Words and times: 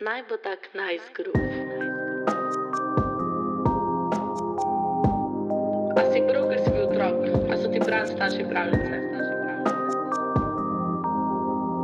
Naj 0.00 0.22
bo 0.30 0.36
tak 0.36 0.58
najzgrub. 0.74 1.34
A 5.98 6.02
si 6.12 6.20
prav, 6.28 6.44
ker 6.50 6.58
si 6.62 6.70
bil 6.70 6.84
otrok, 6.86 7.16
a 7.50 7.56
so 7.58 7.66
ti 7.72 7.80
pravi 7.82 8.06
starši 8.12 8.44
pravljice? 8.50 8.96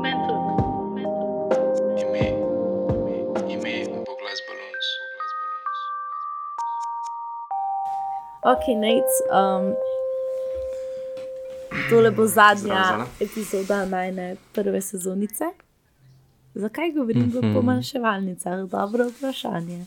Meni 0.02 0.20
tudi. 0.28 0.52
ime, 2.04 2.24
ime, 3.54 3.74
Boglas 4.06 4.40
Balloons. 4.46 4.88
Ok, 8.52 8.64
Nate, 8.84 9.14
um, 9.40 9.74
tole 11.90 12.10
bo 12.10 12.26
zadnja 12.26 13.06
epizoda 13.20 13.84
najne 13.84 14.36
prve 14.52 14.80
sezonice. 14.80 15.63
Zakaj 16.54 16.92
govorim 16.92 17.22
mm 17.22 17.30
-hmm. 17.32 17.50
O 17.50 17.54
pomanjševalnicah? 17.54 18.60
Dobro 18.60 19.08
vprašanje. 19.08 19.84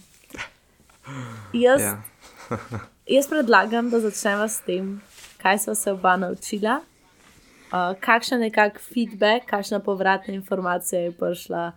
Jaz, 1.54 1.82
Ja. 1.82 2.02
jaz 3.16 3.28
predlagam, 3.28 3.90
da 3.90 4.00
začnemo 4.00 4.48
s 4.48 4.62
tem, 4.62 5.02
kaj 5.38 5.58
smo 5.60 5.76
se 5.76 5.92
oba 5.92 6.18
naučila, 6.18 6.80
uh, 6.80 8.00
kakšen 8.00 8.44
je 8.44 8.52
kak 8.52 8.80
feedback, 8.94 9.46
kakšna 9.46 9.80
povratna 9.80 10.34
informacija 10.34 11.02
je 11.02 11.12
prišla 11.12 11.72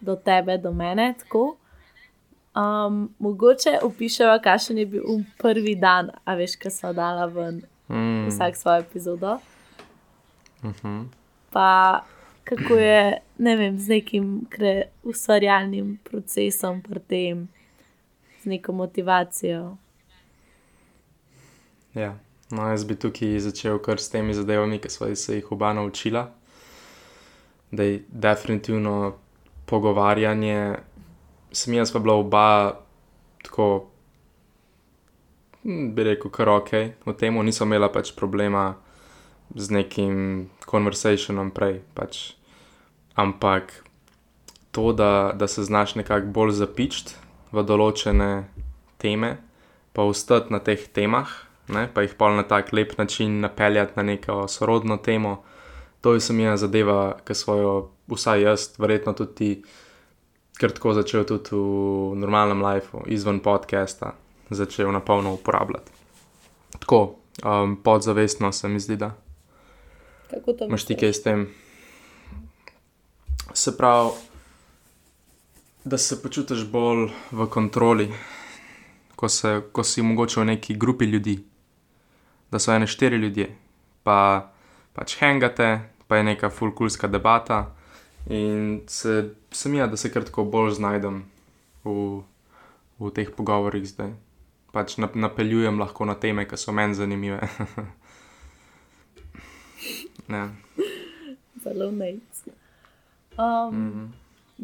do 0.00 0.16
tebe, 0.16 0.58
do 0.58 0.72
mene. 0.72 1.14
Tako. 1.18 1.56
Um, 2.54 3.14
mogoče 3.18 3.78
opišemo, 3.82 4.38
kakšen 4.44 4.78
je 4.78 4.86
bil 4.86 5.02
um 5.06 5.24
prvi 5.38 5.74
dan, 5.74 6.10
a 6.24 6.34
veš, 6.34 6.56
kaj 6.56 6.70
smo 6.70 6.92
dala 6.92 7.26
ven, 7.26 7.62
Mm, 7.88 8.28
vsak 8.28 8.56
svojo 8.56 8.78
epizodo. 8.80 9.38
mhm. 10.62 11.02
Pa 11.50 12.00
kako 12.44 12.74
je, 12.74 13.18
ne 13.38 13.56
vem, 13.56 13.78
z 13.78 13.88
nekim 13.88 14.46
ustvarjalnim 15.02 15.98
procesom, 16.04 16.82
pri 16.82 17.00
tem, 17.00 17.48
z 18.42 18.52
neko 18.52 18.72
motivacijo. 18.72 19.76
Ja. 21.94 22.14
No, 22.50 22.68
jaz 22.68 22.84
bi 22.84 22.94
tukaj 22.94 23.38
začel 23.40 23.78
kar 23.82 23.98
s 23.98 24.10
temi 24.12 24.34
zadevami, 24.34 24.78
ki 24.78 24.90
smo 24.90 25.08
se 25.16 25.38
jih 25.38 25.52
oba 25.52 25.72
naučila. 25.72 26.28
Da 27.70 27.82
je 27.82 28.02
definitivno 28.08 29.16
pogovarjanje, 29.66 30.76
sem 31.52 31.74
jaz 31.74 31.92
pa 31.92 31.98
bila 31.98 32.14
oba 32.14 32.76
tako, 33.42 33.86
hm, 35.62 35.94
bi 35.94 36.04
rekel, 36.04 36.30
kar 36.30 36.48
ok, 36.48 36.72
v 37.06 37.16
tem 37.18 37.40
nisem 37.44 37.68
imela 37.68 37.88
pač 37.92 38.12
problema 38.14 38.74
z 39.54 39.70
nekim 39.70 40.50
konversacionom 40.66 41.50
prej. 41.50 41.80
Pač. 41.94 42.34
Ampak 43.14 43.84
to, 44.70 44.92
da, 44.92 45.32
da 45.34 45.46
se 45.48 45.62
znaš 45.62 45.94
nekako 45.94 46.26
bolj 46.26 46.56
zapičiti 46.58 47.14
v 47.52 47.62
določene 47.62 48.48
teme, 48.98 49.36
pa 49.94 50.02
ostati 50.02 50.50
na 50.50 50.58
teh 50.58 50.88
temah, 50.90 51.30
ne, 51.70 51.86
pa 51.94 52.02
jih 52.02 52.16
pol 52.18 52.34
na 52.34 52.42
tak 52.42 52.72
lep 52.74 52.96
način 52.98 53.38
napeljati 53.40 53.94
na 53.96 54.02
neko 54.02 54.48
sorodno 54.48 54.96
temo. 54.96 55.42
To 56.02 56.14
je 56.14 56.20
sem 56.20 56.40
jaz 56.40 56.66
zadeva, 56.66 57.16
ki 57.24 57.34
svojo, 57.38 57.74
vsaj 58.10 58.42
jaz, 58.42 58.66
verjetno 58.78 59.14
tudi 59.16 59.34
ti, 59.38 59.50
ker 60.58 60.74
tako 60.74 60.92
začel 60.98 61.24
tudi 61.24 61.54
v 61.54 62.18
normalnem 62.20 62.60
lifeu, 62.66 63.06
izven 63.06 63.40
podcasta, 63.40 64.12
začel 64.50 64.92
na 64.92 65.00
polno 65.00 65.32
uporabljati. 65.38 65.92
Tako, 66.82 67.14
um, 67.46 67.78
podzavestno 67.80 68.52
se 68.52 68.68
mi 68.68 68.80
zdi, 68.80 68.96
da 68.96 69.14
Kako 70.30 70.52
to 70.52 70.66
imaš 70.66 70.84
ti 70.84 70.94
misliš? 70.94 71.00
kaj 71.00 71.12
s 71.12 71.22
tem. 71.22 71.46
Se 73.54 73.76
pravi, 73.76 74.10
da 75.84 75.98
se 75.98 76.22
počutiš 76.22 76.64
bolj 76.66 77.10
v 77.30 77.46
kontroli, 77.46 78.10
ko, 79.16 79.28
se, 79.28 79.60
ko 79.72 79.84
si 79.84 80.02
mogoče 80.02 80.40
v 80.40 80.44
neki 80.44 80.74
grupi 80.74 81.04
ljudi, 81.04 81.36
da 82.50 82.58
so 82.58 82.72
ene 82.74 82.88
štiri 82.90 83.16
ljudje, 83.16 83.46
pa 84.02 84.16
pač 84.92 85.14
hengate, 85.20 85.68
pa 86.08 86.16
je 86.16 86.24
neka 86.24 86.50
fulkulska 86.50 87.08
debata. 87.08 87.76
In 88.26 88.80
se, 88.86 89.30
se 89.50 89.68
mi 89.68 89.78
je, 89.78 89.86
da 89.86 89.96
se 89.96 90.10
kar 90.10 90.26
tako 90.26 90.44
bolj 90.44 90.74
znajdem 90.80 91.22
v, 91.84 92.24
v 92.98 93.12
teh 93.14 93.30
pogovorih 93.30 93.86
zdaj. 93.86 94.16
Pač 94.74 94.98
nap- 94.98 95.14
napeljujem 95.14 95.78
lahko 95.78 96.10
na 96.10 96.18
teme, 96.18 96.48
ki 96.48 96.58
so 96.58 96.72
meni 96.72 96.98
zanimive. 96.98 97.38
ne. 100.32 100.42
Zelo 101.62 101.90
nec. 101.94 102.44
Um, 103.38 103.74
mm. 103.74 103.92
-hmm. 103.92 104.08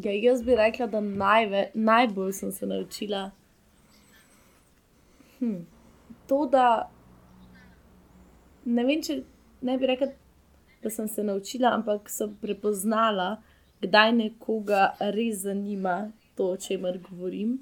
ja, 0.04 0.12
jaz 0.12 0.42
bi 0.42 0.56
rekla, 0.56 0.86
da 0.86 1.00
najve, 1.00 1.70
najbolj 1.74 2.32
sem 2.32 2.52
se 2.52 2.66
naučila 2.66 3.30
hm, 5.38 5.56
to, 6.26 6.46
da 6.46 6.90
ne 8.64 8.84
vem, 8.84 9.02
če 9.02 9.22
ne 9.62 9.78
bi 9.78 9.86
rekla, 9.86 10.08
da 10.82 10.90
sem 10.90 11.08
se 11.08 11.24
naučila, 11.24 11.72
ampak 11.74 12.10
sem 12.12 12.36
prepoznala, 12.40 13.42
kdaj 13.80 14.12
nekoga 14.12 14.90
res 15.00 15.42
zanima 15.46 16.10
to, 16.36 16.52
o 16.54 16.56
čemer 16.56 17.00
govorim, 17.10 17.58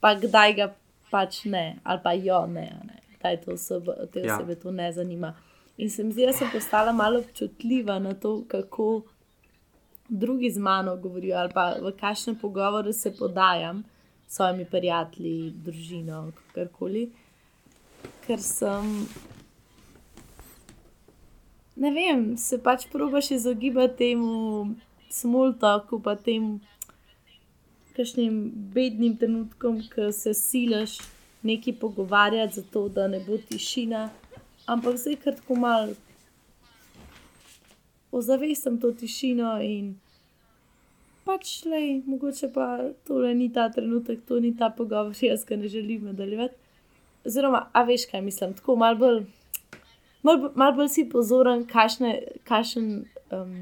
pa 0.00 0.14
kdaj 0.16 0.54
ga 0.56 0.70
pač 1.10 1.44
ne, 1.44 1.78
ali 1.84 2.00
pa 2.02 2.12
jo 2.16 2.46
ne, 2.46 2.66
ne. 2.88 2.98
kdaj 3.18 3.40
to 3.44 3.52
osebe, 3.52 3.92
te 4.12 4.24
Ja. 4.24 4.36
osebe 4.36 4.54
to 4.56 4.70
ne 4.72 4.92
zanima. 4.92 5.34
In 5.80 5.88
se 5.90 6.04
mi 6.04 6.12
zdi, 6.12 6.26
da 6.28 6.32
sem 6.36 6.48
postala 6.52 6.92
malo 6.92 7.18
občutljiva 7.18 7.98
na 7.98 8.12
to, 8.14 8.42
kako 8.48 9.02
drugi 10.08 10.50
z 10.50 10.58
mano 10.58 10.96
govorijo, 10.96 11.38
ali 11.38 11.52
pa 11.54 11.70
v 11.80 11.92
kakšne 12.00 12.34
pogovore 12.40 12.92
se 12.92 13.14
podajam 13.16 13.84
s 14.26 14.36
svojimi 14.36 14.64
prijatelji, 14.64 15.52
družino, 15.64 16.32
karkoli. 16.54 17.06
Ker 18.26 18.42
sem, 18.44 18.92
ne 21.76 21.94
vem, 21.96 22.36
se 22.36 22.60
pač 22.62 22.84
probaš 22.92 23.30
izogibati 23.30 23.96
temu 24.04 24.74
smoltoku, 25.08 26.02
pa 26.04 26.14
tem 26.16 26.58
kakšnim 27.96 28.50
bednim 28.76 29.16
trenutkom, 29.16 29.80
ko 29.94 30.12
se 30.12 30.34
silaš 30.34 30.98
nekaj 31.42 31.80
pogovarjati, 31.80 32.60
zato 32.60 32.88
da 32.88 33.08
ne 33.08 33.24
bo 33.24 33.40
tišina. 33.48 34.10
Ampak 34.70 35.00
zdaj 35.02 35.16
kar 35.24 35.34
tako 35.34 35.56
malo 35.58 35.96
ozavestam 38.10 38.78
to 38.80 38.92
tišino 38.92 39.56
in 39.62 39.92
pač 41.24 41.64
le, 41.64 41.80
mogoče 42.06 42.50
pa 42.54 42.66
tole 43.06 43.34
ni 43.34 43.50
ta 43.52 43.68
trenutek, 43.70 44.24
to 44.26 44.40
ni 44.40 44.50
ta 44.56 44.70
pogovor, 44.70 45.14
jaz 45.30 45.44
ga 45.46 45.56
ne 45.56 45.68
želim 45.68 46.04
nadaljevati. 46.10 46.54
Oziroma, 47.26 47.66
a 47.72 47.82
veš, 47.84 48.06
kaj 48.10 48.22
mislim, 48.24 48.54
tako 48.56 48.76
malo 48.80 48.96
bolj, 48.96 49.22
mal, 50.22 50.50
mal 50.54 50.72
bolj 50.72 50.88
si 50.88 51.08
pozoren, 51.08 51.66
kakšen 51.68 52.92
um, 53.30 53.56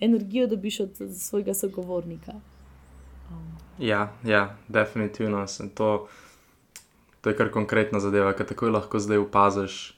energijo 0.00 0.48
dobiš 0.50 0.80
od 0.80 1.02
svojega 1.16 1.54
sogovornika. 1.54 2.34
Um, 3.30 3.52
Ja, 3.78 4.12
ja, 4.24 4.56
definitivno 4.68 5.46
sem 5.46 5.68
to. 5.68 6.08
To 7.20 7.30
je 7.30 7.36
kar 7.36 7.50
konkretna 7.50 8.00
zadeva, 8.00 8.32
ki 8.34 8.44
takoj 8.46 8.70
lahko 8.70 8.98
zdaj 8.98 9.18
opaziš, 9.22 9.94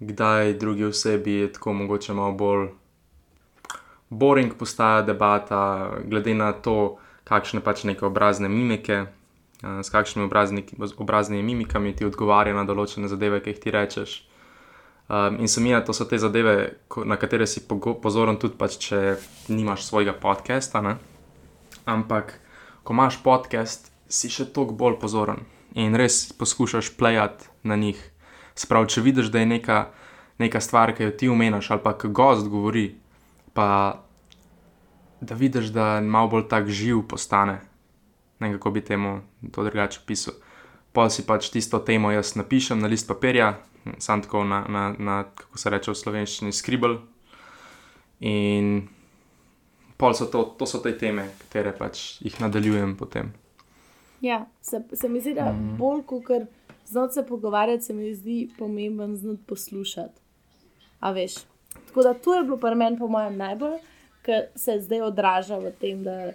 kdaj 0.00 0.54
drugi 0.54 0.84
osebi 0.84 1.32
je 1.32 1.52
tako 1.52 1.72
mogoče 1.72 2.14
malo 2.14 2.32
bolj 2.32 2.68
boring 4.08 4.54
postaja 4.54 5.02
debata, 5.02 5.90
glede 6.04 6.34
na 6.34 6.52
to, 6.52 6.96
kakšne 7.28 7.60
pač 7.60 7.84
neke 7.84 8.06
obrazne 8.06 8.48
mimike, 8.48 9.04
eh, 9.04 9.82
s 9.82 9.90
kakšnimi 9.90 10.30
obraznimi 10.96 11.42
mimikami 11.42 11.96
ti 11.96 12.04
odgovarja 12.04 12.54
na 12.54 12.64
določene 12.64 13.08
zadeve, 13.08 13.40
ki 13.40 13.50
jih 13.50 13.60
ti 13.60 13.70
rečeš. 13.70 14.24
Um, 15.08 15.40
in 15.40 15.48
se 15.48 15.60
mi 15.60 15.70
je, 15.70 15.84
to 15.84 15.92
so 15.92 16.04
te 16.04 16.18
zadeve, 16.18 16.76
na 17.04 17.16
katere 17.16 17.46
si 17.46 17.62
pozoren 17.64 18.36
tudi, 18.36 18.58
pač, 18.60 18.76
če 18.76 19.16
nimaš 19.48 19.86
svojega 19.86 20.12
podcasta. 20.12 20.82
Ne? 20.84 20.98
Ampak, 21.88 22.34
ko 22.84 22.92
imaš 22.92 23.16
podcast, 23.24 23.88
si 24.08 24.28
še 24.28 24.52
toliko 24.52 24.76
bolj 24.76 24.98
pozoren 25.00 25.46
in 25.72 25.96
res 25.96 26.28
poskušaš 26.36 26.92
plejati 27.00 27.48
na 27.64 27.76
njih. 27.76 27.96
Sprav, 28.58 28.88
če 28.90 29.04
vidiš, 29.04 29.30
da 29.30 29.42
je 29.42 29.46
neka, 29.46 29.78
neka 30.42 30.60
stvar, 30.60 30.94
ki 30.96 31.08
jo 31.08 31.14
ti 31.14 31.30
umeniš, 31.30 31.70
ali 31.70 31.82
pa 31.84 31.94
ki 31.98 32.10
gost 32.10 32.48
govori, 32.50 32.90
pa 33.54 33.68
da 35.20 35.34
vidiš, 35.34 35.70
da 35.74 36.00
malo 36.00 36.28
bolj 36.34 36.48
tak 36.50 36.68
živ 36.68 37.04
postane. 37.08 37.60
Ne 38.38 38.48
vem, 38.48 38.58
kako 38.58 38.70
bi 38.70 38.84
temu 38.84 39.20
to 39.52 39.64
drugače 39.64 40.00
opisal. 40.02 40.34
Pa 40.92 41.08
si 41.10 41.26
pač 41.26 41.50
tisto 41.54 41.78
temo 41.78 42.10
jaz 42.10 42.34
napišem 42.38 42.80
na 42.80 42.90
list 42.90 43.08
papirja, 43.08 43.58
sam 43.98 44.22
tako 44.22 44.44
na, 44.44 44.64
na, 44.68 44.94
na 44.98 45.24
kako 45.34 45.58
se 45.58 45.70
reče 45.70 45.90
v 45.90 45.98
slovenščini, 46.02 46.52
skribl. 46.52 46.98
In 48.20 48.88
pol 49.98 50.14
so 50.14 50.26
to, 50.30 50.44
to 50.58 50.66
so 50.66 50.82
te 50.82 50.94
teme, 50.98 51.28
katere 51.42 51.74
pač 51.76 52.18
jih 52.22 52.40
nadaljujem 52.40 52.96
potem. 52.98 53.32
Ja, 54.20 54.46
se, 54.62 54.82
se 54.94 55.08
mi 55.08 55.20
zdi, 55.20 55.34
da 55.34 55.52
mm. 55.52 55.76
bolj 55.78 56.02
kot 56.06 56.48
znati 56.88 57.14
se 57.14 57.26
pogovarjati, 57.26 57.84
se 57.84 57.94
mi 57.94 58.14
zdi 58.14 58.50
pomemben 58.58 59.16
znati 59.16 59.42
poslušati. 59.46 60.20
A 61.00 61.12
veš. 61.12 61.34
Tako 61.86 62.02
da 62.02 62.14
to 62.14 62.34
je 62.34 62.42
bilo 62.42 62.56
pri 62.56 62.74
meni, 62.74 62.98
po 62.98 63.08
mojem, 63.08 63.36
najbolj, 63.36 63.78
ki 64.22 64.40
se 64.56 64.80
zdaj 64.80 65.02
odraža 65.02 65.58
v 65.58 65.72
tem, 65.80 66.02
da 66.04 66.32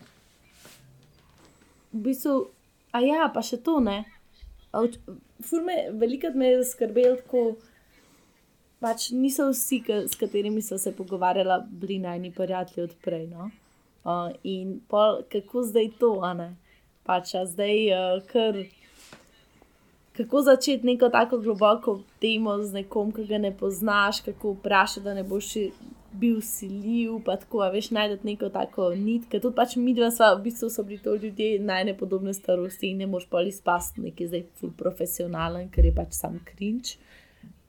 v 1.93 2.01
bistvu, 2.05 2.47
a 2.91 3.01
ja, 3.01 3.27
pa 3.33 3.41
še 3.41 3.57
to 3.57 3.79
ne. 3.79 4.03
Veliko 5.91 6.31
me 6.35 6.47
je 6.47 6.63
skrbelo, 6.65 7.17
tako 7.21 7.43
pač 8.83 9.09
niso 9.15 9.49
vsi, 9.51 9.81
ki, 9.85 9.99
s 10.11 10.19
katerimi 10.19 10.61
so 10.61 10.77
se 10.77 10.93
pogovarjala, 10.95 11.61
bili 11.69 11.99
najni 11.99 12.33
prijatelji 12.35 12.83
odprej. 12.89 13.27
No? 13.27 13.49
Uh, 14.03 14.33
in 14.43 14.79
pol, 14.89 15.21
kako 15.31 15.63
zdaj 15.63 15.93
to, 15.99 16.17
a 16.25 16.33
ne? 16.37 16.49
Pač 17.07 17.35
a 17.39 17.45
zdaj, 17.47 17.77
uh, 17.95 18.17
ker 18.27 18.63
kako 20.17 20.41
začeti 20.41 20.85
neko 20.85 21.09
tako 21.09 21.37
globoko 21.37 22.01
temo 22.21 22.57
z 22.61 22.73
nekom, 22.73 23.11
ki 23.11 23.25
ga 23.25 23.37
ne 23.37 23.51
poznaš, 23.57 24.21
kako 24.21 24.51
vprašati, 24.59 25.03
da 25.05 25.13
ne 25.13 25.23
boš 25.23 25.53
bil 26.13 26.41
siljiv, 26.41 27.17
pa 27.25 27.35
tako, 27.41 27.63
a 27.65 27.69
veš, 27.73 27.89
najdete 27.91 28.27
neko 28.27 28.49
tako 28.53 28.91
nit, 28.95 29.25
ker 29.29 29.41
tudi 29.41 29.55
pač 29.57 29.75
mi 29.81 29.95
dva 29.97 30.11
sva, 30.13 30.35
v 30.37 30.43
bistvu 30.45 30.69
so 30.69 30.85
bili 30.85 31.01
to 31.01 31.15
ljudje 31.15 31.57
najnepodobne 31.59 32.33
starosti 32.33 32.91
in 32.93 33.01
ne 33.01 33.07
moš 33.09 33.25
pa 33.29 33.41
ali 33.41 33.51
spasti 33.51 34.01
neki 34.01 34.27
zdaj 34.29 34.43
full 34.59 34.75
profesionalen, 34.77 35.71
ker 35.73 35.89
je 35.89 35.95
pač 35.95 36.13
sam 36.13 36.37
krinč. 36.45 36.95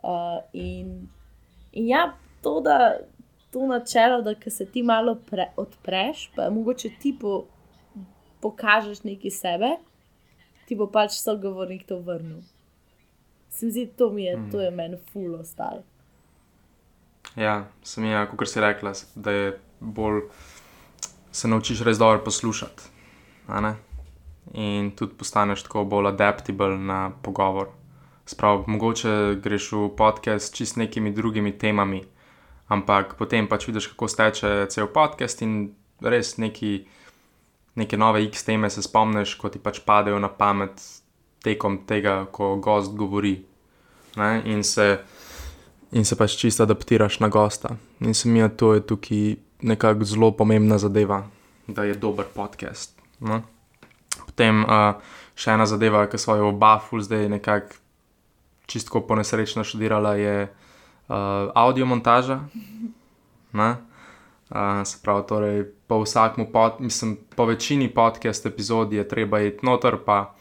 Uh, 0.04 0.42
in, 0.52 1.08
in 1.72 1.88
ja, 1.88 2.10
to, 2.44 2.58
da 2.60 2.98
to 3.50 3.64
načelo, 3.66 4.20
da 4.22 4.34
se 4.50 4.66
ti 4.66 4.82
malo 4.82 5.16
pre, 5.30 5.48
odpreš, 5.56 6.28
pa 6.36 6.50
mogoče 6.50 6.90
ti 7.00 7.16
po, 7.20 7.46
pokažeš 8.44 9.02
nekaj 9.08 9.30
sebe 9.30 9.76
ti 10.66 10.76
bo 10.76 10.86
pač 10.86 11.18
sogovornik 11.20 11.86
to 11.86 11.98
vrnil. 12.00 12.42
Se 13.50 13.66
mi 13.66 13.72
zdi, 13.72 13.86
to 13.96 14.10
mi 14.10 14.24
je, 14.24 14.36
mm. 14.36 14.50
to 14.50 14.60
je 14.60 14.70
meni 14.70 14.98
fulo 15.12 15.38
ostalo. 15.38 15.82
Ja, 17.36 17.64
sem 17.82 18.04
jaz, 18.04 18.28
kot 18.36 18.48
si 18.50 18.60
rekla, 18.60 18.92
da 19.14 19.30
je 19.30 19.46
bolj 19.80 20.26
se 21.34 21.48
naučiš 21.48 21.82
res 21.82 21.98
dobro 21.98 22.24
poslušati. 22.24 22.82
In 24.52 24.90
tudi 24.96 25.14
postaneš 25.18 25.62
tako 25.62 25.84
bolj 25.84 26.08
adaptable 26.08 26.78
na 26.78 27.10
pogovor. 27.22 27.68
Sprav, 28.26 28.64
mogoče 28.66 29.40
greš 29.42 29.72
v 29.72 29.88
podcast 29.96 30.54
čist 30.54 30.76
nekimi 30.76 31.12
drugimi 31.12 31.58
temami, 31.58 32.04
ampak 32.68 33.16
potem 33.18 33.48
pač 33.48 33.66
vidiš, 33.66 33.90
kako 33.92 34.08
steče 34.08 34.52
cel 34.70 34.86
podcast 34.86 35.42
in 35.42 35.74
res 36.00 36.36
neki 36.38 36.86
neke 37.74 37.96
nove 37.96 38.24
X 38.24 38.44
teme 38.44 38.70
se 38.70 38.82
spomniš, 38.82 39.34
ko 39.34 39.48
ti 39.48 39.58
pač 39.58 39.80
padejo 39.84 40.18
na 40.18 40.28
pamet 40.28 40.82
tekom 41.44 41.82
tega, 41.86 42.24
ko 42.32 42.56
gost 42.56 42.94
govori. 42.96 43.36
Ne? 44.16 44.42
In 44.44 44.62
se, 44.64 44.98
in 45.92 46.04
se 46.04 46.16
pač 46.16 46.36
čisto 46.40 46.62
adaptiraš 46.62 47.20
na 47.20 47.28
gosta. 47.28 47.76
In 48.00 48.14
se 48.14 48.28
mi 48.28 48.38
je 48.38 48.48
to 48.56 48.74
je 48.74 48.86
tukaj 48.86 49.36
nekako 49.62 50.04
zelo 50.04 50.30
pomembna 50.32 50.78
zadeva, 50.78 51.24
da 51.66 51.84
je 51.84 51.94
dober 51.94 52.26
podcast. 52.34 53.00
Ne? 53.20 53.40
Potem 54.26 54.64
uh, 54.64 55.00
še 55.34 55.54
ena 55.56 55.66
zadeva, 55.66 56.04
ki 56.06 56.20
so 56.20 56.36
jo 56.36 56.50
oba 56.52 56.76
ful 56.78 57.02
zdaj 57.02 57.28
nekako 57.32 57.80
čisto 58.66 59.00
po 59.00 59.16
nesrečno 59.16 59.64
študirala, 59.64 60.14
je 60.16 60.36
uh, 60.48 61.50
audio 61.54 61.86
montaža. 61.86 62.40
Ne? 63.52 63.76
Se 64.84 64.98
pravi, 65.02 65.22
torej, 65.26 65.64
po 65.90 65.98
vsakmu, 66.04 66.46
pod, 66.52 66.78
mislim, 66.78 67.16
po 67.36 67.44
večini 67.44 67.88
podcast 67.94 68.46
epizod 68.46 68.92
je 68.92 69.08
treba 69.08 69.40
iti 69.42 69.66
noter, 69.66 69.96
pa 70.06 70.34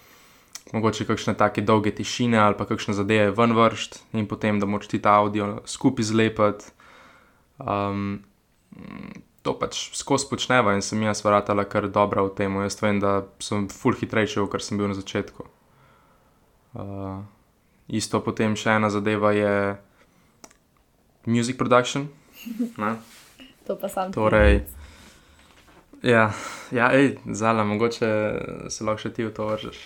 mogoče 0.74 1.06
kakšne 1.06 1.34
take 1.38 1.62
dolge 1.62 1.92
tišine 1.96 2.38
ali 2.38 2.58
pa 2.58 2.66
kakšne 2.70 2.94
zadeve 2.94 3.32
ven 3.34 3.56
vršt 3.58 3.98
in 4.14 4.28
potem, 4.30 4.60
da 4.60 4.70
moč 4.70 4.86
ti 4.88 5.02
ta 5.02 5.18
audio 5.18 5.64
skupaj 5.66 6.06
zlepiti. 6.06 6.70
Um, 7.58 8.22
to 9.42 9.54
pač 9.60 9.90
skozi 9.98 10.30
počneva 10.30 10.74
in 10.78 10.82
sem 10.82 11.02
jaz 11.04 11.22
varatala 11.26 11.66
kar 11.66 11.90
dobra 11.90 12.24
v 12.24 12.34
tem. 12.38 12.54
Jaz 12.64 12.78
vem, 12.82 13.02
da 13.02 13.26
sem 13.44 13.66
full 13.70 13.98
hitrejši, 13.98 14.46
kot 14.46 14.62
sem 14.62 14.78
bil 14.78 14.94
na 14.94 14.98
začetku. 14.98 15.46
Uh, 16.74 17.26
isto 17.90 18.22
potem 18.22 18.56
še 18.58 18.78
ena 18.78 18.94
zadeva 18.94 19.34
je 19.36 19.54
music 21.26 21.58
production. 21.58 22.08
Ne? 22.78 22.96
To 23.68 23.76
pa 23.80 23.90
sam. 23.90 24.12
Torej, 24.12 24.66
ja, 26.04 26.32
ja 26.72 26.92
ej, 26.92 27.18
zala, 27.32 27.64
mogoče 27.64 28.10
se 28.70 28.84
lahko 28.84 29.00
še 29.06 29.14
ti 29.16 29.24
v 29.24 29.32
to 29.36 29.48
vržeš. 29.48 29.78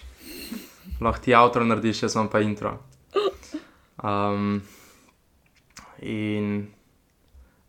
Lahko 1.01 1.21
ti 1.21 1.35
avtor 1.37 1.65
narediš, 1.65 2.07
jaz 2.07 2.15
sem 2.17 2.29
pa 2.31 2.41
intro. 2.41 2.77
Um, 4.01 4.61
in 6.01 6.67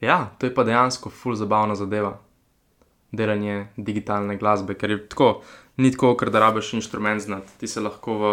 ja, 0.00 0.31
to 0.38 0.49
je 0.49 0.55
pa 0.55 0.64
dejansko 0.64 1.12
full 1.12 1.37
zabavna 1.37 1.76
zadeva. 1.76 2.16
Delanje 3.12 3.69
digitalne 3.76 4.37
glasbe, 4.40 4.76
ker 4.76 4.93
je 4.93 4.99
tako, 5.08 5.28
ni 5.81 5.93
tako, 5.93 6.14
ker 6.16 6.32
da 6.32 6.40
rabiš 6.44 6.75
inštrument 6.81 7.20
znati. 7.25 7.52
Ti 7.60 7.69
se 7.69 7.84
lahko 7.84 8.16
v. 8.20 8.32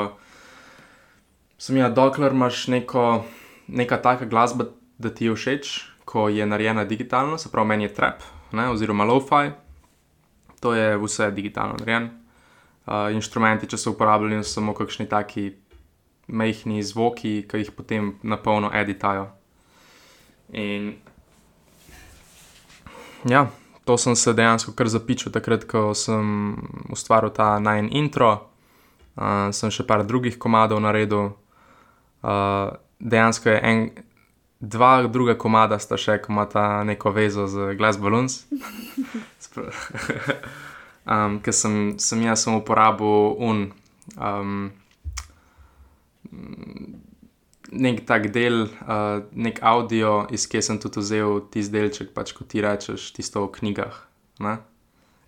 Sem 1.59 1.79
ja, 1.79 1.89
dokler 1.91 2.35
imaš 2.35 2.67
neko, 2.71 3.23
neka 3.67 3.99
taka 4.03 4.27
glasba, 4.27 4.67
da 4.99 5.11
ti 5.11 5.27
je 5.27 5.35
všeč, 5.35 5.75
ko 6.05 6.29
je 6.29 6.45
narejena 6.45 6.85
digitalno, 6.85 7.37
se 7.37 7.51
pravi, 7.51 7.67
meni 7.67 7.83
je 7.83 7.93
trap, 7.93 8.23
ne, 8.51 8.69
oziroma 8.69 9.05
lo-fi, 9.05 9.51
to 10.59 10.73
je 10.73 10.97
vse 10.97 11.31
digitalno 11.31 11.79
narejeno. 11.79 12.09
Uh, 12.85 13.09
inštrumenti, 13.17 13.65
če 13.65 13.79
so 13.81 13.95
uporabljeni, 13.95 14.43
so 14.45 14.59
samo 14.59 14.75
kakšni 14.77 15.07
taki 15.09 15.55
majhni 16.27 16.83
zvoki, 16.85 17.39
ki 17.49 17.63
jih 17.63 17.71
potem 17.73 18.11
na 18.21 18.37
polno 18.37 18.69
editajo. 18.73 19.25
In 20.53 20.91
ja, 23.25 23.47
to 23.85 23.97
sem 23.97 24.15
se 24.15 24.33
dejansko 24.37 24.75
kar 24.77 24.89
zapičil, 24.89 25.33
takrat, 25.33 25.65
ko 25.65 25.93
sem 25.97 26.53
ustvaril 26.93 27.33
ta 27.33 27.55
najn 27.57 27.89
intro, 27.97 28.31
uh, 29.17 29.49
sem 29.49 29.73
še 29.73 29.85
par 29.89 30.05
drugih 30.05 30.37
komadov 30.37 30.81
naredil. 30.85 31.33
Uh, 32.21 32.77
dejansko 32.99 33.49
je 33.49 33.59
en, 33.61 33.85
dva 34.69 35.07
druga 35.07 35.35
komada 35.37 35.79
sta 35.79 35.97
še, 35.99 36.19
ki 36.23 36.31
imata 36.33 36.83
neko 36.87 37.11
vezo 37.15 37.47
z 37.51 37.75
Glass 37.79 37.99
Balloons. 38.01 38.45
um, 41.11 41.39
Ker 41.45 41.55
sem, 41.55 41.95
sem 42.01 42.25
jaz 42.25 42.45
samo 42.45 42.61
uporabil 42.63 43.35
un. 43.49 43.67
Um, 44.17 44.71
Nek 47.75 48.05
tak 48.07 48.29
del, 48.31 48.69
uh, 48.85 49.23
nek 49.35 49.57
audio, 49.65 50.27
iz 50.31 50.45
kje 50.47 50.61
sem 50.63 50.77
tudi 50.79 51.01
vzel 51.01 51.41
tisti 51.51 51.73
delček, 51.73 52.11
pač 52.15 52.31
kot 52.37 52.47
ti 52.53 52.61
rečeš, 52.63 53.09
tisto 53.15 53.41
v 53.43 53.51
knjigah. 53.57 53.97
Ne? 54.45 54.53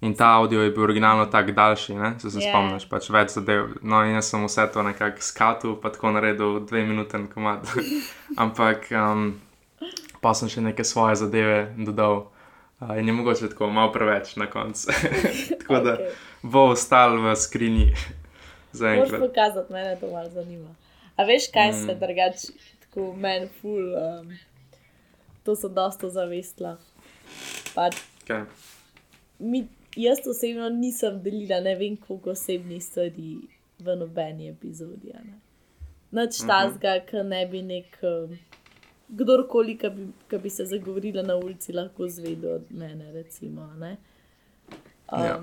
In 0.01 0.13
ta 0.13 0.25
audio 0.37 0.61
je 0.61 0.71
bil 0.71 0.83
originalno 0.83 1.25
tako 1.25 1.51
daljši, 1.51 1.95
ne? 1.95 2.13
se, 2.19 2.29
se 2.31 2.39
yeah. 2.39 2.51
spomniš, 2.51 2.85
pač 2.89 3.09
več 3.09 3.33
zadev. 3.33 3.71
No, 3.81 4.03
in 4.05 4.13
jaz 4.13 4.29
sem 4.29 4.43
vse 4.45 4.67
to 4.73 4.83
nekako 4.85 5.23
skatu, 5.25 5.73
pa 5.81 5.89
tako 5.89 6.11
naredil 6.13 6.59
dve 6.69 6.83
minute 6.85 7.23
komad. 7.33 7.65
Ampak 8.43 8.91
um, 8.93 9.31
pa 10.21 10.33
sem 10.37 10.51
še 10.53 10.61
neke 10.61 10.85
svoje 10.85 11.17
zadeve 11.23 11.71
dodal. 11.77 12.27
Uh, 12.77 12.93
in 13.01 13.09
je 13.09 13.13
mogoče 13.17 13.49
tako 13.49 13.71
malo 13.73 13.89
preveč 13.91 14.35
na 14.37 14.45
koncu. 14.45 14.93
tako 15.63 15.79
da 15.81 15.95
okay. 15.97 16.11
bo 16.45 16.67
ostal 16.75 17.17
v 17.23 17.33
skrinji 17.33 17.87
za 18.77 18.93
enkrat. 18.93 19.17
Moš 19.17 19.29
pokazati, 19.31 19.73
mene 19.73 19.95
to 19.97 20.11
malo 20.11 20.29
zanima. 20.29 20.75
A 21.17 21.25
veš, 21.25 21.49
kaj 21.53 21.71
mm. 21.71 21.79
se 21.87 21.95
drugače, 21.97 22.53
tako 22.85 23.07
meni, 23.17 23.49
ful, 23.61 23.81
um, 23.97 24.29
to 25.41 25.57
sem 25.57 25.73
dosta 25.73 26.11
zavestla. 26.13 26.75
Pač, 27.73 27.97
okay. 28.21 28.45
mi, 29.41 29.65
jaz 29.97 30.27
osebno 30.27 30.69
nisem 30.69 31.21
delila 31.23 31.59
ne 31.59 31.75
vem 31.75 31.97
koliko 31.97 32.31
osebnih 32.35 32.83
stvari 32.83 33.35
v 33.79 33.95
nobeni 33.95 34.49
epizodi. 34.49 35.13
Ne? 35.13 35.39
Noč 36.11 36.37
tazga, 36.47 36.95
uh 36.95 37.03
-huh. 37.03 37.09
ki 37.09 37.23
ne 37.29 37.45
bi 37.51 37.61
nek. 37.61 37.97
Um, 38.03 38.37
kdorkoli, 39.09 39.77
ki 39.77 39.89
bi, 39.89 40.37
bi 40.43 40.49
se 40.49 40.65
zagovorila 40.65 41.23
na 41.23 41.35
ulici, 41.35 41.73
lahko 41.73 42.07
zvedel 42.07 42.53
od 42.53 42.63
mene. 42.69 43.11
Recimo, 43.11 43.61
um, 43.61 43.83
ja. 45.11 45.41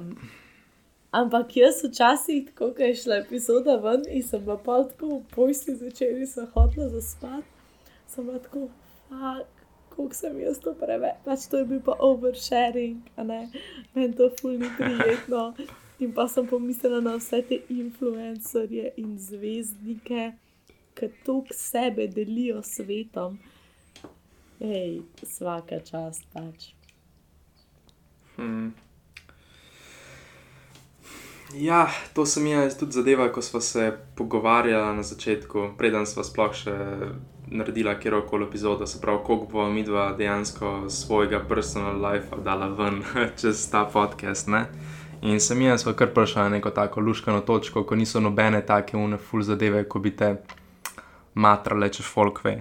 Ampak 1.10 1.56
jaz 1.56 1.84
včasih, 1.84 2.54
ko 2.54 2.72
je 2.78 2.94
šla 2.94 3.16
epizoda 3.16 3.76
ven 3.76 4.02
in 4.10 4.22
sem 4.22 4.44
bila 4.44 4.56
pa 4.58 4.82
tako 4.82 5.18
v 5.18 5.20
pojsti, 5.34 5.74
začeli 5.74 6.26
so 6.26 6.46
hoditi 6.54 6.88
za 6.90 7.00
spat, 7.00 7.44
sem 8.06 8.26
bila 8.26 8.38
tako, 8.38 8.68
fuck 9.08 9.53
kako 9.94 10.14
sem 10.14 10.40
jaz 10.40 10.58
to 10.58 10.74
preveč, 10.74 11.22
pač 11.24 11.46
to 11.50 11.62
je 11.62 11.64
bil 11.70 11.80
pa 11.84 11.94
oversharing, 12.02 12.98
meni 13.94 14.12
to 14.16 14.30
fulni 14.40 14.70
prijetno. 14.76 15.54
In 16.02 16.12
pa 16.12 16.26
sem 16.28 16.46
pomislila 16.46 17.00
na 17.00 17.14
vse 17.16 17.38
te 17.48 17.60
influencerje 17.70 18.90
in 18.98 19.14
zvezdnike, 19.18 20.32
ki 20.98 21.08
to 21.24 21.36
k 21.46 21.54
sebe 21.54 22.08
delijo 22.10 22.62
s 22.62 22.80
svetom. 22.80 23.38
Hej, 24.58 25.02
vsaka 25.22 25.78
čast 25.86 26.26
pač. 26.34 26.72
Hmm. 28.36 28.74
Ja, 31.54 31.86
to 32.14 32.26
sem 32.26 32.46
jaz 32.46 32.74
tudi 32.78 32.98
zadeva, 32.98 33.28
ko 33.32 33.42
smo 33.42 33.60
se 33.60 33.92
pogovarjali 34.16 34.96
na 34.96 35.02
začetku, 35.02 35.68
preden 35.78 36.06
smo 36.06 36.26
sploh 36.26 36.54
še 36.58 36.74
naredila 37.46 37.94
kjerkoli 37.98 38.44
epizodo, 38.44 38.86
se 38.86 39.00
pravi, 39.00 39.18
koliko 39.24 39.46
bo 39.46 39.70
mi 39.70 39.82
dva 39.82 40.12
dejansko 40.12 40.90
svojega 40.90 41.40
personal 41.48 42.12
life 42.12 42.36
dala 42.44 42.68
ven 42.68 43.02
čez 43.40 43.70
ta 43.70 43.84
podcast. 43.92 44.48
Ne? 44.48 44.66
In 45.22 45.40
sem 45.40 45.62
jaz 45.62 45.84
kar 45.96 46.08
prišla 46.14 46.42
na 46.42 46.48
neko 46.48 46.70
tako 46.70 47.00
luškano 47.00 47.40
točko, 47.40 47.82
ko 47.84 47.96
niso 47.96 48.20
nobene 48.20 48.66
take 48.66 48.96
uneful 48.96 49.42
zadeve, 49.42 49.84
ko 49.88 49.98
bi 49.98 50.10
te 50.16 50.36
matrale, 51.34 51.88
če 51.88 52.02
folk 52.02 52.44
ve. 52.44 52.58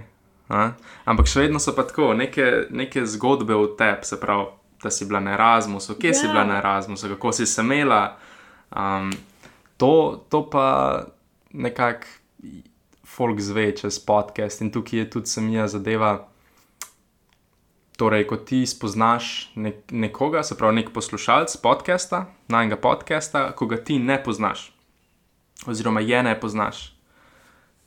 A? 0.49 0.71
Ampak 1.05 1.27
še 1.27 1.45
vedno 1.45 1.59
so 1.59 1.73
pa 1.75 1.83
tako 1.87 2.13
neke, 2.13 2.67
neke 2.71 3.05
zgodbe 3.05 3.55
o 3.55 3.67
tebi, 3.79 4.05
se 4.05 4.19
pravi, 4.19 4.45
da 4.83 4.91
si 4.91 5.05
bila 5.05 5.19
na 5.19 5.33
Erasmusu, 5.33 5.95
kje 5.95 6.09
yeah. 6.11 6.19
si 6.19 6.25
Ja. 6.25 6.31
bila 6.31 6.43
na 6.45 6.57
Erasmusu, 6.57 7.09
kako 7.15 7.31
si 7.31 7.45
se 7.45 7.61
imela. 7.61 8.17
Um, 8.75 9.11
to, 9.77 10.23
to 10.29 10.49
pa 10.49 11.03
nekako 11.53 12.07
folk 13.15 13.39
zve 13.39 13.75
čez 13.77 13.99
podcast 13.99 14.61
in 14.61 14.71
tukaj 14.71 14.99
je 14.99 15.09
tudi 15.09 15.29
semija 15.29 15.67
zadeva. 15.67 16.27
Torej, 17.97 18.25
ko 18.27 18.37
ti 18.37 18.65
spoznaš 18.65 19.51
nek 19.55 19.91
nekoga, 19.91 20.43
se 20.43 20.57
pravi, 20.57 20.75
nek 20.75 20.89
poslušalec 20.93 21.57
podcasta, 21.61 22.25
najnega 22.47 22.79
podcasta, 22.81 23.51
ko 23.51 23.67
ga 23.69 23.77
ti 23.77 23.99
ne 23.99 24.17
poznaš, 24.23 24.71
oziroma 25.67 26.01
je 26.01 26.23
ne 26.23 26.39
poznaš. 26.39 26.95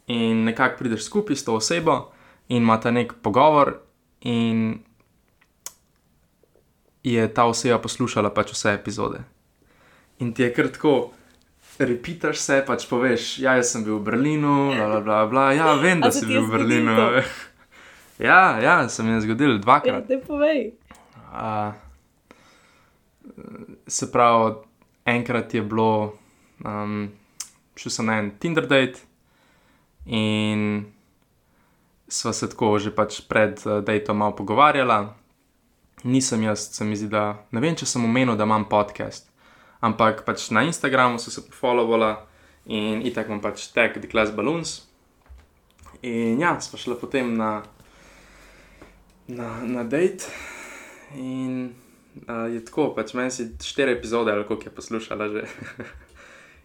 In 0.07 0.45
nekako 0.45 0.79
prideš 0.79 1.05
skupaj 1.05 1.37
s 1.37 1.45
to 1.45 1.57
osebo 1.59 2.13
in 2.49 2.63
imate 2.63 2.93
nek 2.93 3.17
pogovor, 3.23 3.81
in 4.21 4.79
je 7.03 7.35
ta 7.35 7.45
oseba 7.45 7.79
poslušala 7.79 8.31
pač 8.35 8.53
vse 8.53 8.75
epizode. 8.75 9.25
In 10.19 10.33
ti 10.35 10.43
je 10.43 10.55
kar 10.55 10.71
tako, 10.73 11.11
repitaš 11.79 12.39
se, 12.39 12.65
pač 12.67 12.87
poveš, 12.89 13.39
ja, 13.39 13.55
jaz 13.55 13.73
sem 13.73 13.85
bil 13.85 13.99
v 13.99 14.05
Berlinu, 14.05 14.73
bla, 14.73 15.01
bla, 15.01 15.27
bla, 15.27 15.53
ja, 15.53 15.75
vem, 15.85 16.01
da 16.01 16.09
A 16.09 16.11
si 16.11 16.27
bil 16.27 16.43
v 16.43 16.51
Berlinu. 16.51 16.95
to? 16.97 17.07
ja, 18.29 18.59
ja, 18.59 18.89
se 18.89 19.03
mi 19.03 19.11
je 19.11 19.21
zgodilo 19.21 19.53
Ja, 19.53 19.59
dvakrat. 19.59 20.07
te 20.07 20.17
povej. 20.19 20.73
Uh, 21.29 21.75
se 23.87 24.13
pravi, 24.13 24.55
enkrat 25.05 25.55
je 25.55 25.63
bilo, 25.63 26.17
um, 26.61 27.11
šel 27.77 27.91
sem 27.93 28.07
na 28.07 28.19
en 28.19 28.31
Tinder 28.39 28.67
date 28.67 29.05
in 30.07 30.87
sva 32.09 32.33
se 32.33 32.49
tako 32.49 32.79
že 32.79 32.91
pač 32.91 33.21
pred 33.21 33.59
uh, 33.67 33.81
datom 33.81 34.17
malo 34.17 34.33
pogovarjala. 34.33 35.15
Nisem 36.05 36.43
jaz, 36.43 36.71
se 36.71 36.85
mi 36.85 36.97
zdi, 36.97 37.09
da 37.09 37.43
ne 37.51 37.61
vem, 37.61 37.75
če 37.75 37.87
sem 37.87 38.05
omenil, 38.05 38.37
da 38.37 38.45
imam 38.45 38.65
podcast. 38.69 39.27
Ampak 39.87 40.25
pač 40.27 40.49
na 40.51 40.65
Instagramu 40.67 41.21
so 41.23 41.31
se 41.31 41.45
pofollovala 41.47 42.27
in 42.67 43.05
itak 43.07 43.31
imam 43.31 43.41
pač 43.41 43.69
tag 43.71 43.95
The 44.01 44.11
Class 44.11 44.35
Balloons. 44.35 44.81
In 46.03 46.41
ja, 46.43 46.57
sva 46.61 46.79
šla 46.81 46.99
potem 46.99 47.37
na, 47.39 47.63
na, 49.31 49.51
na 49.63 49.85
date. 49.87 50.27
In 51.15 51.71
uh, 52.27 52.49
je 52.51 52.65
tako, 52.67 52.91
pač 52.97 53.15
meni 53.15 53.31
si 53.31 53.53
štiri 53.63 53.95
epizode 53.95 54.33
ali 54.33 54.47
koliko 54.49 54.69
je 54.69 54.75
poslušala 54.75 55.29
že. 55.29 55.47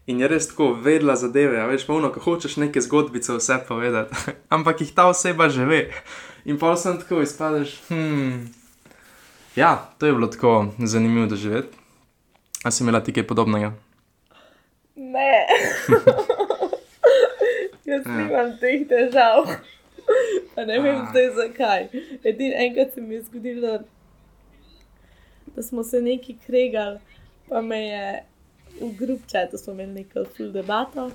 In 0.09 0.17
je 0.17 0.27
res 0.27 0.47
tako 0.49 0.71
vedela 0.73 1.13
zadeve, 1.15 1.59
a 1.61 1.67
veš, 1.69 1.85
polno, 1.85 2.09
ko 2.09 2.19
hočeš 2.25 2.57
neke 2.57 2.81
zgodbice 2.81 3.35
vse 3.37 3.59
povedati, 3.67 4.33
ampak 4.55 4.81
jih 4.81 4.95
ta 4.97 5.05
oseba 5.05 5.45
že 5.49 5.65
ve. 5.69 5.81
In 6.49 6.57
pa 6.57 6.73
sem 6.73 6.97
tako 6.97 7.21
izpadeš. 7.21 7.77
Hmm. 7.87 8.49
Ja, 9.55 9.93
to 10.01 10.09
je 10.09 10.15
bilo 10.17 10.27
tako 10.27 10.73
zanimivo 10.79 11.29
doživeti. 11.29 11.80
A 12.63 12.72
si 12.72 12.84
imela 12.84 13.03
ti 13.03 13.13
kaj 13.13 13.27
podobnega? 13.27 13.74
Ne. 14.96 15.48
Jaz 17.89 18.06
nimam 18.06 18.53
teh 18.62 18.84
težav. 18.88 19.50
Pa 20.56 20.65
ne 20.65 20.80
vem 20.84 21.00
zdaj 21.10 21.30
zakaj. 21.36 21.88
Edino 22.24 22.56
enkrat 22.58 22.94
se 22.94 23.01
mi 23.01 23.15
je 23.15 23.22
zgodilo, 23.22 23.77
da, 23.77 23.84
da 25.56 25.63
smo 25.63 25.84
se 25.84 26.01
neki 26.01 26.38
kregali, 26.46 27.00
pa 27.50 27.62
me 27.62 27.80
je 27.88 28.06
v 28.82 28.91
grup 28.98 29.22
chatu 29.27 29.58
smo 29.58 29.74
imeli 29.74 29.94
neko 29.94 30.25
full 30.38 30.51
debato 30.51 31.12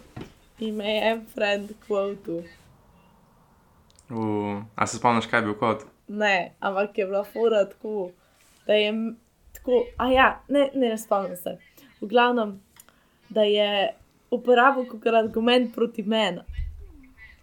in 0.58 0.76
me 0.76 0.94
je 0.94 1.10
en 1.10 1.26
friend 1.34 1.72
quotu. 1.88 2.42
Uh, 4.10 4.62
a 4.74 4.86
se 4.86 4.96
spomniš, 4.96 5.26
kaj 5.26 5.40
je 5.40 5.44
bil 5.44 5.54
kot? 5.58 5.84
Ne, 6.08 6.52
ampak 6.60 6.98
je 6.98 7.06
bila 7.06 7.24
fora 7.24 7.64
tako, 7.64 8.10
da 8.66 8.74
je 8.74 8.92
tako, 9.66 9.82
a 9.98 10.06
ja, 10.12 10.28
ne, 10.48 10.70
ne, 10.74 10.88
ne 10.88 10.98
spomnim 10.98 11.36
se. 11.36 11.56
V 12.00 12.06
glavnem, 12.06 12.60
da 13.28 13.42
je 13.42 13.94
uporabil 14.30 14.86
kot 14.86 15.06
argument 15.10 15.74
proti 15.74 16.02
meni. 16.02 16.44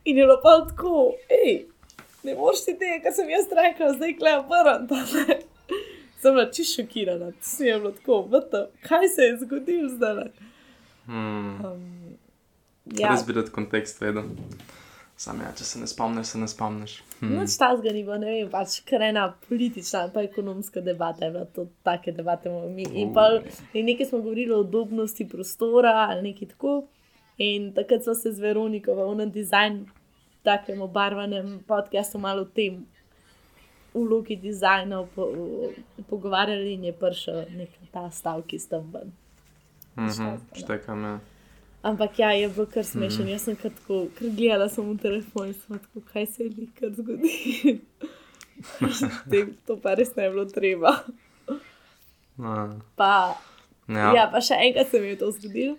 In 0.05 0.17
je 0.17 0.23
bilo 0.23 0.37
tako, 0.43 1.13
hej, 1.29 1.65
ne 2.23 2.35
moreš 2.35 2.65
ti 2.65 2.77
tega, 2.79 3.01
kar 3.03 3.15
sem 3.15 3.29
jaz 3.29 3.51
rekel, 3.51 3.91
zdaj 3.95 4.15
klej 4.19 4.39
obrn. 4.39 4.87
Sem 6.23 6.31
bila 6.31 6.47
čisto 6.51 6.81
šokirana, 6.81 7.33
je 7.59 7.79
bilo 7.79 7.91
tako, 7.91 8.21
vata, 8.31 8.67
kaj 8.87 9.09
se 9.11 9.27
je 9.27 9.37
zgodilo 9.43 9.89
zdaj. 9.91 10.31
Hmm. 11.05 11.59
Um, 11.65 12.03
Ja. 12.85 13.07
ja, 13.07 13.11
Res 13.13 13.23
bi 13.27 13.33
rad 13.33 13.47
kontekst 13.55 14.01
vedel. 14.01 14.25
Sam 15.23 15.39
ja, 15.39 15.53
če 15.55 15.63
se 15.63 15.79
ne 15.79 15.87
spomniš, 15.87 16.33
se 16.33 16.39
ne 16.41 16.47
spomniš. 16.51 16.97
Hmm. 17.21 17.37
Noč 17.37 17.53
tazga 17.55 17.93
ni 17.95 18.01
bilo, 18.03 18.17
ne 18.19 18.27
vem, 18.27 18.49
pač 18.51 18.81
kar 18.83 19.05
ena 19.07 19.29
politična 19.45 20.09
pa 20.11 20.23
ekonomska 20.27 20.83
debata, 20.83 21.29
je 21.29 21.31
bila 21.31 21.45
to 21.55 21.67
take 21.87 22.11
debate 22.11 22.49
imamo 22.51 22.67
mi. 22.73 22.83
In, 22.91 23.13
pa, 23.15 23.29
in 23.71 23.87
nekaj 23.87 24.09
smo 24.09 24.19
govorili 24.19 24.51
o 24.51 24.59
udobnosti 24.65 25.27
prostora 25.31 25.93
ali 26.09 26.27
nekaj 26.27 26.51
tako. 26.51 26.75
In 27.37 27.71
takrat 27.73 28.03
smo 28.03 28.17
se 28.19 28.33
z 28.35 28.43
Veroniko 28.43 28.97
v 28.97 29.07
unem 29.13 29.31
dizajnu, 29.31 29.85
takem 30.43 30.81
obarvanem 30.83 31.55
podkastu, 31.67 32.19
malo 32.19 32.43
o 32.43 32.51
tem, 32.59 32.83
vlogi 33.93 34.35
dizajna 34.35 35.05
po, 35.15 35.29
pogovarjali 36.09 36.73
in 36.73 36.89
je 36.89 36.97
prišel 36.99 37.45
nek 37.61 37.79
ta 37.95 38.09
stavek 38.11 38.57
iz 38.59 38.67
tam 38.69 38.91
ven. 38.91 39.15
Mhm, 39.95 40.35
štekam, 40.59 41.03
ja. 41.03 41.19
Ampak 41.83 42.19
ja, 42.19 42.31
je 42.31 42.47
bilo 42.49 42.65
kar 42.65 42.85
smešno. 42.87 43.25
Jaz 43.27 43.43
sem 43.43 43.55
kar 43.59 43.71
tako, 43.75 44.05
ker 44.15 44.29
gledala 44.31 44.69
sem 44.71 44.85
v 44.87 44.95
telefon 45.03 45.49
in 45.51 45.55
sem 45.57 45.79
tako, 45.79 46.03
kaj 46.13 46.25
se 46.31 46.43
je 46.47 46.67
kar 46.79 46.93
zgodilo. 46.95 47.79
To 49.67 49.75
pa 49.81 49.95
res 49.97 50.13
ne 50.15 50.23
je 50.23 50.29
bilo 50.31 50.45
treba. 50.45 50.93
Ah, 52.39 52.69
Pa, 52.95 53.35
ja. 53.89 54.13
ja. 54.15 54.29
pa 54.31 54.39
še 54.39 54.55
enkrat 54.69 54.87
se 54.93 55.01
mi 55.01 55.11
je 55.11 55.17
to 55.19 55.31
zgodilo. 55.35 55.75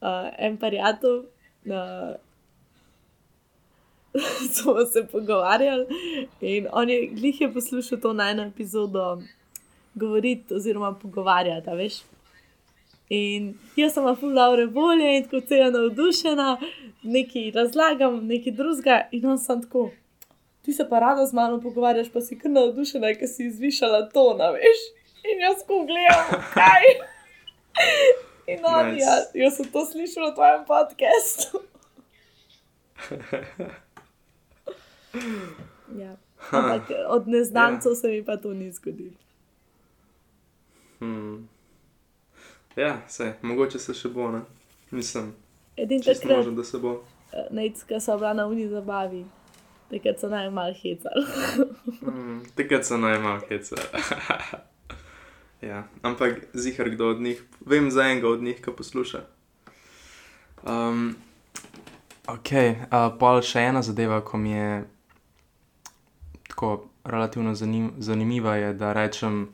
Uh, 0.00 0.28
en 0.36 0.58
prijatelj, 0.60 1.22
uh, 1.76 2.12
smo 4.52 4.84
se 4.92 5.06
pogovarjali 5.06 5.86
in 6.40 6.66
on 6.72 6.90
je 6.90 7.06
glih 7.14 7.40
je 7.40 7.52
poslušal 7.52 8.00
to 8.00 8.12
najno 8.12 8.42
epizodo 8.42 9.22
govoriti 9.94 10.54
oziroma 10.54 10.92
pogovarjati, 10.94 11.76
veš. 11.76 12.02
In 13.10 13.54
jaz 13.76 13.96
sem 13.96 14.04
full 14.16 14.34
laure 14.38 14.66
volje 14.70 15.16
in 15.16 15.24
tako 15.26 15.40
cela 15.48 15.70
navdušena, 15.74 16.50
nekaj 17.02 17.50
razlagam, 17.56 18.20
nekaj 18.26 18.52
drugega 18.54 19.00
in 19.10 19.26
on 19.26 19.38
sem 19.38 19.62
tako. 19.62 19.88
Ti 20.62 20.72
se 20.72 20.86
pa 20.88 20.98
rado 21.02 21.26
z 21.26 21.32
mano 21.34 21.58
pogovarjaš, 21.60 22.12
pa 22.12 22.20
si 22.20 22.38
kar 22.38 22.50
navdušena, 22.54 23.10
ker 23.18 23.28
si 23.28 23.50
zvišala 23.50 24.04
tona, 24.14 24.52
veš. 24.54 24.84
In 25.26 25.42
jaz 25.42 25.64
ko 25.66 25.82
gledam, 25.88 26.30
kaj. 26.54 26.86
In 28.46 28.64
on, 28.64 28.86
Nice. 28.86 28.94
nice. 28.94 29.04
ja, 29.04 29.44
jaz 29.44 29.56
sem 29.58 29.66
to 29.74 29.84
slišala 29.86 30.30
v 30.30 30.34
tvojem 30.34 30.64
podkastu. 30.70 31.60
ja. 35.98 36.14
Ampak 36.50 36.82
od 37.08 37.28
neznancev 37.28 37.94
se 37.94 38.08
mi 38.08 38.22
pa 38.24 38.36
to 38.36 38.54
ni 38.54 38.70
zgodilo. 38.72 39.18
Hmm. 40.98 41.49
Ja, 42.76 43.00
se, 43.08 43.32
mogoče 43.42 43.78
se 43.78 43.94
še 43.94 44.08
bo, 44.08 44.30
ne? 44.30 44.40
Mislim, 44.90 45.32
Edin 45.76 46.02
čisto 46.02 46.22
takrat, 46.22 46.36
možno, 46.36 46.52
da 46.52 46.64
se 46.64 46.78
bo. 46.78 47.02
najcka 47.50 48.00
so 48.00 48.16
bila 48.16 48.32
na 48.32 48.46
uni 48.46 48.68
zabavi, 48.68 49.24
takrat 49.90 50.20
so 50.20 50.28
najmanj 50.28 50.74
hecali. 50.82 51.24
Hmm, 52.00 52.42
takrat 52.56 52.86
so 52.86 52.96
najmanj 52.96 53.40
hece. 53.48 53.76
ja, 55.70 55.84
ampak 56.02 56.46
zihar 56.54 56.90
kdo 56.90 57.08
od 57.08 57.20
njih, 57.20 57.42
vem 57.66 57.90
za 57.90 58.02
enega 58.02 58.28
od 58.28 58.42
njih, 58.42 58.62
ki 58.62 58.76
posluša. 58.76 59.24
Um, 60.62 61.16
ok, 62.26 62.52
uh, 62.52 63.10
pa 63.18 63.40
še 63.42 63.66
ena 63.70 63.82
zadeva, 63.82 64.20
ko 64.20 64.38
mi 64.38 64.52
je 64.52 64.84
tako 66.48 66.90
relativno 67.04 67.54
zanim, 67.54 67.92
zanimiva, 67.98 68.56
je, 68.56 68.74
da 68.74 68.92
rečem 68.92 69.48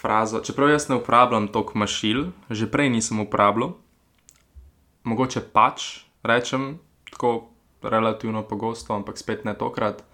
frazo. 0.00 0.40
Čeprav 0.40 0.70
jaz 0.70 0.88
ne 0.88 0.96
uporabljam 0.96 1.48
toliko 1.48 1.78
mašil, 1.78 2.20
že 2.50 2.66
prej 2.66 2.90
nisem 2.90 3.20
uporabljal, 3.20 3.72
mogoče 5.04 5.40
pač 5.42 5.86
rečem 6.22 6.78
tako 7.10 7.48
relativno 7.82 8.42
pogosto, 8.42 8.92
ampak 8.92 9.16
spet 9.16 9.44
ne 9.44 9.54
tokrat. 9.54 10.04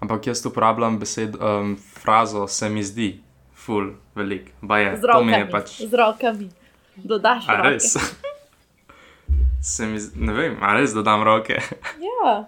Ampak 0.00 0.26
jaz 0.26 0.44
uporabljam 0.44 0.98
besed, 0.98 1.36
um, 1.36 1.76
frazo, 1.76 2.46
se 2.46 2.68
mi 2.68 2.82
zdi, 2.82 3.20
ful, 3.54 3.86
velik. 4.14 4.50
Ba 4.60 4.78
je, 4.78 4.96
Z 4.96 5.00
to 5.02 5.20
mi 5.20 5.32
je 5.32 5.38
rokami, 5.38 5.52
pač. 5.52 5.68
z 5.80 5.94
rokami. 5.94 6.48
Dodaš 6.96 7.48
A 7.48 7.56
roke. 7.56 7.68
res? 7.70 7.96
se 9.62 9.86
mi, 9.86 9.98
z- 9.98 10.12
ne 10.16 10.32
vem, 10.32 10.56
a 10.60 10.74
res 10.74 10.92
dodam 10.92 11.22
roke. 11.22 11.56
Ja, 12.00 12.44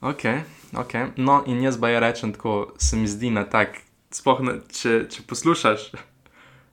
Ok, 0.00 0.22
ok. 0.72 0.92
No, 1.16 1.42
in 1.44 1.58
jaz 1.58 1.74
pa 1.74 1.88
je 1.88 1.98
rečem 1.98 2.30
tako, 2.30 2.52
se 2.76 2.94
mi 2.94 3.06
zdi 3.06 3.30
na 3.30 3.42
tak, 3.44 3.82
sploh 4.10 4.40
ne, 4.40 4.52
če, 4.70 5.08
če 5.08 5.22
poslušaš, 5.22 5.90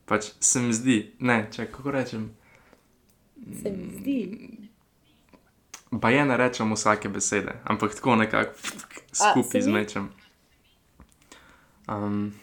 pač 0.06 0.32
se 0.40 0.60
mi 0.60 0.74
zdi, 0.74 0.98
ne, 1.22 1.48
če 1.50 1.66
kako 1.68 1.92
rečem, 1.92 2.30
Se 3.54 3.70
mi 3.70 3.92
zdi. 3.92 4.18
pa 5.96 6.10
je 6.10 6.26
ne 6.26 6.38
rečem 6.38 6.72
vsake 6.72 7.10
besede, 7.10 7.54
ampak 7.66 7.94
tako 7.94 8.16
nekako 8.16 8.54
skupaj 9.14 9.56
mi? 9.56 9.62
zmečem. 9.64 10.08
Um, 11.88 12.34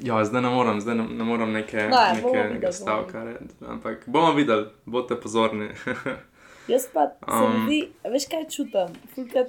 ja, 0.00 0.20
zdaj 0.20 0.42
ne 0.42 0.50
morem, 0.50 0.80
zdaj 0.80 0.94
ne, 0.94 1.06
ne 1.10 1.24
morem 1.24 1.52
neke, 1.52 1.88
Ne, 1.88 2.02
nekega 2.14 2.72
stavka 2.72 3.24
reči, 3.24 3.44
ampak 3.62 4.04
bomo 4.06 4.32
videli, 4.32 4.66
bodite 4.84 5.16
pozorni. 5.16 5.70
Jaz 6.68 6.86
pa 6.86 7.06
se 7.08 7.38
mi 7.38 7.46
Um. 7.46 7.64
zdi, 7.64 7.78
veš 8.04 8.26
kaj 8.28 8.44
čutim. 8.46 8.92
Fulkrat, 9.14 9.48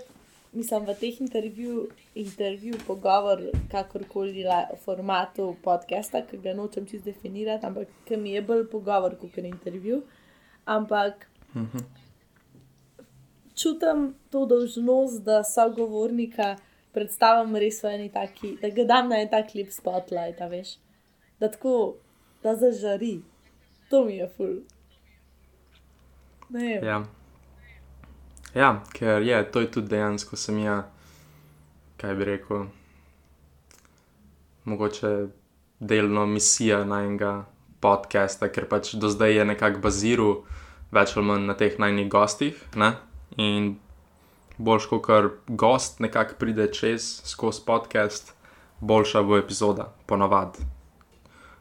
mislim, 0.54 0.86
v 0.86 0.96
teh 1.00 1.22
intervju, 1.22 1.88
intervju 2.16 2.78
pogovor, 2.88 3.42
kakorkoli 3.72 4.44
la, 4.44 4.68
formatu 4.86 5.56
podcasta, 5.64 6.22
ki 6.26 6.38
ga 6.44 6.54
nočem 6.54 6.86
čist 6.86 7.06
definirati, 7.06 7.66
ampak 7.66 7.88
ki 8.06 8.18
mi 8.18 8.36
je 8.36 8.42
bolj 8.42 8.68
pogovor 8.72 9.16
kot 9.20 9.38
intervju. 9.38 10.04
Ampak 10.66 11.28
čutim 13.56 14.14
to 14.30 14.46
dolžnost, 14.46 15.24
da 15.24 15.44
sogovornika 15.44 16.56
predstavim 16.94 17.56
res 17.58 17.82
v 17.84 17.96
eni 17.96 18.10
taki, 18.14 18.56
da 18.62 18.70
ga 18.70 18.86
dam 18.86 19.10
na 19.10 19.22
en 19.22 19.30
tak 19.30 19.56
lep 19.56 19.72
spotlight, 19.74 20.42
a 20.42 20.48
veš. 20.48 20.78
Da 21.40 21.50
tako, 21.50 21.96
da 22.44 22.56
zažari. 22.56 23.22
To 23.90 24.06
mi 24.06 24.18
je 24.22 24.30
ful. 24.38 24.56
Ne 26.50 26.68
vem. 26.68 26.88
Ja. 26.88 27.23
Ja, 28.54 28.82
ker 28.94 29.22
je, 29.22 29.44
to 29.52 29.60
je 29.60 29.72
tudi 29.72 29.94
dejansko 29.96 30.38
sem 30.40 30.60
ja, 30.64 30.84
kaj 31.98 32.16
bi 32.16 32.28
rekel, 32.28 32.66
mogoče 34.64 35.14
delno 35.80 36.26
misija 36.26 36.84
najnega 36.88 37.46
podcasta, 37.84 38.48
ker 38.48 38.68
pač 38.72 38.94
do 38.96 39.10
zdaj 39.12 39.36
je 39.38 39.46
nekako 39.46 39.82
baziral 39.84 40.36
več 40.94 41.16
ali 41.18 41.26
manj 41.28 41.48
na 41.50 41.56
teh 41.60 41.76
najnih 41.80 42.08
gostih. 42.12 42.60
Ne? 42.80 42.94
In 43.42 43.74
boljš, 44.58 44.88
kot 44.92 45.04
kar 45.08 45.30
gost 45.48 46.00
nekako 46.04 46.38
pride 46.40 46.70
čez 46.72 47.10
skozi 47.28 47.66
podcast, 47.66 48.34
boljša 48.80 49.24
bo 49.28 49.38
epizoda, 49.38 49.90
ponavadi. 50.06 50.64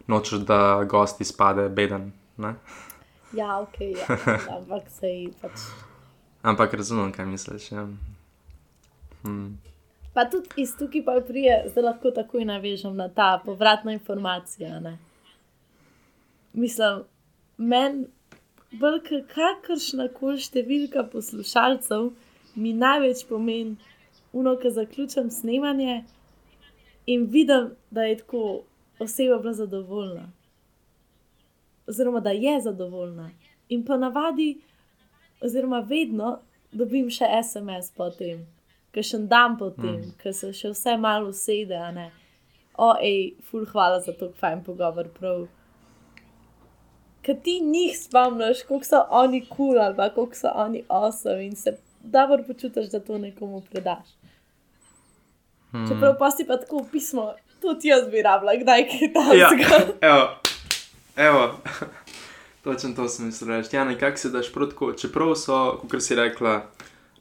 Nočeš, 0.07 0.45
da 0.47 0.83
gost 0.89 1.21
izpade 1.25 1.69
beden. 1.69 2.13
Ne? 2.37 2.55
Ja, 3.33 3.59
ok, 3.63 3.81
ja. 3.81 4.19
ampak 4.59 4.91
se 4.91 5.09
ji 5.09 5.33
pač. 5.41 5.67
Ampak 6.43 6.75
razumem, 6.75 7.13
kaj 7.13 7.27
misliš. 7.27 7.73
Ja. 7.73 7.89
Hmm. 9.23 9.59
Pa 10.15 10.25
tudi 10.31 10.49
iz 10.57 10.75
tukaj 10.79 11.05
pa 11.05 11.21
prije, 11.27 11.63
zdaj 11.71 11.85
lahko 11.85 12.11
takoj 12.11 12.45
navežem 12.45 12.97
na 12.97 13.09
ta 13.09 13.41
povratna 13.45 13.93
informacija. 13.93 14.81
Ne? 14.81 14.99
Mislim, 16.53 17.05
meni, 17.57 18.07
bolj 18.81 19.01
kakršna 19.35 20.09
koli 20.13 20.43
številka 20.43 21.07
poslušalcev, 21.13 22.11
mi 22.55 22.75
največ 22.77 23.25
pomeni, 23.29 23.77
uno, 24.33 24.57
ki 24.57 24.71
zaključim 24.71 25.31
snemanje 25.31 26.03
in 27.07 27.25
vidim, 27.31 27.71
da 27.91 28.05
je 28.05 28.19
tako 28.19 28.63
oseba 28.99 29.39
bila 29.39 29.53
zadovoljna. 29.53 30.27
Oziroma, 31.89 32.21
da 32.21 32.31
je 32.31 32.61
zadovoljna. 32.61 33.31
In 33.69 33.85
pa 33.85 33.97
navadi, 33.97 34.59
oziroma 35.45 35.81
vedno 35.81 36.39
dobim 36.73 37.11
še 37.13 37.29
SMS 37.43 37.93
potem, 37.97 38.45
ki 38.93 39.05
še 39.05 39.17
en 39.21 39.29
dan 39.29 39.57
potem, 39.61 39.99
mm. 39.99 40.15
ki 40.23 40.33
se 40.37 40.53
še 40.57 40.73
vse 40.73 40.97
malo 41.01 41.33
usede. 41.33 41.77
a 41.77 41.91
ne. 41.93 42.11
O, 42.81 42.95
ej, 43.01 43.35
ful, 43.51 43.67
hvala 43.69 44.01
za 44.01 44.15
to 44.17 44.31
fajn 44.41 44.63
pogovor. 44.65 45.11
Prav. 45.19 45.47
Ker 47.23 47.37
ti 47.45 47.61
njih 47.61 47.93
spomniš, 47.99 48.65
kako 48.67 48.85
so 48.85 49.03
oni 49.11 49.45
kul 49.47 49.77
cool, 49.77 49.81
ali 49.81 49.97
kako 49.97 50.35
so 50.35 50.53
oni 50.55 50.83
awesome 50.89 51.45
in 51.47 51.57
se 51.57 51.77
dobro 52.03 52.43
počutiš, 52.47 52.91
da 52.91 53.01
to 53.01 53.19
nekomu 53.19 53.61
predaš. 53.71 54.17
Hmm. 55.71 55.87
Čeprav 55.89 56.17
pa 56.19 56.31
si 56.31 56.47
pa 56.47 56.57
tako 56.57 56.83
pismo, 56.93 57.33
tudi 57.61 57.89
jaz 57.89 58.09
bi 58.11 58.23
rabila, 58.23 58.57
kdaj 58.61 58.89
kaj 58.89 59.39
Ja, 59.39 59.49
takega. 59.49 59.79
evo, 60.01 60.25
evo. 61.17 61.45
Točno 62.63 62.93
to 62.95 63.09
sem 63.09 63.27
mislil 63.27 63.51
reči. 63.51 63.77
Ja, 63.77 63.85
nekako 63.85 64.17
se 64.17 64.31
daš 64.31 64.53
protko, 64.53 64.93
čeprav 64.93 65.35
so, 65.35 65.81
kot 65.91 66.03
si 66.03 66.15
rekla, 66.15 66.61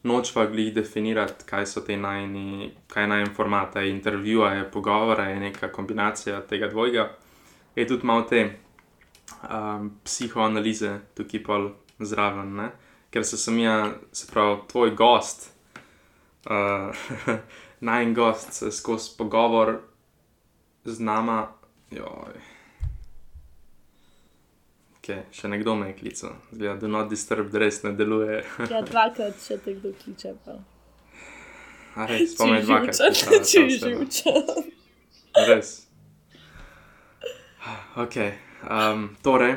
nočva 0.04 0.46
glih 0.46 0.74
definirati, 0.74 1.46
kaj 1.46 1.66
so 1.66 1.82
te 1.82 1.98
najni, 1.98 2.72
kaj 2.88 3.08
naj 3.08 3.26
formata, 3.36 3.82
je 3.82 3.90
intervjuja, 3.90 4.52
je 4.54 5.40
neka 5.40 5.72
kombinacija 5.72 6.42
tega 6.42 6.68
dvojega. 6.68 7.10
Je 7.76 7.88
tudi 7.88 8.06
malo 8.06 8.22
te 8.22 8.44
um, 9.50 9.92
psihoanalize 10.04 11.00
tukaj 11.16 11.44
pol 11.44 11.70
zraven, 12.00 12.56
ne? 12.56 12.70
ker 13.12 13.26
se 13.26 13.38
sem 13.38 13.60
ja, 13.60 13.92
se 14.12 14.28
pravi, 14.32 14.62
tvoj 14.72 14.94
gost, 14.96 15.50
uh, 16.46 17.36
najn 17.90 18.14
gost 18.14 18.54
se 18.54 18.72
skozi 18.72 19.18
pogovor 19.18 19.80
z 20.86 21.00
nama, 21.00 21.48
joj. 21.92 22.51
Okay, 25.02 25.24
še 25.34 25.50
nekdo 25.50 25.74
me 25.74 25.88
je 25.90 25.96
klical, 25.98 26.36
zgleda, 26.52 26.76
do 26.78 26.88
not 26.88 27.08
disturb, 27.10 27.48
da 27.50 27.64
res 27.64 27.80
ne 27.82 27.96
deluje. 27.98 28.44
Ja, 28.70 28.84
dvakrat 28.86 29.40
še 29.42 29.58
te 29.58 29.74
kdo 29.74 29.96
kliče. 29.98 30.36
Pa. 30.46 30.60
A 31.98 32.06
res, 32.06 32.36
spomni 32.36 32.62
dvakrat. 32.62 33.00
Če 33.18 33.40
osebo. 33.40 33.82
živčen. 33.82 34.70
Res. 35.50 35.74
Ok, 38.02 38.16
um, 38.66 39.04
torej, 39.22 39.52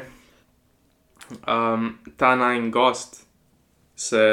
um, 1.49 1.87
ta 2.21 2.35
najn 2.37 2.67
gost 2.73 3.23
se 3.97 4.25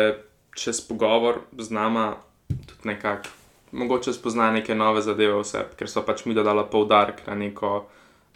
čez 0.55 0.81
pogovor 0.87 1.43
z 1.57 1.71
nama 1.71 2.17
tudi 2.49 2.89
nekako, 2.91 3.31
mogoče 3.71 4.13
spozna 4.13 4.51
neke 4.51 4.75
nove 4.75 5.01
zadeve 5.01 5.39
vse, 5.39 5.63
ker 5.79 5.87
so 5.87 6.03
pač 6.03 6.25
mi 6.25 6.35
dodala 6.35 6.65
poudarek 6.67 7.23
na 7.27 7.35
neko 7.35 7.89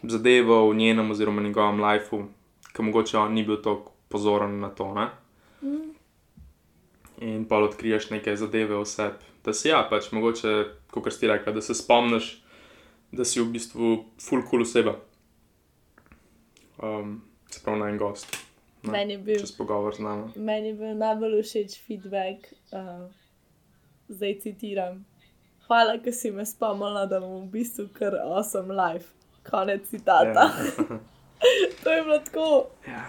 zadevo 0.03 0.69
v 0.69 0.75
njenem 0.75 1.11
oziroma 1.11 1.43
njegovem 1.43 1.83
lifeu, 1.83 2.27
ki 2.75 2.83
mogoče 2.83 3.17
on 3.17 3.33
ni 3.33 3.43
bil 3.47 3.61
tako 3.63 3.93
pozoren 4.11 4.59
na 4.59 4.69
to. 4.69 4.91
Ne? 4.93 5.07
In 7.23 7.45
pa 7.47 7.57
odkriješ 7.63 8.09
neke 8.11 8.35
zadeve 8.35 8.75
vse, 8.81 9.09
da 9.45 9.53
si 9.53 9.69
ja, 9.69 9.79
pač 9.89 10.11
mogoče, 10.11 10.55
kot 10.91 11.13
si 11.13 11.27
rekla, 11.31 11.53
da 11.55 11.61
se 11.63 11.73
spomniš, 11.73 12.33
da 13.15 13.23
si 13.25 13.39
v 13.39 13.47
bistvu 13.53 13.91
full 14.21 14.43
cool 14.49 14.65
oseba. 14.65 14.97
Um, 16.83 17.21
se 17.47 17.63
pravi, 17.63 17.79
na 17.79 17.89
en 17.89 17.97
gost. 17.97 18.35
Ne, 18.83 18.91
Meni 18.91 19.13
je 19.13 19.17
bil, 19.17 19.39
Čez 19.39 19.55
pogovor 19.55 19.95
z 19.95 20.03
nami. 20.03 20.33
meni 20.35 20.67
je 20.67 20.73
bil 20.73 20.97
najbolj 20.99 21.39
všeč 21.41 21.79
feedback, 21.88 22.51
uh, 22.75 23.07
zdaj 24.11 24.39
citiram. 24.43 25.05
Hvala, 25.65 25.95
ker 26.03 26.13
si 26.13 26.29
me 26.31 26.43
spomnila, 26.45 27.07
da 27.09 27.23
bom 27.23 27.47
v 27.47 27.51
bistvu 27.55 27.88
kar 27.95 28.13
awesome 28.27 28.75
life. 28.75 29.15
Konec 29.49 29.88
citata. 29.89 30.51
Ja. 30.51 30.99
to 31.84 31.91
je 31.91 32.03
bilo 32.03 32.19
tako 32.19 32.67
Ja. 32.88 33.05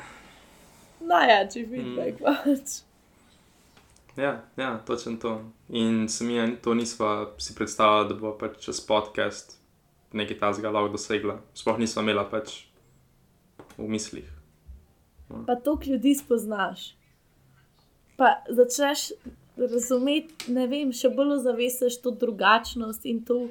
najjači 1.00 1.66
feedback. 1.70 2.20
Mm. 2.20 2.24
Pač. 2.24 2.82
Ja, 4.16 4.44
ja, 4.56 4.78
točno 4.86 5.16
to. 5.16 5.44
In 5.68 6.08
se 6.08 6.24
mi 6.24 6.34
je 6.34 6.56
to 6.62 6.74
nisva 6.74 7.30
si 7.38 7.54
predstavljala, 7.54 8.04
da 8.08 8.14
bo 8.14 8.32
pač 8.38 8.58
čez 8.64 8.80
podcast 8.80 9.58
nekaj 10.12 10.38
tazga 10.38 10.70
lahko 10.70 10.88
dosegla. 10.88 11.40
Sploh 11.54 11.78
nisva 11.78 12.02
imela 12.02 12.24
pač 12.30 12.64
v 13.76 13.88
mislih. 13.88 14.30
Pa 15.46 15.54
to 15.54 15.78
ljudi 15.86 16.14
spoznaš. 16.14 16.94
Pa 18.16 18.40
začneš 18.48 19.10
razumeti, 19.56 20.52
ne 20.52 20.66
vem, 20.66 20.92
še 20.92 21.10
bolj 21.12 21.34
ozavestiš 21.40 22.00
to 22.00 22.10
drugačnost 22.10 23.04
in 23.04 23.24
to. 23.24 23.48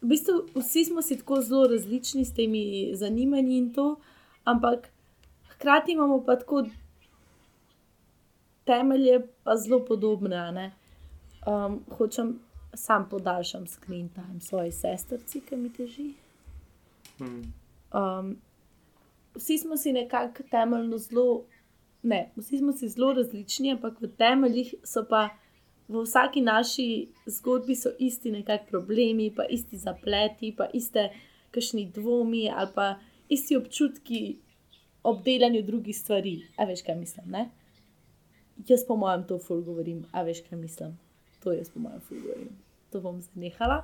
V 0.00 0.08
bistvu 0.08 0.34
vsi 0.54 0.84
smo 0.84 1.02
si 1.02 1.18
tako 1.18 1.40
zelo 1.40 1.66
različni 1.66 2.24
s 2.24 2.34
temi 2.34 2.90
zanimanji 2.94 3.58
in 3.58 3.72
to, 3.74 3.96
ampak 4.44 4.88
hkrati 5.48 5.92
imamo 5.92 6.22
pa 6.24 6.36
tako 6.36 6.64
temelje, 8.64 9.26
pa 9.44 9.56
zelo 9.56 9.84
podobne. 9.84 10.72
Um, 11.46 11.80
hočem 11.98 12.38
sam 12.74 13.08
podaljšam 13.10 13.66
screen 13.66 14.08
time 14.08 14.40
svoji 14.40 14.72
sestrci, 14.72 15.40
ki 15.40 15.56
mi 15.56 15.72
teži. 15.72 16.12
Um, 17.20 18.36
vsi 19.34 19.58
smo 19.58 19.76
si 19.76 19.92
nekako 19.92 20.42
temeljno 20.50 20.98
zelo, 20.98 21.44
ne, 22.02 22.30
vsi 22.36 22.58
smo 22.58 22.72
si 22.72 22.88
zelo 22.88 23.12
različni, 23.12 23.72
ampak 23.72 24.00
v 24.00 24.08
temeljih 24.16 24.74
so 24.84 25.04
pa 25.08 25.28
v 25.90 26.04
vsaki 26.04 26.40
naši 26.40 26.86
zgodbi 27.26 27.74
so 27.74 27.90
isti 27.98 28.30
nekakšni 28.30 28.70
problemi, 28.70 29.30
pa 29.34 29.44
isti 29.50 29.78
zapleti, 29.78 30.54
pa 30.56 30.68
iste 30.72 31.08
kakšni 31.50 31.88
dvomi 31.94 32.46
ali 32.50 32.70
pa 32.74 32.92
isti 33.28 33.56
občutki 33.58 34.20
ob 35.02 35.24
delanju 35.24 35.62
drugih 35.66 35.96
stvari. 35.96 36.36
A 36.56 36.64
veš, 36.64 36.84
kaj 36.86 36.96
mislim? 36.96 37.26
Ne? 37.34 37.48
jaz 38.68 38.84
po 38.86 38.96
mojem 38.96 39.24
to 39.26 39.38
ful 39.38 39.62
govorim, 39.62 40.04
a 40.12 40.22
veš, 40.22 40.42
kaj 40.48 40.58
mislim. 40.58 40.98
To 41.42 41.52
jaz 41.52 41.70
po 41.70 41.80
mojem 41.80 42.00
ful 42.00 42.18
govorim. 42.20 42.56
To 42.90 43.00
bom 43.00 43.20
zanehala. 43.20 43.82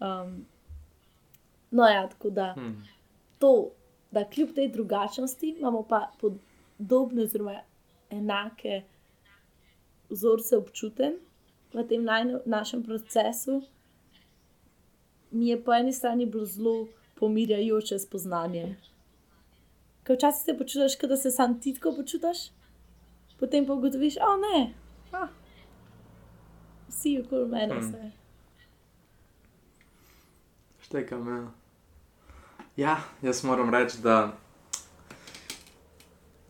Um, 0.00 0.46
no, 1.70 1.84
ja, 1.84 2.08
tako 2.08 2.30
da 2.30 2.54
Hmm. 2.56 2.84
to, 3.38 3.70
da 4.10 4.24
kljub 4.24 4.54
tej 4.54 4.68
drugačnosti 4.68 5.54
imamo 5.58 5.82
pa 5.82 6.10
podobne, 6.20 7.22
oziroma 7.22 7.60
enake 8.10 8.82
vzorce 10.10 10.56
občuten 10.56 11.18
v 11.74 11.84
tem 11.88 12.04
naj, 12.04 12.24
našem 12.46 12.82
procesu, 12.82 13.62
mi 15.30 15.48
je 15.48 15.64
po 15.64 15.72
eni 15.72 15.92
strani 15.92 16.26
bilo 16.26 16.44
zelo 16.44 16.88
pomirjajoče 17.14 17.98
spoznanje. 17.98 18.76
Ker 20.02 20.16
včasih 20.16 20.44
se 20.44 20.58
počutiš, 20.58 20.98
da 20.98 21.16
se 21.16 21.30
sam 21.30 21.60
ti 21.60 21.74
tako 21.74 21.92
počutiš, 21.96 22.50
potem 23.38 23.66
pa 23.66 23.72
ugotoviš, 23.72 24.14
da 24.14 24.36
ne, 24.36 24.72
ah, 25.12 25.28
vsi 26.88 27.20
okoli 27.24 27.48
mene 27.48 27.74
Hmm. 27.74 27.92
se. 27.92 28.10
Štekam, 30.80 31.28
ja. 31.28 31.50
Ja, 32.76 33.00
jaz 33.22 33.44
moram 33.44 33.70
reči, 33.74 33.98
da 34.02 34.32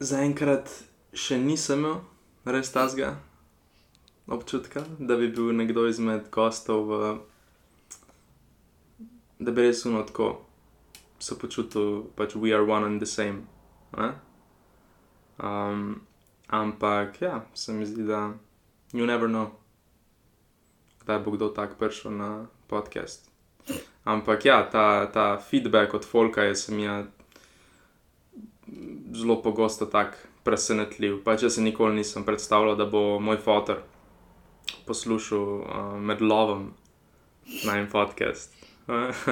zaenkrat 0.01 0.71
še 1.13 1.39
nisem 1.39 1.79
imel 1.79 2.01
res 2.45 2.71
tazga 2.73 3.17
občutka, 4.29 4.85
da 4.99 5.17
bi 5.17 5.29
bil 5.29 5.53
nekdo 5.57 5.87
izmed 5.89 6.31
gostov, 6.31 6.89
v, 6.89 7.17
da 9.39 9.53
bi 9.53 9.63
res 9.63 9.85
uno 9.87 10.03
tako 10.03 10.45
se 11.19 11.39
počutil, 11.39 12.03
pač 12.17 12.35
we 12.35 12.55
are 12.55 12.63
one 12.63 12.87
and 12.87 13.01
the 13.01 13.07
same. 13.07 13.43
Ne? 13.97 14.13
Um, 15.39 16.01
ampak 16.47 17.23
ja, 17.23 17.47
se 17.55 17.73
mi 17.73 17.87
zdi, 17.87 18.07
da 18.07 18.35
you 18.93 19.07
never 19.07 19.29
know, 19.29 19.51
kdaj 21.03 21.19
bo 21.25 21.31
kdo 21.31 21.49
tak 21.49 21.79
prišel 21.79 22.13
na 22.13 22.47
podcast. 22.69 23.31
Ampak 24.05 24.45
ja, 24.45 24.63
ta, 24.71 25.07
ta 25.13 25.37
feedback 25.39 25.95
od 25.95 26.05
Folka 26.05 26.43
je 26.43 26.55
se 26.55 26.75
mi 26.75 26.83
je 26.83 27.07
zelo 29.13 29.43
pogosto 29.43 29.87
tak 29.87 30.29
presenetljiv. 30.45 31.23
Pač 31.25 31.43
jaz 31.43 31.55
se 31.55 31.63
nikoli 31.63 31.95
nisem 31.95 32.25
predstavljal, 32.25 32.77
da 32.77 32.87
bo 32.87 33.19
moj 33.21 33.37
fotor 33.37 33.83
poslušal 34.89 35.39
uh, 35.61 36.01
med 36.01 36.21
lovom 36.21 36.73
na 37.67 37.79
en 37.79 37.89
podcast. 37.93 38.55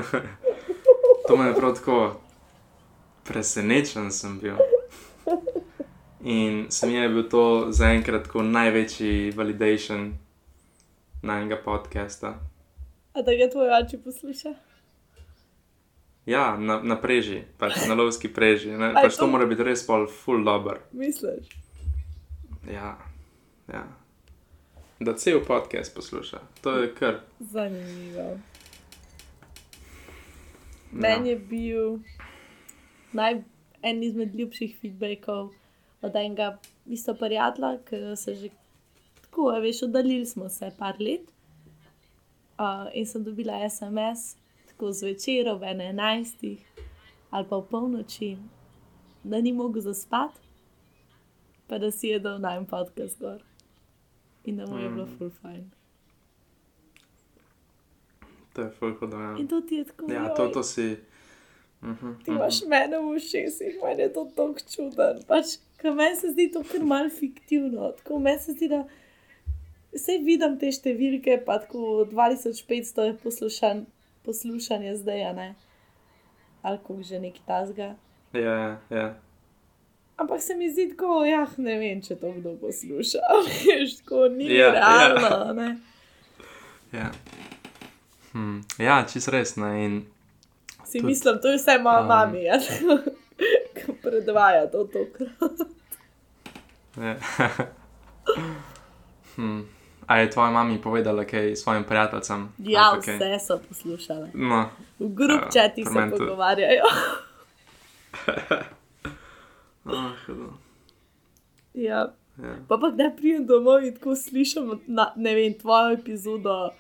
to 1.28 1.36
me 1.36 1.48
je 1.48 1.54
prav 1.54 1.74
tako 1.74 2.20
presenečen 3.24 4.12
sem 4.12 4.38
bil. 4.38 4.56
In 6.20 6.66
se 6.70 6.86
mi 6.86 6.94
je 6.94 7.08
bil 7.08 7.28
to 7.28 7.66
zaenkrat 7.70 8.28
največji 8.34 9.30
validation 9.36 10.12
najnega 11.22 11.56
podcasta. 11.64 12.34
A 13.12 13.22
da 13.22 13.34
ga 13.34 13.50
tvoj 13.50 13.68
oči 13.82 13.98
posluša? 14.04 14.54
Ja, 16.26 16.56
na, 16.58 16.80
na 16.82 16.96
preži, 17.00 17.42
pač 17.58 17.86
na 17.88 17.94
lovski 17.94 18.28
preži. 18.28 18.70
Ne? 18.74 18.92
Pač 19.02 19.14
to 19.14 19.24
to- 19.24 19.30
mora 19.30 19.46
biti 19.46 19.62
res 19.62 19.86
pol 19.86 20.08
full 20.10 20.44
dober. 20.44 20.80
Misliš? 20.92 21.46
Ja, 22.66 22.96
ja. 23.70 23.86
Da 25.00 25.14
cel 25.14 25.44
podcast 25.44 25.94
posluša. 25.94 26.38
To 26.60 26.70
je 26.70 26.94
kar. 26.94 27.20
Zanimivo. 27.40 28.20
Ja. 28.20 28.36
Meni 30.92 31.28
je 31.28 31.36
bil 31.36 31.98
naj, 33.12 33.42
en 33.82 34.02
izmed 34.02 34.34
ljubših 34.34 34.78
feedbackov 34.80 35.50
od 36.02 36.16
enega 36.16 36.58
isto 36.86 37.14
prijatelja, 37.14 37.78
ki 37.88 37.96
se 38.16 38.34
že 38.34 38.48
tako, 39.20 39.50
veš, 39.60 39.82
oddaljili 39.82 40.26
smo 40.26 40.48
se 40.48 40.70
par 40.78 40.94
let. 41.00 41.28
Uh, 42.58 42.88
in 42.94 43.06
sem 43.06 43.24
dobila 43.24 43.68
SMS, 43.70 44.36
tako 44.66 44.92
zvečer 44.92 45.48
ob 45.48 45.60
11 45.60 46.56
ali 47.30 47.46
pa 47.48 47.56
v 47.56 47.66
polnoči, 47.70 48.36
da 49.24 49.40
ni 49.40 49.52
mogel 49.52 49.82
zaspati, 49.82 50.40
pa 51.66 51.78
da 51.78 51.90
si 51.90 52.08
je 52.08 52.18
dal 52.18 52.40
naj 52.40 52.64
podcast 52.64 53.20
gor. 53.20 53.42
In 54.46 54.56
da 54.56 54.66
mu 54.66 54.78
je 54.78 54.88
bilo 54.88 55.04
Mm. 55.04 55.16
full 55.18 55.30
fajn. 55.32 55.64
To 58.52 58.62
je 58.62 58.70
full 58.70 58.94
hudo. 58.94 59.16
Ja, 59.16 59.36
In 59.38 59.48
to 59.48 59.60
ti 59.60 59.74
je 59.74 59.84
tako. 59.84 60.12
ja 60.12 60.28
to, 60.28 60.48
to 60.48 60.62
si. 60.62 60.96
Mhm, 61.82 62.12
Ti 62.14 62.30
mhm. 62.30 62.32
imaš 62.32 62.62
mene 62.62 62.98
v 62.98 63.16
ušesih, 63.16 63.74
meni 63.84 64.02
je 64.02 64.12
to 64.12 64.24
tako 64.36 64.54
čuden. 64.66 65.22
Pač, 65.24 65.44
ker 65.76 65.92
meni 65.92 66.16
se 66.16 66.28
zdi 66.28 66.52
to 66.52 66.62
kar 66.62 66.80
mal 66.82 67.10
fiktivno. 67.10 67.92
Tako 67.92 68.18
meni 68.18 68.38
se 68.38 68.52
zdi, 68.52 68.68
da 68.68 68.84
vse 69.92 70.18
vidim 70.18 70.58
te 70.58 70.66
številke, 70.68 71.42
pa 71.44 71.58
tako 71.58 71.78
2500 72.06 72.64
je 73.02 73.16
poslušan, 73.16 73.84
poslušanje 74.22 74.96
zdaj, 74.96 75.34
ne. 75.34 75.54
Ali 76.62 76.78
kako 76.78 77.02
že 77.02 77.20
neki 77.20 77.40
tasga. 77.46 77.94
Ja, 78.32 78.40
ja, 78.40 78.80
ja. 78.90 79.06
Ampak 80.16 80.40
se 80.40 80.54
mi 80.54 80.70
zdi 80.70 80.88
tako, 80.88 81.24
ja, 81.24 81.46
ne 81.58 81.76
vem, 81.76 82.00
če 82.00 82.16
to 82.16 82.32
kdo 82.32 82.56
posluša. 82.56 83.18
Veš, 83.46 83.96
tako 83.98 84.28
ni 84.28 84.46
Ja, 84.48 84.66
ja. 84.66 84.72
realno, 84.72 85.52
ne. 85.54 85.76
Ja, 86.92 87.10
hm. 88.32 88.60
ja 88.78 89.04
čist 89.04 89.28
res. 89.28 89.56
Ne? 89.56 89.84
In 89.84 90.06
Si 90.84 90.98
Tudi- 90.98 91.06
mislim, 91.06 91.38
to 91.42 91.48
je 91.48 91.56
vse 91.56 91.78
moja 91.78 92.00
Um. 92.00 92.06
mami, 92.06 92.44
ja. 92.44 92.58
ki 93.76 93.92
predvaja 94.02 94.66
to 94.66 94.84
tokrat. 94.86 95.68
Ja. 96.96 97.16
hm. 99.36 99.60
A 100.06 100.16
je 100.16 100.30
tvoja 100.30 100.50
mama 100.50 100.78
povedala 100.78 101.24
kaj 101.24 101.56
svojim 101.56 101.84
prijateljem? 101.84 102.48
Ja, 102.60 102.80
Ali 102.84 103.02
kaj? 103.02 103.16
vse 103.16 103.38
so 103.40 103.58
poslušale. 103.58 104.30
No, 104.34 104.70
V 104.98 105.08
grup 105.10 105.42
Ja, 105.42 105.50
čati 105.52 105.84
pri 105.84 105.92
se 105.92 106.10
pogovarjajo. 106.10 106.84
Oh, 109.86 110.12
hudo. 110.26 110.52
ja. 111.74 112.14
Ja. 112.42 112.56
Pa 112.68 112.76
pa 112.76 112.90
kdaj 112.92 113.14
pridem 113.16 113.46
domov 113.48 113.84
in 113.84 113.94
tako 113.94 114.12
slišim, 114.16 114.66
na, 114.86 115.12
ne 115.16 115.34
vem, 115.34 115.54
tvojo 115.56 115.94
epizodo 115.94 116.70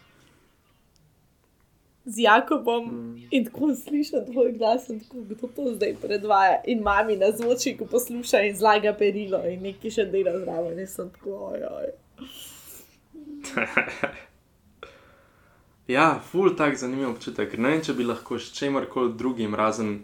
z 2.04 2.18
Jakobom 2.22 2.84
Mm. 2.90 3.22
in 3.30 3.44
tako 3.44 3.74
slišim 3.74 4.26
tvoj 4.32 4.52
glas 4.52 4.88
in 4.88 5.00
tako, 5.00 5.22
kdo 5.22 5.48
to 5.56 5.74
zdaj 5.74 5.94
predvaja. 6.02 6.60
In 6.66 6.82
mami 6.82 7.16
na 7.16 7.30
zvočiku 7.32 7.86
posluša 7.86 8.40
in 8.46 8.56
zlaga 8.56 8.92
perilo 8.92 9.40
in 9.48 9.62
nekaj 9.62 9.90
še 9.90 10.04
dela 10.04 10.36
zraven. 10.38 10.78
In 10.78 10.86
sem 10.86 11.10
tako, 11.10 11.30
ojoj. 11.52 11.88
Ja, 15.86 16.18
ful 16.30 16.50
tak 16.56 16.74
zanimiv 16.76 17.12
občutek. 17.12 17.52
Ne 17.58 17.70
vem, 17.70 17.82
če 17.82 17.94
bi 17.94 18.04
lahko 18.04 18.40
s 18.42 18.50
čemarkoli 18.52 19.12
drugim, 19.14 19.54
razen 19.54 20.00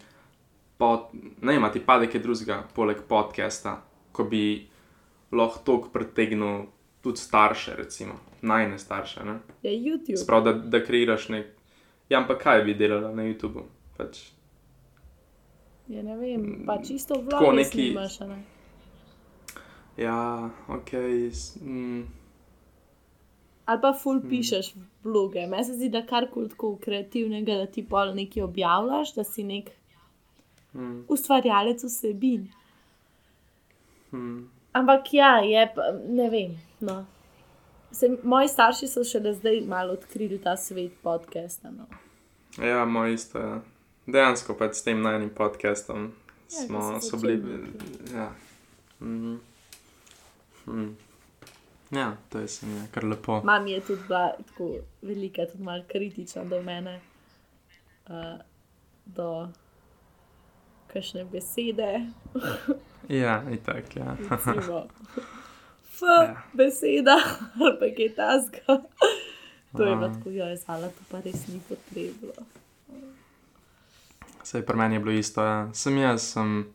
pod, 0.83 1.09
ne 1.41 1.53
vem, 1.53 1.71
ti 1.71 1.81
pade 1.81 2.09
kaj 2.09 2.21
drugega, 2.21 2.57
poleg 2.75 3.05
podcasta, 3.05 3.77
ko 4.13 4.25
bi 4.25 4.67
lahko 5.33 5.63
tok 5.65 5.91
pritegnil 5.93 6.65
tudi 7.01 7.19
starše, 7.19 7.77
recimo, 7.77 8.15
najne 8.43 8.79
starše. 8.79 9.23
Ne? 9.23 9.37
Je 9.63 9.73
YouTube. 9.73 10.19
Sprav, 10.19 10.43
da, 10.43 10.53
da 10.55 10.81
kreiraš 10.81 11.29
nek. 11.29 11.53
Ja, 12.09 12.19
ampak 12.19 12.43
kaj 12.43 12.63
bi 12.63 12.75
delala 12.75 13.13
na 13.13 13.23
YouTubu? 13.23 13.63
Pač, 13.97 14.25
Je 15.89 16.01
ne 16.01 16.15
vem, 16.17 16.65
pa 16.65 16.79
čisto 16.81 17.15
Tako 17.17 17.27
vlogo 17.27 17.53
neki- 17.53 17.71
snimaš, 17.87 18.21
ne. 18.23 18.37
ja, 19.99 20.19
ok. 20.69 20.93
Mm, 21.61 22.03
Ali 23.67 23.81
pa 23.81 23.93
ful 23.95 24.19
Hmm. 24.19 24.29
pišeš 24.31 24.73
vloge. 25.05 25.47
Meni 25.47 25.65
se 25.65 25.75
zdi, 25.75 25.89
da 25.89 26.03
karkoli 26.03 26.49
tako 26.49 26.77
kreativnega, 26.79 27.55
da 27.55 27.67
ti 27.69 27.85
pol 27.85 28.15
nekaj 28.15 28.43
objavljaš, 28.43 29.15
da 29.15 29.25
si 29.25 29.45
nek 29.45 29.71
mm, 30.75 31.05
ustvarjalec 31.09 31.85
vsebin. 31.85 32.49
mm. 34.13 34.51
Ampak 34.73 35.15
ja, 35.15 35.39
je 35.39 35.75
ne 36.09 36.31
vem. 36.31 36.57
No. 36.81 37.05
Se, 37.93 38.09
moji 38.25 38.49
starši 38.49 38.89
so 38.89 39.05
šele 39.05 39.35
zdaj 39.35 39.61
malo 39.61 39.93
odkrili 39.93 40.39
ta 40.41 40.57
svet 40.57 40.93
podcasta. 41.03 41.71
No. 41.71 41.87
Ja, 42.65 42.85
moj 42.85 43.15
isto. 43.15 43.39
Ja. 43.39 43.61
Dejansko 44.07 44.55
pač 44.59 44.75
s 44.75 44.83
tem 44.83 45.03
najnim 45.03 45.31
podcastom 45.31 46.13
Ja, 46.53 46.67
smo 46.67 47.01
so 47.01 47.17
bili. 47.17 47.39
Ja. 48.15 48.33
Mm. 49.01 49.41
Mm. 50.67 50.97
ja, 51.91 52.17
to 52.29 52.39
je 52.39 52.49
se 52.49 52.67
mi 52.67 52.75
je 52.75 52.87
kar 52.91 53.05
lepo. 53.05 53.41
Mami 53.45 53.73
je 53.73 53.81
tudi 53.81 54.03
bila 54.09 54.33
tako 54.47 54.77
velika, 55.03 55.47
tudi 55.53 55.63
malo 55.63 55.85
kritična 55.89 56.45
do 56.45 56.63
mene, 56.63 57.01
uh, 58.07 58.41
do 59.05 59.49
kakšne 60.93 61.25
besede. 61.25 62.07
Ja, 63.09 63.43
itak, 63.51 63.97
ja. 63.97 64.17
recimo, 64.31 64.87
F, 65.93 66.03
Ja. 66.03 66.43
beseda 66.53 67.17
ali 67.61 67.77
pa 67.79 67.87
kaj 67.97 68.15
tasga. 68.17 68.83
To 69.77 69.83
je 69.83 69.97
bilo 69.97 70.09
tako, 70.09 70.31
jo 70.31 70.45
je 70.45 70.57
zala, 70.57 70.89
to 70.89 71.03
pa 71.11 71.21
res 71.21 71.47
ni 71.49 71.61
potrebno. 71.69 72.33
Sej 74.43 74.67
pri 74.67 74.77
meni 74.77 74.95
je 74.95 75.01
bilo 75.01 75.13
isto. 75.13 75.43
Ja. 75.43 75.69
Sem 75.73 75.99
jaz 75.99 76.23
sem 76.35 76.67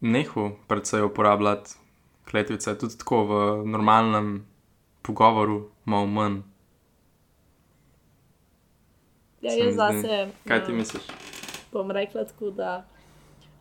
nehal 0.00 0.50
predvsej 0.68 1.02
uporabljati 1.02 1.70
kletvice, 2.30 2.78
tudi 2.78 2.98
tako 2.98 3.24
v 3.24 3.32
normalnem 3.66 4.46
pogovoru, 5.02 5.70
malo 5.84 6.06
manj. 6.06 6.42
Ja, 9.40 9.52
jaz 9.54 9.74
zase. 9.76 10.28
Kaj 10.44 10.64
ti 10.66 10.72
um, 10.72 10.78
misliš? 10.78 11.02
Bom 11.72 11.90
rekla 11.90 12.24
tako, 12.24 12.50
da 12.50 12.84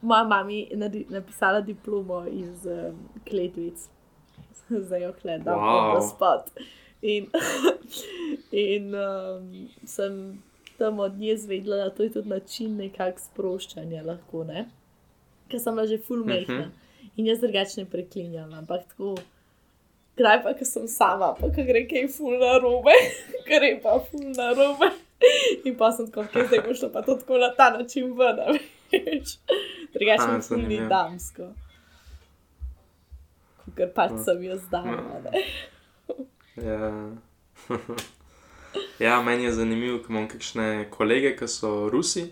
moja 0.01 0.23
mama 0.23 0.51
je 0.51 0.67
napisala 1.09 1.61
diplomo 1.61 2.25
iz 2.27 2.65
um, 2.65 2.97
kletvic, 3.23 3.87
zdaj 4.85 5.03
jo 5.03 5.13
gledam, 5.21 5.59
Wow. 5.59 6.01
spot. 6.05 6.51
In, 7.01 7.27
in 8.51 8.95
um, 8.95 9.49
sem 9.85 10.41
tam 10.77 10.99
od 10.99 11.13
nje 11.13 11.37
zvedela, 11.37 11.75
da 11.77 11.89
to 11.89 12.03
je 12.03 12.11
tudi 12.11 12.29
način 12.29 12.75
nekakšnega 12.75 13.19
sproščanja, 13.19 14.03
lahko 14.03 14.43
ne. 14.43 14.65
Ker 15.47 15.59
sem 15.59 15.75
bila 15.75 15.87
že 15.87 15.97
full 15.97 16.23
Mhm. 16.25 16.63
in 17.17 17.25
jaz 17.25 17.39
drugače 17.39 17.81
ne 17.81 17.85
preklinjam, 17.85 18.53
ampak 18.53 18.87
tako. 18.87 19.15
Kdaj 20.15 20.43
pa, 20.43 20.53
ko 20.53 20.65
sem 20.65 20.87
sama, 20.87 21.33
pa 21.33 21.47
ko 21.47 21.63
gre 21.63 21.85
kaj 21.85 22.07
ful 22.07 22.39
na 22.39 22.57
robe, 22.57 22.93
gre 23.47 23.79
pa 23.83 23.99
ful 24.01 24.21
na 24.31 24.53
robe. 24.53 24.89
In 25.65 25.75
pa 25.77 25.91
sem 25.91 26.07
tako, 26.11 26.27
kaj 26.33 26.47
zdaj 26.47 26.61
bo 26.67 26.73
šlo 26.77 26.89
pa 26.93 27.01
to 27.01 27.15
tako 27.15 27.37
na 27.41 27.49
ta 27.57 27.69
način 27.73 28.11
ven, 28.17 28.41
veš. 28.91 29.37
Drugače 29.93 30.55
mi 30.57 30.67
ni 30.67 30.79
damsko. 30.89 31.51
Ker 33.75 33.89
pač 33.95 34.11
Ja. 34.11 34.23
sem 34.23 34.43
jaz 34.43 34.67
dama, 34.71 35.19
ne. 35.23 35.41
Ja. 36.55 36.91
ja, 39.05 39.21
meni 39.21 39.43
je 39.43 39.51
zanimivo, 39.51 39.99
ker 40.03 40.13
imam 40.13 40.27
kakšne 40.31 40.85
kolege, 40.93 41.33
ki 41.35 41.47
so 41.47 41.89
Rusi, 41.89 42.29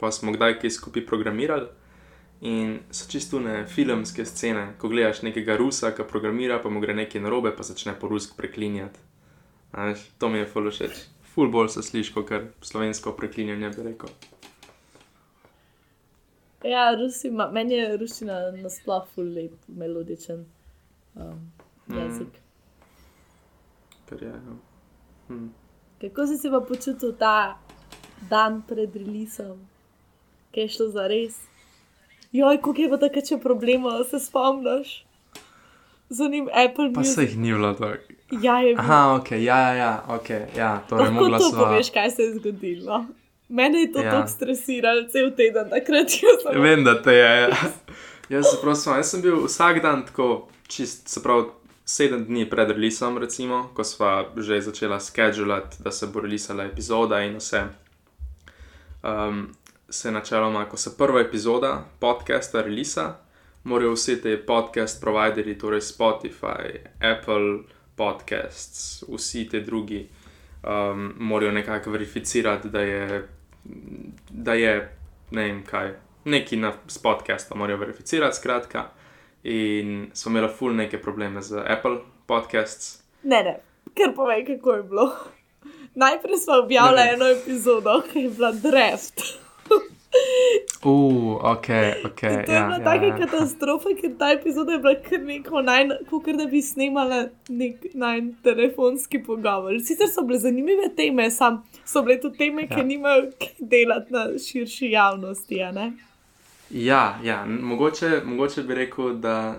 pa 0.00 0.10
smo 0.12 0.32
kdaj 0.34 0.58
kaj 0.60 0.70
skupaj 0.70 1.06
programirali. 1.06 1.68
In 2.42 2.80
so 2.90 3.06
čisto 3.06 3.38
ne 3.40 3.62
filmske 3.70 4.24
scene, 4.26 4.72
ko 4.78 4.88
gledaš 4.90 5.22
nekega 5.22 5.54
Rusa, 5.56 5.92
ki 5.94 6.02
programira, 6.10 6.58
pa 6.58 6.68
mu 6.68 6.80
gre 6.82 6.94
nekaj 6.98 7.22
narobe, 7.22 7.52
pa 7.56 7.62
začne 7.62 7.94
po 7.94 8.10
rusk 8.10 8.34
preklinjati. 8.36 8.98
To 10.18 10.28
mi 10.28 10.42
je 10.42 10.46
ful 10.50 10.66
všeč. 10.70 11.04
Ful 11.34 11.48
bolj 11.48 11.68
se 11.68 11.82
sliši, 11.82 12.12
kot 12.12 12.30
slovensko 12.62 13.12
preklinjanje 13.12 13.70
bi 13.70 13.82
rekel. 13.82 14.08
Ja, 16.64 16.94
Rusi, 16.94 17.28
ima- 17.28 17.50
meni 17.50 17.74
je 17.74 17.96
ruščina 17.96 18.34
nasploh 18.52 19.06
ful 19.08 19.24
lep, 19.26 19.52
melodičen 19.68 20.44
um, 21.16 21.40
Mm. 21.86 21.96
jezik. 21.98 22.28
Ker 24.06 24.22
je, 24.22 24.28
ja. 24.28 24.56
hm. 25.28 25.48
Kako 26.00 26.26
si 26.26 26.36
se 26.36 26.50
pa 26.50 26.60
počutil 26.62 27.12
ta 27.14 27.58
dan 28.30 28.62
pred 28.62 28.94
releasom, 28.96 29.58
kaj 30.54 30.62
je 30.62 30.68
šlo 30.68 30.88
za 30.88 31.06
res? 31.06 31.40
Joj, 32.32 32.60
koliko 32.60 32.82
je 32.82 32.90
pa 32.90 32.98
tako 32.98 33.20
če 33.22 33.38
problema, 33.38 34.04
se 34.04 34.20
spomniš? 34.20 34.92
Z 36.12 36.28
njim 36.28 36.48
Apple 36.54 36.92
Pa 36.92 37.00
Music. 37.00 37.14
se 37.14 37.22
jih 37.22 37.38
ni 37.38 37.52
bilo 37.52 37.74
tako. 37.74 37.96
Ja, 38.42 38.58
je 38.58 38.74
bil. 38.74 38.80
Aha, 38.80 39.14
ok, 39.14 39.30
ja, 39.32 39.38
ja, 39.38 39.74
ja, 39.74 40.04
ok, 40.08 40.28
ja, 40.56 40.82
to 40.88 40.96
je 40.96 41.00
Lahko 41.02 41.28
to 41.38 41.50
sva. 41.50 41.58
poveš, 41.60 41.90
kaj 41.90 42.10
se 42.10 42.22
je 42.22 42.34
zgodilo. 42.34 43.04
Mene 43.48 43.80
je 43.80 43.92
to 43.92 44.00
Ja. 44.00 44.10
tako 44.10 44.28
stresiralo, 44.28 45.02
cel 45.04 45.30
teden, 45.30 45.70
takrat 45.70 46.08
jaz 46.18 46.38
sem. 46.42 46.62
Vem, 46.62 46.84
da 46.84 47.02
te 47.02 47.12
je. 47.12 47.40
Ja. 47.40 47.56
Jaz, 48.30 48.46
spomnim, 48.48 48.96
jaz 48.96 49.10
sem 49.10 49.22
bil 49.22 49.42
vsak 49.44 49.82
dan 49.82 50.06
tako, 50.06 50.28
čist, 50.66 51.08
se 51.08 51.22
pravi, 51.22 51.50
sedem 51.84 52.24
dni 52.24 52.46
pred 52.46 52.70
releasom, 52.70 53.18
recimo, 53.18 53.70
ko 53.74 53.84
sva 53.84 54.12
že 54.36 54.60
začela 54.62 55.00
schedulati, 55.00 55.76
da 55.80 55.90
se 55.90 56.06
bo 56.06 56.20
releasala 56.20 56.64
epizoda 56.64 57.20
in 57.20 57.36
vse. 57.36 57.64
Um, 59.02 59.48
se 59.88 60.10
načeloma, 60.10 60.64
ko 60.64 60.76
se 60.76 60.96
prva 60.96 61.20
epizoda 61.20 61.72
podcasta 62.00 62.62
releasa, 62.62 63.14
morajo 63.64 63.92
vsi 63.92 64.22
ti 64.22 64.36
podcast 64.46 65.00
providerji, 65.00 65.58
torej 65.58 65.80
Spotify, 65.80 66.78
Apple 67.00 67.58
podcasts, 67.96 69.04
vsi 69.08 69.48
ti 69.48 69.60
drugi, 69.60 70.08
um, 70.62 71.14
morajo 71.18 71.52
nekako 71.52 71.90
verificirati, 71.90 72.68
da 72.68 72.80
je, 72.80 73.28
da 74.30 74.54
je 74.54 74.96
ne 75.30 75.44
vem 75.44 75.62
kaj, 75.64 75.92
neki 76.24 76.56
na, 76.56 76.72
s 76.86 76.98
podcastom 76.98 77.58
morajo 77.58 77.78
verificirati, 77.78 78.36
skratka. 78.36 78.84
In 79.42 80.10
smo 80.14 80.30
imeli 80.30 80.52
ful 80.58 80.74
neke 80.74 81.02
probleme 81.02 81.42
z 81.42 81.58
Apple 81.66 81.98
podcasts. 82.26 83.02
Ne, 83.22 83.42
ne, 83.42 83.56
ker 83.94 84.14
povej, 84.16 84.46
kako 84.46 84.72
je 84.72 84.82
bilo. 84.82 85.16
Najprej 85.94 86.36
smo 86.38 86.54
objavili 86.54 87.00
eno 87.14 87.26
epizodo, 87.26 88.02
ki 88.12 88.18
je 88.18 88.30
bila 88.30 88.52
draft. 88.52 89.20
Uf, 90.84 91.38
ok, 91.42 91.66
ok. 92.04 92.22
In 92.22 92.44
to 92.44 92.52
je 92.52 92.56
ja, 92.56 92.64
bila 92.66 92.78
ja, 92.78 92.84
taka 92.84 93.06
ja. 93.06 93.16
katastrofa, 93.18 93.88
ker 94.00 94.10
ta 94.18 94.32
epizoda 94.32 94.72
je 94.72 94.78
bila 94.78 94.94
kar 94.94 95.20
neko 95.20 95.62
naj, 95.62 95.84
kot 96.10 96.26
da 96.26 96.46
bi 96.46 96.62
snimala 96.62 97.20
nek 97.48 97.84
naj 97.94 98.20
telefonski 98.42 99.22
pogovor. 99.22 99.78
Sicer 99.80 100.08
so 100.08 100.22
bile 100.22 100.38
zanimive 100.38 100.88
teme, 100.96 101.30
sam 101.30 101.62
so 101.84 102.02
bile 102.02 102.20
tudi 102.20 102.38
teme, 102.38 102.62
Ja. 102.62 102.76
ki 102.76 102.84
nimajo 102.84 103.30
delati 103.60 104.12
na 104.12 104.26
širši 104.38 104.90
javnosti. 104.90 105.58
Ja, 106.70 107.18
ja 107.24 107.44
n- 107.46 107.60
mogoče, 107.62 108.20
mogoče 108.24 108.62
bi 108.62 108.74
rekel, 108.74 109.14
da 109.14 109.54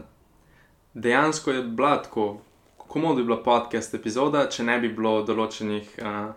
dejansko 0.94 1.52
je 1.52 1.64
bila 1.64 2.02
tako, 2.04 2.38
komu 2.78 3.16
bi 3.16 3.24
bila 3.24 3.44
podcast 3.44 3.94
epizoda, 3.94 4.50
če 4.50 4.64
ne 4.64 4.80
bi 4.80 4.90
bilo 4.90 5.22
določenih 5.24 5.88
uh, 6.02 6.34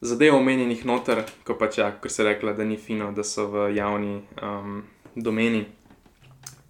zadev 0.00 0.34
omenjenih 0.34 0.84
noter, 0.84 1.24
ko 1.44 1.54
pač 1.54 1.78
ja, 1.78 1.90
ker 1.92 2.10
se 2.10 2.24
rekla, 2.24 2.52
da 2.52 2.64
ni 2.64 2.76
fino, 2.76 3.12
da 3.12 3.24
so 3.24 3.46
v 3.46 3.74
javni 3.74 4.20
um, 4.42 4.82
domeni. 5.16 5.64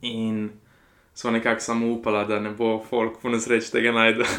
In 0.03 0.51
smo 1.15 1.31
nekako 1.31 1.61
samo 1.61 1.93
upala, 1.93 2.25
da 2.25 2.41
ne 2.41 2.51
bo 2.51 2.79
folk 2.81 3.21
po 3.23 3.29
nesreči 3.29 3.73
tega 3.73 3.93
najde. 3.93 4.25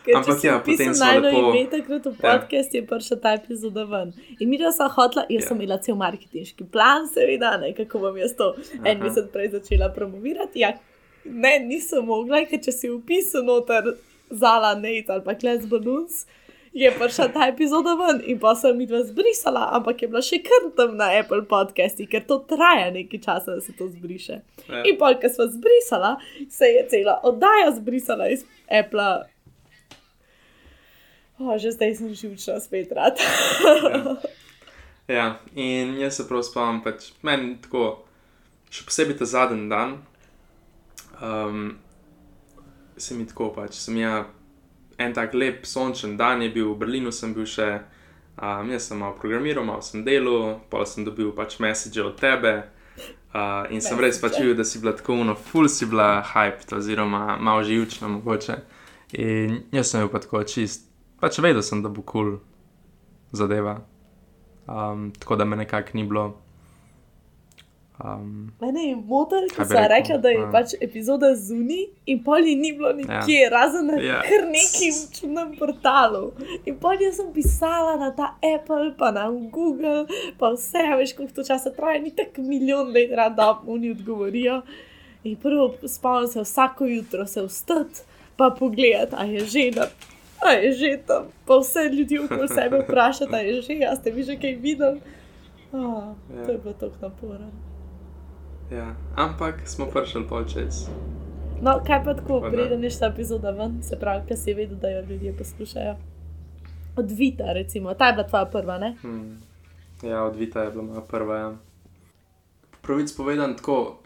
Ker 0.00 0.16
Ampak 0.16 0.44
ja, 0.44 0.52
ja, 0.52 0.58
potem 0.58 0.94
smo 0.94 1.06
lepo- 1.20 1.50
ime 1.50 1.66
takrat 1.70 2.06
v 2.06 2.14
Ja. 2.14 2.20
podcast, 2.22 2.74
je 2.74 2.80
prišla 2.82 3.16
ta 3.20 3.32
epizoda 3.32 3.84
ven. 3.84 4.12
In 4.40 4.48
mi 4.48 4.56
smo 4.72 4.88
hotla, 4.88 5.26
jaz 5.28 5.42
Ja. 5.42 5.48
sem 5.48 5.60
imela 5.60 5.76
cel 5.78 5.94
marketinški 5.94 6.64
plan, 6.64 7.04
seveda, 7.06 7.58
ne, 7.60 7.74
kako 7.74 7.98
bom 7.98 8.16
jaz 8.16 8.32
to 8.34 8.54
en 8.84 8.96
Aha. 8.96 9.04
mesec 9.04 9.28
prej 9.32 9.50
začela 9.50 9.92
promovirati. 9.92 10.60
Ja, 10.60 10.72
ne, 11.24 11.58
nisem 11.58 12.06
mogla, 12.06 12.46
ker 12.46 12.58
če 12.58 12.72
si 12.72 12.88
upisal 12.88 13.44
noter 13.44 13.92
zala 14.30 14.72
Nate 14.74 15.04
ali 15.12 15.20
pa 15.22 15.34
Kles 15.34 15.66
Balloons, 15.68 16.24
je 16.72 16.90
prišla 16.98 17.28
ta 17.34 17.46
epizoda 17.48 17.94
ven 17.98 18.20
in 18.26 18.38
pa 18.38 18.54
sem 18.54 18.80
jih 18.80 18.92
zbrisala, 19.04 19.68
ampak 19.72 20.02
je 20.02 20.08
bila 20.08 20.22
še 20.22 20.38
kar 20.46 20.68
tam 20.76 20.94
na 21.00 21.10
Apple 21.18 21.42
podcasti, 21.50 22.06
ker 22.06 22.22
to 22.26 22.38
traja 22.46 22.90
nekaj 22.94 23.20
časa, 23.24 23.58
da 23.58 23.60
se 23.60 23.74
to 23.78 23.88
zbriše. 23.90 24.40
Ja. 24.68 24.82
In 24.86 24.98
pol, 24.98 25.18
ko 25.18 25.28
smo 25.28 25.48
zbrisala, 25.50 26.16
se 26.48 26.70
je 26.70 26.86
cela 26.92 27.18
oddaja 27.26 27.74
zbrisala 27.74 28.30
iz 28.30 28.46
Apple. 28.70 29.10
O, 31.40 31.56
že 31.58 31.72
zdaj 31.72 31.96
sem 31.98 32.14
živčna 32.14 32.60
spet 32.60 32.92
rad. 32.92 33.18
Ja, 35.10 35.40
in 35.58 35.96
jaz 35.98 36.20
se 36.20 36.28
prav 36.28 36.44
spomnim, 36.46 36.84
pač 36.84 37.08
meni 37.26 37.56
tako, 37.58 38.04
še 38.70 38.84
posebej 38.86 39.16
ta 39.18 39.26
zadnji 39.26 39.64
dan, 39.72 39.96
um, 41.18 41.72
se 42.94 43.16
mi 43.18 43.26
tako 43.26 43.48
pač, 43.56 43.74
sem 43.80 43.98
ja, 43.98 44.28
en 45.00 45.14
tak 45.16 45.34
lep 45.34 45.64
sončen 45.66 46.16
dan 46.20 46.42
je 46.44 46.50
bil, 46.52 46.74
v 46.74 46.82
Berlinu 46.82 47.12
sem 47.12 47.32
bil 47.34 47.48
še, 47.48 47.68
um, 48.36 48.68
jaz 48.74 48.90
sem 48.90 49.00
malo 49.00 49.16
programiral, 49.20 49.64
malo 49.64 49.84
sem 49.84 50.04
delal, 50.04 50.60
pa 50.70 50.84
sem 50.88 51.06
dobil 51.06 51.32
pač 51.36 51.58
message 51.62 52.02
od 52.04 52.20
tebe. 52.20 52.68
Uh, 53.30 53.64
in 53.70 53.80
sem 53.80 53.98
res 54.02 54.18
pač 54.20 54.40
videl, 54.40 54.56
da 54.58 54.66
si 54.66 54.82
bila 54.82 54.92
tako 54.98 55.20
uno, 55.22 55.36
ful 55.38 55.70
si 55.70 55.86
bila 55.88 56.20
hyped, 56.34 56.74
oziroma 56.76 57.38
malo 57.40 57.64
živčna 57.64 58.10
mogoče. 58.10 58.58
In 59.16 59.62
jaz 59.72 59.94
sem 59.94 60.04
bil 60.04 60.12
pa 60.12 60.20
tako 60.22 60.44
čist, 60.44 60.84
pač 61.22 61.40
vedel 61.40 61.64
sem, 61.64 61.82
da 61.82 61.88
bo 61.88 62.02
kul 62.02 62.36
cool 62.36 62.38
zadeva. 63.32 63.80
Um, 64.66 65.12
tako 65.18 65.36
da 65.36 65.44
me 65.44 65.56
nekako 65.56 65.90
ni 65.94 66.04
bilo. 66.04 66.42
Um, 68.04 68.52
Mene 68.60 68.80
je 68.80 68.94
ker 69.50 69.64
bi 69.64 69.68
sem 69.68 69.84
rekla, 69.88 70.16
da 70.18 70.28
je 70.28 70.38
Ja. 70.38 70.50
pač 70.52 70.72
epizoda 70.80 71.34
zunaj 71.36 71.82
in 72.06 72.22
pol 72.24 72.46
je 72.46 72.56
ni 72.56 72.72
bilo 72.72 72.92
nikjer, 72.92 73.42
ja. 73.42 73.50
razen 73.50 73.86
na 73.86 73.94
Ja. 73.94 74.02
ja. 74.04 74.22
kar 74.22 74.46
nekim 74.48 74.94
čudnem 75.12 75.56
portalu. 75.58 76.32
In 76.64 76.78
pol 76.78 76.96
jaz 77.00 77.16
sem 77.16 77.32
pisala 77.32 77.96
na 77.96 78.10
ta 78.10 78.34
Apple, 78.54 78.94
pa 78.98 79.10
na 79.10 79.28
Google, 79.30 80.06
pa 80.38 80.50
vse, 80.50 80.96
veš, 80.96 81.12
koliko 81.12 81.34
to 81.34 81.44
časa 81.44 81.70
traja, 81.70 82.00
ni 82.00 82.10
tako 82.10 82.42
milijon 82.42 82.88
let, 82.88 83.10
da 83.36 83.60
oni 83.66 83.90
odgovorijo. 83.90 84.62
In 85.24 85.36
prvo 85.36 85.74
spomnim 85.84 86.28
se 86.28 86.40
vsako 86.40 86.84
jutro 86.86 87.26
se 87.26 87.42
vstati, 87.42 88.00
pa 88.36 88.50
pogledati, 88.50 89.14
a 89.18 89.24
je 89.24 89.40
že 89.40 89.70
na. 89.76 89.86
A 90.40 90.52
je 90.52 90.72
že 90.72 90.98
tam, 91.06 91.24
pa 91.46 91.58
vse 91.58 91.84
ljudi 91.92 92.18
okoli 92.18 92.48
sebe 92.48 92.78
vprašati, 92.80 93.34
a 93.34 93.38
je 93.38 93.62
že, 93.62 93.74
a 93.84 93.96
ste 93.96 94.10
vi 94.10 94.22
že 94.22 94.36
kaj 94.36 94.56
videli. 94.56 95.00
Oh, 95.72 96.16
Ja. 96.36 96.46
to 96.46 96.52
je 96.52 96.58
bilo 96.58 96.74
tako 96.74 96.96
naporno. 97.02 97.50
Ja. 98.70 98.94
Ampak 99.16 99.68
smo 99.68 99.86
prišli 99.86 100.26
pol 100.28 100.44
čez. 100.44 100.88
No, 101.60 101.80
kaj 101.86 102.04
pa 102.04 102.14
tako, 102.14 102.40
preden 102.50 102.84
je 102.84 102.90
šla 102.90 103.12
epizoda 103.12 103.50
ven, 103.50 103.82
se 103.82 103.98
pravi, 104.00 104.24
kaj 104.28 104.36
si 104.36 104.54
vedel, 104.54 104.78
da 104.80 104.88
jo 104.88 105.02
ljudje 105.10 105.36
poslušajo. 105.36 105.96
Od 106.96 107.10
Vita, 107.10 107.52
recimo, 107.52 107.94
ta 107.94 108.06
je 108.06 108.12
bila 108.12 108.26
tvoja 108.26 108.44
prva, 108.44 108.78
ne? 108.78 108.96
Hmm. 109.02 109.42
Ja, 110.02 110.24
odvita 110.24 110.62
je 110.62 110.70
bila 110.70 110.82
moja 110.82 111.00
prva. 111.00 111.36
Ja. 111.36 111.50
Po 112.70 112.78
pravici 112.82 113.16
povedan, 113.16 113.56
tako, 113.56 114.00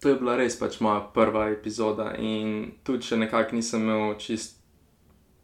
to 0.00 0.08
je 0.08 0.14
bila 0.14 0.36
res 0.36 0.58
pač 0.58 0.80
moja 0.80 1.00
prva 1.14 1.48
epizoda 1.50 2.12
in 2.18 2.76
tudi 2.84 3.08
če 3.08 3.16
nekako 3.16 3.56
nisem 3.56 3.82
imel 3.82 4.14
čist 4.22 4.60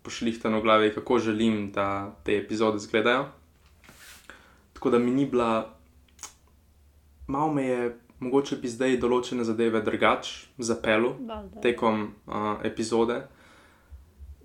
pošlihtano 0.02 0.60
v 0.60 0.62
glavi, 0.62 0.92
kako 0.94 1.18
želim, 1.18 1.72
da 1.72 2.14
te 2.24 2.36
epizode 2.38 2.76
izgledajo. 2.76 3.26
Tako 4.72 4.90
da 4.90 4.98
mi 4.98 5.10
ni 5.10 5.26
bila, 5.26 5.74
malo 7.26 7.52
me 7.52 7.66
je, 7.66 7.98
mogoče 8.22 8.58
bi 8.62 8.70
zdaj 8.70 8.96
določene 9.02 9.44
zadeve 9.44 9.82
drugače 9.85 10.62
zapeljal 10.62 11.16
tekom 11.62 12.04
uh, 12.26 12.62
epizode. 12.66 13.22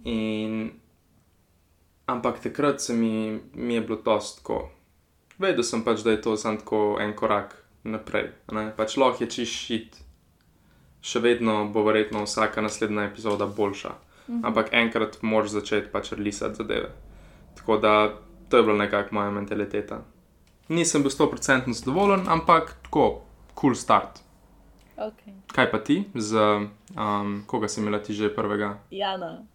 In, 0.08 0.72
ampak 2.08 2.42
takrat 2.44 2.82
se 2.82 2.96
mi, 2.96 3.40
mi 3.54 3.78
je 3.78 3.82
bilo 3.82 4.02
to 4.02 4.18
tako. 4.40 4.60
Vedel 5.38 5.64
sem 5.64 5.84
pač, 5.86 6.02
da 6.06 6.16
je 6.16 6.22
to 6.22 6.36
samo 6.38 6.62
tako 6.62 6.82
en 7.02 7.14
korak 7.14 7.56
naprej. 7.86 8.32
Ne? 8.52 8.70
Pač 8.78 8.98
lahko 8.98 9.24
je 9.24 9.30
čist 9.32 9.68
šit, 9.68 10.00
še 11.02 11.22
vedno 11.22 11.68
bo 11.74 11.86
verjetno 11.86 12.26
vsaka 12.26 12.64
naslednja 12.66 13.10
epizoda 13.12 13.46
boljša. 13.46 13.94
Mhm. 14.28 14.42
Ampak 14.44 14.74
enkrat 14.76 15.22
moraš 15.22 15.56
začeti 15.60 15.92
pač 15.92 16.12
risati 16.18 16.64
zadeve. 16.64 16.92
Tako 17.56 17.78
da 17.78 17.94
to 18.50 18.58
je 18.58 18.64
bila 18.64 18.78
nekako 18.78 19.16
moja 19.16 19.32
mentaliteta. 19.32 20.02
Nisem 20.68 21.04
bil 21.04 21.12
100% 21.12 21.74
zadovoljen, 21.74 22.28
ampak 22.28 22.76
tako, 22.84 23.27
cool 23.62 23.76
start. 23.76 24.22
Okay. 24.98 25.34
Kaj 25.54 25.72
pa 25.72 25.78
ti, 25.80 26.06
z 26.16 26.34
um, 26.38 27.44
koga 27.46 27.68
si 27.68 27.82
imela 27.82 28.00
ti 28.00 28.14
že 28.14 28.34
prvega? 28.36 28.78
Jana. 28.92 29.46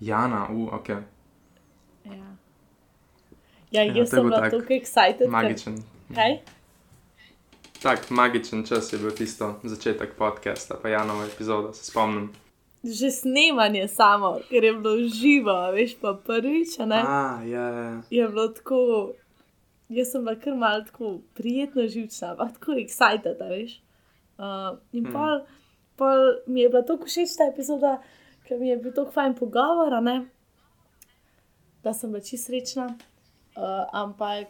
Jana, 0.00 0.48
uh, 0.48 0.72
ok, 0.72 0.88
Ja, 0.88 2.14
ja 2.14 2.38
Ja, 3.70 3.82
jaz 3.82 4.08
sem 4.10 4.22
bil 4.22 4.30
bila 4.30 4.50
tako 4.50 4.72
excited. 4.72 5.28
magičen. 5.28 5.82
Kaj? 6.14 6.38
Tak 7.82 8.10
magičen 8.10 8.64
čas 8.66 8.92
je 8.92 8.98
bil 8.98 9.10
tisto 9.10 9.60
začetek 9.62 10.14
podcasta, 10.16 10.78
pa 10.82 10.88
Janova 10.88 11.24
epizoda, 11.24 11.72
se 11.72 11.84
spomnim. 11.84 12.32
Že 12.82 13.10
snemanje 13.10 13.88
samo, 13.88 14.38
ker 14.48 14.64
je 14.64 14.72
bilo 14.72 14.96
živo, 14.96 15.72
veš 15.72 15.98
pa 16.00 16.14
prvič, 16.26 16.78
ne? 16.78 17.02
A, 17.06 17.42
ja, 17.44 17.68
ja. 17.68 18.02
je 18.10 18.28
bilo 18.28 18.48
tako. 18.48 19.12
Jaz 19.88 20.12
sem 20.12 20.24
bila 20.24 20.36
kar 20.36 20.54
malo 20.54 20.84
tako 20.84 21.18
prijetno 21.34 21.86
živčna, 21.88 22.34
ampak 22.34 22.58
tako 22.58 22.76
excited, 22.80 23.40
a 23.40 23.48
veš. 23.48 23.78
Uh, 24.38 24.78
in 24.92 25.04
Hmm. 25.04 25.12
pol, 25.12 25.46
pol 25.96 26.42
mi 26.46 26.60
je 26.60 26.68
bila 26.68 26.82
tako 26.82 27.08
všeč 27.08 27.36
ta 27.38 27.48
epizoda, 27.52 27.98
ker 28.44 28.58
mi 28.58 28.68
je 28.68 28.76
bil 28.76 28.92
tako 28.92 29.10
fajn 29.10 29.34
pogovor, 29.34 30.02
ne? 30.02 30.28
da 31.82 31.92
sem 31.94 32.10
bila 32.10 32.20
čisto 32.20 32.52
srečna. 32.52 32.86
Uh, 33.56 33.86
ampak 33.92 34.46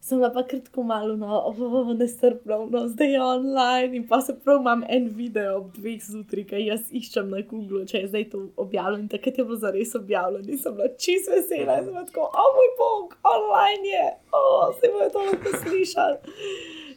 sem 0.00 0.18
bila 0.18 0.30
pa 0.32 0.42
kratko 0.48 0.82
malo 0.82 1.16
no, 1.16 1.28
oh, 1.46 1.92
nestrpna, 1.94 2.56
no, 2.70 2.88
zdaj 2.88 3.12
je 3.12 3.22
online 3.22 3.96
in 3.96 4.06
pa 4.08 4.20
se 4.20 4.34
prav 4.44 4.60
imam 4.60 4.84
en 4.88 5.08
video 5.08 5.58
ob 5.58 5.74
dveh 5.76 6.00
zjutraj, 6.00 6.46
ki 6.48 6.62
jaz 6.64 6.88
iščem 6.90 7.28
na 7.30 7.42
Google, 7.50 7.84
če 7.86 8.00
je 8.00 8.08
zdaj 8.08 8.26
to 8.32 8.40
objavljeno. 8.64 9.04
In 9.04 9.12
takrat 9.12 9.38
je 9.38 9.44
bilo 9.44 9.58
zares 9.60 9.94
objavljeno 9.94 10.48
in 10.48 10.58
sem 10.58 10.76
bila 10.76 10.88
čisto 10.96 11.36
vesela 11.36 11.76
in 11.78 11.84
sem 11.84 11.92
bila 11.92 12.04
tako, 12.08 12.28
o 12.32 12.46
moj 12.56 12.70
bog, 12.80 13.16
online 13.34 13.92
je, 13.92 14.06
o, 14.32 14.44
se 14.80 14.92
bojo 14.94 15.10
to 15.16 15.26
lahko 15.28 15.56
slišali. 15.64 16.38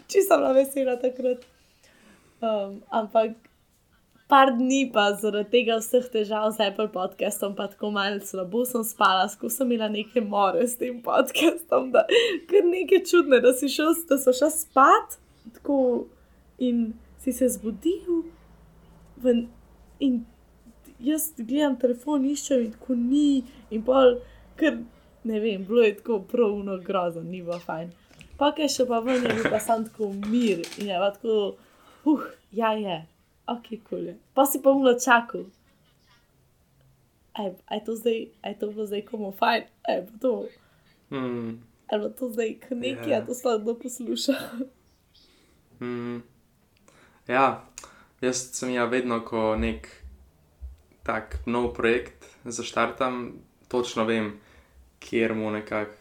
Čisto 0.08 0.28
sem 0.30 0.46
bila 0.46 0.54
vesela 0.60 1.00
takrat. 1.04 1.50
Um, 2.44 2.80
ampak 2.92 3.36
par 4.34 4.50
dni 4.52 4.88
pa 4.94 5.04
zaradi 5.14 5.52
tega 5.52 5.76
vseh 5.78 6.06
težav 6.10 6.48
z 6.52 6.66
Apple 6.66 6.88
podcastom, 6.90 7.52
pa 7.54 7.68
tako 7.70 7.92
malo 7.94 8.18
slabo 8.20 8.64
sem 8.66 8.82
spala, 8.84 9.28
skozi 9.30 9.60
sem 9.60 9.72
imela 9.72 9.90
neke 9.90 10.22
more 10.24 10.64
s 10.64 10.74
tem 10.80 10.96
podcastom, 11.06 11.92
da 11.94 12.02
kar 12.50 12.66
nekaj 12.66 13.04
čudne, 13.06 13.38
da 13.40 13.52
si 13.54 13.70
šel, 13.70 13.92
da 14.10 14.18
so 14.18 14.34
šel 14.34 14.50
spat 14.50 15.20
tako 15.54 15.78
in 16.60 16.80
si 17.20 17.34
se 17.34 17.50
zbudil. 17.50 18.24
ven- 19.18 19.46
In 20.00 20.26
jaz 21.00 21.30
gledam 21.38 21.78
telefon, 21.80 22.26
iščem 22.26 22.66
in 22.66 22.72
tako 22.74 22.96
ni, 22.98 23.44
in 23.70 23.84
pol, 23.86 24.18
ker 24.58 24.80
ne 25.24 25.40
vem, 25.40 25.62
bilo 25.64 25.86
je 25.86 25.94
tako 26.02 26.20
pravno 26.28 26.80
grozno, 26.82 27.22
ni 27.24 27.42
bilo 27.42 27.60
fajn. 27.60 27.92
Pa 28.38 28.50
kaj 28.52 28.68
še 28.70 28.88
pa 28.90 29.00
ven, 29.00 29.22
je 29.24 29.38
bil 29.38 29.50
pa 29.54 29.60
sam 29.62 29.86
tako 29.86 30.10
mir 30.26 30.66
in 30.82 30.90
je 30.90 30.98
pa 31.00 31.12
tako, 31.16 31.38
uh, 32.10 32.26
ja 32.52 32.74
je, 32.74 32.98
ok, 33.48 33.68
kul 33.84 34.08
je. 34.08 34.16
Pa 34.34 34.46
si 34.46 34.62
pa 34.62 34.70
umno 34.72 34.94
čakal. 35.00 35.46
Aj, 37.34 37.50
aj 37.66 37.80
to 37.86 37.96
zdaj, 37.98 38.30
aj 38.46 38.54
to 38.60 38.70
bilo 38.70 38.86
zdaj 38.86 39.02
komu 39.06 39.32
fajn, 39.34 39.64
aj 39.90 39.98
bo 40.02 40.14
to, 40.22 40.32
Mm, 41.12 41.62
aj 41.92 41.98
bo 42.00 42.10
to 42.10 42.30
zdaj 42.30 42.58
k 42.62 42.66
neki, 42.74 43.10
Ja. 43.10 43.22
yeah. 43.22 43.26
to 43.26 43.34
sploh 43.34 43.62
kdo 43.62 43.74
posluša. 43.76 44.34
mm. 45.82 46.22
Ja, 47.28 47.66
jaz 48.22 48.50
sem 48.54 48.70
ja 48.74 48.86
vedno, 48.86 49.22
ko 49.26 49.56
nek 49.56 49.90
tak 51.04 51.40
nov 51.46 51.74
projekt 51.74 52.26
zaštartam, 52.46 53.34
točno 53.68 54.06
vem, 54.06 54.40
kjer 55.00 55.34
mu 55.36 55.52
nekako. 55.52 56.00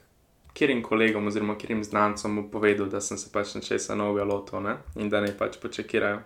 Kjerim 0.52 0.82
kolegom 0.84 1.26
oziroma 1.26 1.56
kjerim 1.56 1.80
znancem 1.84 2.50
povedal, 2.52 2.86
da 2.92 3.00
sem 3.00 3.16
se 3.18 3.30
pač 3.32 3.54
nečesa 3.54 3.94
novega 3.96 4.24
lotil 4.24 4.60
ne? 4.60 4.74
in 5.00 5.08
da 5.08 5.20
ne 5.20 5.32
pač 5.38 5.56
počakirajo. 5.56 6.18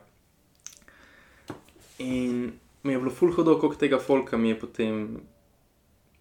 In 1.99 2.53
mi 2.83 2.93
je 2.93 2.99
bilo 2.99 3.11
ful 3.11 3.33
hudo, 3.33 3.59
koliko 3.59 3.81
tega 3.81 3.99
folka 3.99 4.37
mi 4.37 4.49
je 4.49 4.61
potem 4.61 5.21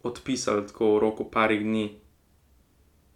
odpisal 0.04 0.64
tako 0.68 0.96
v 0.96 1.00
roku 1.00 1.30
parih 1.32 1.64
dni. 1.64 1.98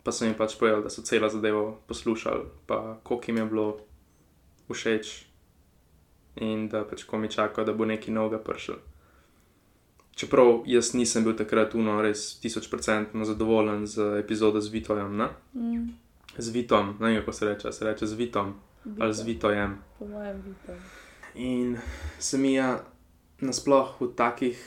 Pa 0.04 0.12
so 0.12 0.26
mi 0.26 0.34
pač 0.34 0.56
povedali, 0.60 0.84
da 0.84 0.90
so 0.90 1.02
celo 1.02 1.30
zadevo 1.30 1.80
poslušali, 1.88 2.46
pa 2.66 3.00
koliko 3.04 3.32
jim 3.32 3.38
je 3.38 3.46
bilo 3.46 3.68
všeč 4.70 5.26
in 6.40 6.70
da 6.70 6.84
pač 6.88 7.04
ko 7.04 7.18
mi 7.18 7.28
čakajo, 7.32 7.66
da 7.66 7.74
bo 7.74 7.86
nekaj 7.86 8.14
novega 8.14 8.40
prišel. 8.40 8.80
Čeprav 10.16 10.64
jaz 10.68 10.94
nisem 10.94 11.24
bil 11.24 11.36
takrat 11.36 11.76
uno 11.76 12.02
res 12.02 12.40
tisočprocentno 12.40 13.26
zadovoljen 13.26 13.88
z 13.88 14.20
epizodo 14.20 14.62
z 14.62 14.72
Vitojem, 14.72 15.16
ne? 15.18 15.30
Mm, 15.56 15.96
Z 16.38 16.50
Vitom, 16.56 16.96
ne 17.00 17.08
vem 17.08 17.20
kako 17.20 17.34
se 17.34 17.46
reče, 17.46 17.72
se 17.72 17.86
reče 17.86 18.08
z 18.08 18.14
Vitom 18.14 18.54
ali 19.00 19.14
z 19.14 19.24
Vitojem. 19.24 19.78
Po 20.00 20.08
mojem 20.08 20.42
vidim. 20.46 21.09
In 21.40 21.78
se 22.20 22.38
mi 22.38 22.54
je 22.54 22.78
nasploh 23.40 23.96
v 24.02 24.12
takih, 24.12 24.60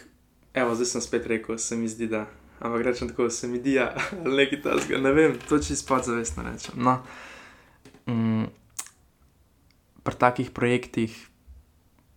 evo, 0.56 0.72
zdaj 0.72 0.87
sem 0.87 1.02
spet 1.04 1.26
rekel, 1.28 1.58
se 1.61 1.76
mi 1.76 1.88
zdi, 1.88 2.08
da, 2.08 2.24
ampak 2.64 2.87
rečem 2.87 3.11
tako, 3.12 3.28
se 3.30 3.48
mi 3.48 3.61
zdi, 3.61 3.74
ja, 3.76 3.90
ali 4.24 4.37
nekaj 4.37 4.62
tasga, 4.64 4.98
ne 4.98 5.12
vem, 5.12 5.37
to 5.48 5.58
čisto 5.61 5.92
podzavestno 5.92 6.46
rečem. 6.48 6.80
No, 6.80 6.96
mm, 8.08 8.48
pri 10.00 10.16
takih 10.16 10.48
projektih 10.50 11.12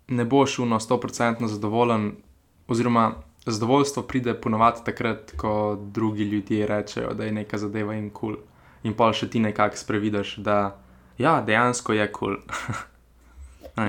ne 0.07 0.23
boš 0.25 0.59
uno 0.63 0.79
100% 0.79 1.51
zadovoljen, 1.51 2.13
oziroma 2.71 3.11
zadovoljstvo 3.45 4.07
pride 4.07 4.39
ponovadi 4.39 4.87
takrat, 4.87 5.35
ko 5.37 5.75
drugi 5.91 6.23
ljudje 6.23 6.67
rečejo, 6.67 7.13
da 7.13 7.27
je 7.27 7.31
neka 7.43 7.57
zadeva 7.57 7.93
jim 7.93 8.09
kul. 8.09 8.39
Cool. 8.39 8.43
In 8.87 8.93
pa 8.95 9.11
še 9.13 9.27
ti 9.29 9.43
nekako 9.43 9.77
sprevidaš, 9.77 10.37
da 10.37 10.79
ja, 11.17 11.41
dejansko 11.41 11.93
je 11.93 12.11
kul. 12.11 12.39
Cool. 12.47 12.85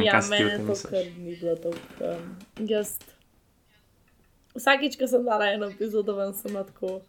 Ja, 0.05 0.19
o 0.19 0.29
meni 0.31 0.67
to 0.67 0.75
kar 0.89 1.05
ni 1.19 1.37
bilo 1.41 1.57
tako. 1.57 1.77
Um, 2.01 2.33
jaz, 2.69 2.97
vsakič, 4.57 4.97
ko 4.99 5.09
sem 5.11 5.25
dala 5.25 5.51
eno 5.53 5.69
epizodo, 5.71 6.17
sem 6.35 6.53
tako, 6.65 7.01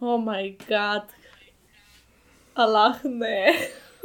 oh 0.00 0.18
moj 0.20 0.54
bog, 0.66 1.14
Allah 2.54 3.00
ne. 3.04 3.54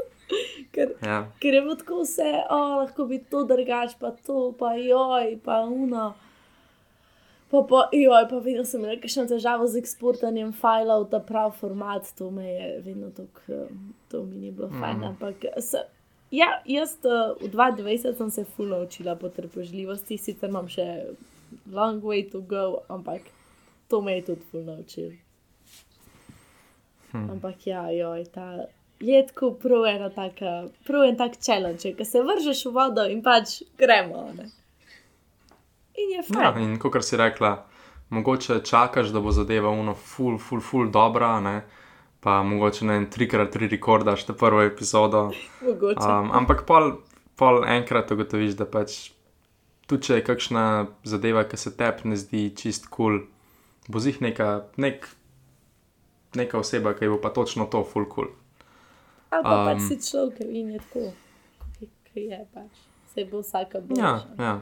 ker, 0.73 0.93
Ja. 1.05 1.25
ker 1.41 1.53
je 1.53 1.61
bilo 1.61 1.75
tako 1.75 2.01
vse, 2.03 2.29
oh, 2.49 2.77
lahko 2.83 3.05
bi 3.09 3.19
to 3.29 3.43
drugač, 3.49 3.97
pa 3.99 4.11
to, 4.25 4.51
pa 4.59 4.73
joj, 4.77 5.37
pa 5.43 5.61
uno. 5.65 6.13
Pa, 7.49 7.63
pa, 7.65 7.87
joj, 7.91 8.27
pa 8.29 8.37
vedno 8.45 8.61
sem 8.65 8.77
imela 8.83 8.99
kakšno 9.01 9.25
težavo 9.25 9.65
z 9.65 9.81
eksportanjem 9.81 10.51
filov 10.53 11.07
v 11.07 11.09
ta 11.15 11.19
prav 11.25 11.55
format, 11.57 12.05
to 12.17 12.29
me 12.31 12.45
je 12.45 12.67
vedno 12.85 13.09
tako, 13.09 13.63
to 14.11 14.21
mi 14.23 14.37
ni 14.37 14.51
bilo 14.53 14.69
fajn. 14.69 14.97
Mhm. 15.01 15.07
Ampak 15.07 15.47
se, 15.57 15.81
ja, 16.31 16.61
jaz 16.65 16.95
uh, 17.03 17.35
v 17.41 17.51
22 17.51 18.17
sem 18.17 18.31
se 18.31 18.45
fulno 18.55 18.77
naučila 18.77 19.15
potrpežljivosti, 19.15 20.17
sicer 20.17 20.49
imam 20.49 20.67
še 20.69 20.85
long 21.71 22.03
way 22.03 22.25
to 22.31 22.41
go, 22.41 22.81
ampak 22.89 23.21
to 23.89 24.01
me 24.01 24.19
je 24.19 24.25
tudi 24.25 24.41
fulno 24.51 24.75
naučil. 24.75 25.11
Hm. 27.11 27.29
Ampak 27.31 27.67
ja, 27.67 27.87
joj, 27.91 28.25
ta 28.33 28.65
je 28.99 29.27
tako 29.27 29.51
prav 29.51 29.85
ena 29.85 30.09
taka, 30.09 30.67
prav 30.85 31.03
en 31.03 31.17
tak 31.17 31.39
challenge, 31.45 31.93
ki 31.95 32.05
se 32.05 32.21
vržeš 32.21 32.65
v 32.65 32.73
vodo 32.75 33.05
in 33.09 33.23
pač 33.23 33.61
gremo. 33.77 34.27
Ne? 34.37 34.49
In 35.97 36.11
je 36.11 36.23
Ja, 36.29 36.51
fajn. 36.53 36.63
in 36.63 36.79
kot 36.79 37.03
si 37.03 37.17
rekla, 37.17 37.65
mogoče 38.09 38.59
čakaš, 38.63 39.09
da 39.09 39.19
bo 39.19 39.31
zadeva 39.31 39.69
uno 39.69 39.95
ful, 39.95 40.37
ful, 40.37 40.61
ful 40.61 40.91
dobra, 40.91 41.39
ne? 41.39 41.61
Pa 42.19 42.39
mogoče 42.43 42.85
ne 42.85 42.97
en 42.99 43.05
trikrat 43.11 43.51
tri 43.53 43.67
rekordaš 43.71 44.25
te 44.27 44.33
prvo 44.33 44.61
epizodo. 44.61 45.29
Mogoče. 45.61 46.03
Um, 46.03 46.31
ampak 46.35 46.65
pol, 46.67 46.91
pol 47.39 47.63
enkrat 47.67 48.11
ugotoviš, 48.11 48.57
da 48.59 48.67
pač 48.69 49.11
tudi 49.89 50.09
če 50.09 50.19
je 50.19 50.25
kakšna 50.27 50.65
zadeva, 51.03 51.45
ki 51.49 51.57
se 51.57 51.73
tebi 51.77 52.11
ne 52.11 52.19
zdi 52.19 52.49
čist 52.55 52.89
kul, 52.91 53.21
cool, 53.23 53.89
bo 53.89 54.03
zih 54.03 54.19
neka, 54.21 54.49
nek, 54.77 55.07
neka 56.37 56.59
oseba, 56.61 56.93
ki 56.97 57.09
bo 57.09 57.21
pa 57.23 57.33
točno 57.33 57.65
to 57.71 57.83
ful 57.87 58.05
kul. 58.05 58.29
Cool. 58.29 58.35
Ali 59.29 59.43
pa 59.43 59.55
pač 59.65 59.77
um, 59.77 59.87
si 59.87 59.97
človek 60.01 60.41
in 60.41 60.73
je 60.73 60.79
tako, 60.89 61.05
ki 62.09 62.25
je 62.31 62.41
pač. 62.53 62.83
Se 63.13 63.25
bo 63.29 63.41
vsaka 63.41 63.81
bolj. 63.81 64.01
Ja, 64.01 64.13
ja. 64.37 64.53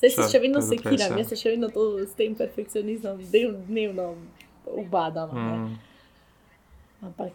Saj 0.00 0.10
se 0.10 0.28
še 0.32 0.40
vedno 0.42 0.60
sekiram, 0.64 1.14
ja. 1.14 1.20
jaz 1.20 1.32
se 1.32 1.38
še 1.40 1.54
vedno 1.54 1.70
to 1.72 1.84
s 2.02 2.16
tem 2.18 2.34
perfekcionizmom 2.36 3.20
del, 3.32 3.54
dnevno 3.68 4.14
ubadam. 4.66 5.32
Mm. 5.32 5.60
Mm, 5.64 5.93
Ampak 7.04 7.32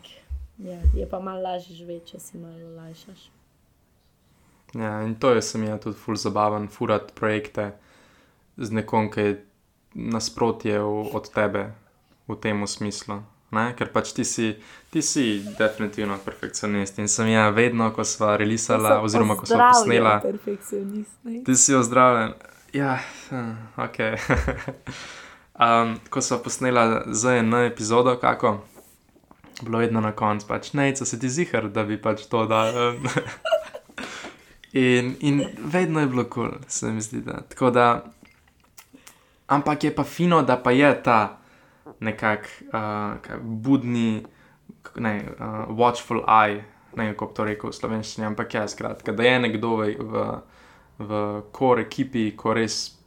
ja, 0.58 0.80
je 0.96 1.06
pa 1.10 1.20
malo 1.20 1.42
lažje 1.42 1.76
živeti, 1.76 2.12
če 2.12 2.20
si 2.20 2.38
malo 2.38 2.76
lajšaš. 2.76 3.30
ja, 4.74 5.02
in 5.02 5.16
to 5.16 5.30
je 5.32 5.42
se 5.42 5.58
mi 5.58 5.66
je 5.68 5.80
tudi 5.80 5.98
ful 5.98 6.16
zabaven, 6.16 6.68
furati 6.68 7.14
projekte 7.16 7.72
z 8.58 8.72
nekom, 8.72 9.12
ki 9.12 9.22
je 9.22 9.46
nasprotje 9.94 10.80
v- 10.80 11.10
od 11.14 11.30
tebe 11.30 11.72
v 12.28 12.36
tem 12.36 12.68
smislu. 12.68 13.22
Ne? 13.52 13.74
Ker 13.76 13.90
pač 13.90 14.12
ti 14.14 14.24
si, 14.24 14.54
ti 14.92 15.02
si 15.02 15.42
definitivno 15.58 16.18
perfekcionist 16.26 17.00
in 17.00 17.08
sem 17.08 17.28
ja 17.28 17.50
vedno, 17.50 17.90
ko 17.92 18.04
sva 18.04 18.36
relisala, 18.38 19.02
oziroma 19.02 19.34
ko 19.36 19.46
sva 19.46 19.72
posnela, 19.74 20.20
Perfekcionist. 20.22 21.18
Ne? 21.24 21.42
Ti 21.44 21.56
si 21.56 21.74
ozdravljen. 21.74 22.34
Ja, 22.74 23.00
hm, 23.30 23.54
ok. 23.78 23.98
um, 25.60 25.98
ko 26.10 26.22
smo 26.22 26.38
posnela 26.38 27.04
za 27.08 27.36
eno 27.36 27.64
epizodo, 27.66 28.16
kako 28.22 28.60
bilo 29.62 29.82
vedno 29.82 30.02
na 30.02 30.12
koncu, 30.12 30.48
pač 30.48 30.74
neca 30.74 31.06
se 31.06 31.20
ti 31.20 31.30
zihar, 31.30 31.70
da 31.70 31.84
bi 31.84 31.98
pač 32.02 32.26
to 32.30 32.46
dal. 32.46 32.74
um. 32.90 33.08
in, 34.74 35.16
in 35.20 35.44
vedno 35.60 36.00
je 36.00 36.08
bilo 36.08 36.24
kul, 36.24 36.50
cool, 36.50 36.60
se 36.68 36.92
mi 36.92 37.02
zdi. 37.02 37.22
Da. 37.22 37.42
Tako 37.50 37.72
da, 37.72 37.88
ampak 39.48 39.84
je 39.84 39.96
pa 39.96 40.04
fino, 40.04 40.42
da 40.42 40.58
pa 40.58 40.72
je 40.72 40.92
ta 41.04 41.38
nekak 42.00 42.48
uh, 42.74 43.40
budni, 43.42 44.24
k- 44.82 45.00
ne, 45.00 45.16
uh, 45.40 45.66
watchful 45.76 46.24
eye, 46.28 46.64
ne 46.96 47.06
vem, 47.06 47.14
kako 47.14 47.26
bi 47.26 47.36
to 47.36 47.46
rekel 47.50 47.70
v 47.70 47.76
slovenščini, 47.76 48.28
ampak 48.30 48.54
ja, 48.54 48.68
skratka, 48.68 49.12
da 49.12 49.26
je 49.26 49.40
nekdo 49.40 49.76
v, 49.82 49.92
v, 50.00 50.24
v 51.00 51.20
kor 51.52 51.82
ekipi, 51.82 52.32
ko 52.38 52.54
res 52.54 53.00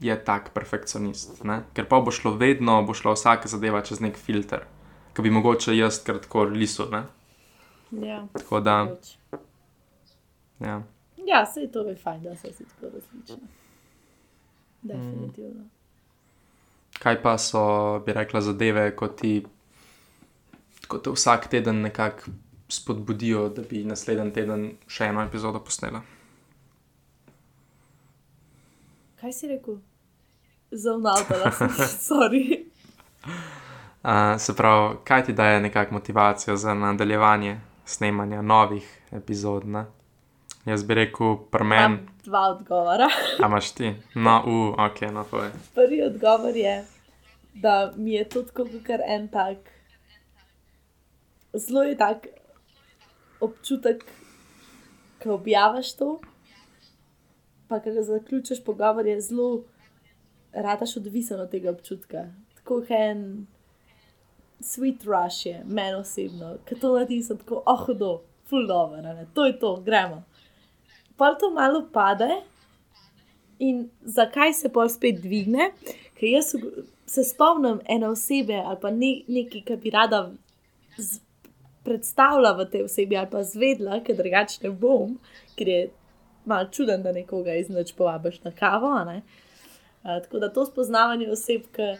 je 0.00 0.16
tak 0.24 0.50
perfekcionist. 0.54 1.44
Ne? 1.44 1.62
Ker 1.74 1.86
pa 1.88 2.00
bo 2.02 2.12
šlo 2.12 2.34
vedno, 2.36 2.82
bo 2.84 2.94
šla 2.94 3.14
vsaka 3.14 3.48
zadeva 3.48 3.82
čez 3.86 4.02
nek 4.04 4.18
filter, 4.20 4.66
ki 5.14 5.22
bi 5.22 5.30
mogoče 5.30 5.76
jaz 5.76 6.00
kratko 6.04 6.44
liso. 6.44 6.88
Ne? 6.90 7.04
Ja, 8.06 8.26
Tako 8.32 8.60
da, 8.60 8.76
pač. 8.90 9.40
ja. 10.60 10.82
ja 11.26 11.46
se 11.46 11.60
je 11.60 11.72
to 11.72 11.88
je 11.88 11.96
fajn, 11.96 12.22
da 12.22 12.36
so 12.36 12.52
si 12.52 12.64
tako 12.64 12.90
različni. 12.94 13.48
Definitivno. 14.82 15.64
Kaj 16.98 17.22
pa 17.22 17.38
so, 17.38 17.62
bi 18.06 18.12
rekla, 18.12 18.40
zadeve, 18.40 18.88
ko 18.96 19.08
ti, 19.08 19.44
ko 20.88 20.98
te 20.98 21.10
vsak 21.10 21.48
teden 21.50 21.80
nekako 21.82 22.30
spodbudijo, 22.68 23.48
da 23.48 23.62
bi 23.62 23.84
naslednji 23.84 24.32
teden 24.32 24.68
še 24.88 25.10
eno 25.12 25.22
epizodo 25.22 25.60
posnela? 25.64 26.02
Kaj 29.20 29.32
si 29.32 29.48
rekel? 29.48 29.78
Zavnavdala 30.70 31.52
sem, 31.54 31.68
sorry. 32.02 32.44
Se 34.38 34.56
pravi, 34.56 34.96
kaj 35.04 35.24
ti 35.24 35.32
daje 35.32 35.60
nekakšno 35.60 35.98
motivacijo 35.98 36.56
za 36.56 36.74
nadaljevanje 36.74 37.60
snemanja 37.84 38.42
novih 38.42 39.02
epizod? 39.12 39.66
Ne? 39.66 39.84
Jaz 40.64 40.84
bi 40.84 40.94
rekel, 40.94 41.36
premen, 41.50 41.92
Imam 41.92 42.06
dva 42.24 42.40
odgovora. 42.40 43.08
a 43.42 43.46
imaš 43.46 43.70
ti? 43.70 43.94
No, 44.14 44.42
uh, 44.46 44.86
ok, 44.86 45.00
no, 45.12 45.24
povej. 45.30 45.50
Prvi 45.74 46.02
odgovor 46.02 46.56
je, 46.56 46.84
da 47.54 47.92
mi 47.96 48.12
je 48.12 48.28
to 48.28 48.42
tako 48.42 48.64
kot 48.64 49.00
en 49.06 49.28
tak, 49.28 49.56
zelo 51.54 51.82
je 51.82 51.96
tak 51.96 52.26
občutek, 53.40 54.04
ko 55.22 55.34
objaviš 55.34 55.96
to, 55.96 56.20
pa 57.68 57.80
ko 57.80 57.90
ga 57.90 58.02
zaključiš 58.02 58.64
pogovor, 58.64 59.06
je 59.06 59.20
zelo, 59.20 59.64
rataš 60.52 60.96
odvisen 60.96 61.40
od 61.40 61.50
tega 61.50 61.70
občutka. 61.70 62.24
Tako 62.54 62.80
kot 62.80 62.90
en 62.90 63.46
sweet 64.64 65.04
rush 65.06 65.46
je, 65.46 65.60
meni 65.64 65.98
osebno, 66.00 66.56
ki 66.64 66.80
to 66.80 66.94
naredim, 66.94 67.22
sem 67.22 67.38
tako, 67.38 67.62
oh, 67.66 67.84
hudo, 67.86 68.14
full 68.48 68.66
dobro, 68.66 69.02
ne, 69.04 69.26
to 69.34 69.46
je 69.46 69.58
to, 69.60 69.76
gremo. 69.84 70.22
Pa 71.16 71.34
to 71.38 71.52
malo 71.54 71.84
pade, 71.92 72.42
In 73.58 73.90
zakaj 74.02 74.52
se 74.52 74.68
pa 74.68 74.88
spet 74.88 75.20
dvigne? 75.22 75.70
Ker 76.18 76.28
jaz 76.28 76.54
se 77.06 77.24
spomnim 77.24 77.80
ene 77.88 78.08
osebe 78.08 78.54
ali 78.54 78.78
pa 78.80 78.90
ne, 78.90 79.12
nekaj, 79.28 79.62
kar 79.68 79.76
bi 79.76 79.90
rada 79.90 80.20
z, 80.98 81.20
predstavila 81.84 82.54
v 82.58 82.66
tej 82.70 82.86
osebi 82.88 83.16
ali 83.16 83.30
pa 83.30 83.42
zvedla, 83.44 84.00
ker 84.04 84.16
drugače 84.16 84.64
ne 84.64 84.70
bom, 84.70 85.18
ker 85.56 85.68
je 85.68 85.80
malo 86.44 86.68
čuden, 86.72 87.02
da 87.02 87.12
nekoga 87.12 87.54
iz 87.54 87.70
noč 87.70 87.94
povabiš 87.96 88.42
na 88.44 88.50
kavo. 88.50 88.92
ne. 89.04 89.22
A, 90.02 90.20
tako 90.20 90.38
da 90.38 90.52
to 90.52 90.66
spoznavanje 90.66 91.30
oseb, 91.32 91.68
ki, 91.72 91.94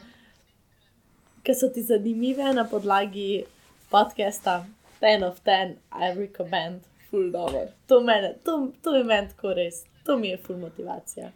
ki 1.45 1.55
so 1.55 1.69
ti 1.69 1.83
zanimive 1.83 2.53
na 2.53 2.65
podlagi 2.65 3.45
podcasta 3.91 4.65
10 5.01 5.25
of 5.29 5.41
10, 5.45 5.77
I 5.93 6.15
recommend, 6.17 6.81
full 7.11 7.31
dobro. 7.31 7.69
To, 7.87 8.01
mene, 8.01 8.35
to, 8.45 8.73
to 8.83 8.97
je 8.97 9.05
meni 9.05 9.29
tako 9.29 9.53
res, 9.53 9.85
to 10.05 10.17
mi 10.17 10.29
je 10.29 10.39
full 10.41 10.59
motivacija. 10.59 11.31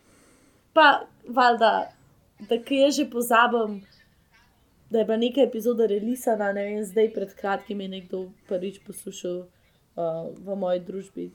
Pa, 0.72 1.04
valjda, 1.28 1.92
da 2.48 2.58
ki 2.64 2.74
je 2.74 2.90
že 2.90 3.10
pozabim, 3.10 3.82
da 4.90 4.98
je 4.98 5.04
bila 5.04 5.16
neka 5.16 5.44
epizoda 5.44 5.86
relisana, 5.86 6.52
ne 6.52 6.64
vem, 6.64 6.84
zdaj 6.84 7.12
pred 7.12 7.34
kratkim 7.36 7.80
je 7.80 7.88
nekdo 7.88 8.24
prvič 8.48 8.80
poslušal 8.86 9.38
uh, 9.44 10.32
v 10.32 10.56
moji 10.56 10.80
družbi 10.80 11.30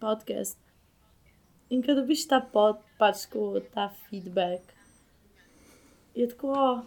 podcast. 0.00 0.56
In 1.68 1.84
ko 1.84 1.92
dobiš 1.92 2.24
ta 2.32 2.40
pod, 2.40 2.80
pač 2.96 3.28
ko 3.28 3.58
ta 3.74 3.90
feedback, 4.08 4.64
je 6.16 6.24
tako, 6.32 6.86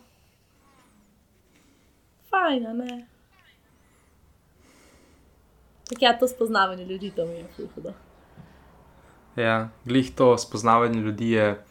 fajn, 2.31 2.67
a 2.67 2.73
ne. 2.73 3.01
Tako 5.89 6.05
ja, 6.05 6.13
to 6.19 6.27
spoznavanje 6.27 6.85
ljudi, 6.85 7.11
to 7.15 7.25
mi 7.25 7.33
je 7.33 7.45
hudo. 7.75 7.93
Ja, 9.35 9.69
glih 9.85 10.15
to 10.15 10.37
spoznavanje 10.37 10.99
ljudi 10.99 11.31
je 11.31 11.63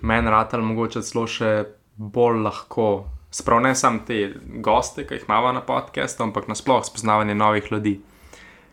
meni 0.00 0.30
ratelj 0.30 0.60
mogoče 0.60 1.02
celo 1.02 1.26
še 1.26 1.52
bolj 1.96 2.42
lahko. 2.42 2.88
Sprav 3.30 3.60
ne 3.60 3.74
samo 3.74 4.00
te 4.06 4.32
goste, 4.64 5.04
ki 5.06 5.18
jih 5.18 5.26
imamo 5.28 5.52
na 5.52 5.62
podkastu, 5.62 6.22
ampak 6.24 6.48
nasploh 6.48 6.84
spoznavanje 6.86 7.34
novih 7.34 7.72
ljudi. 7.72 7.98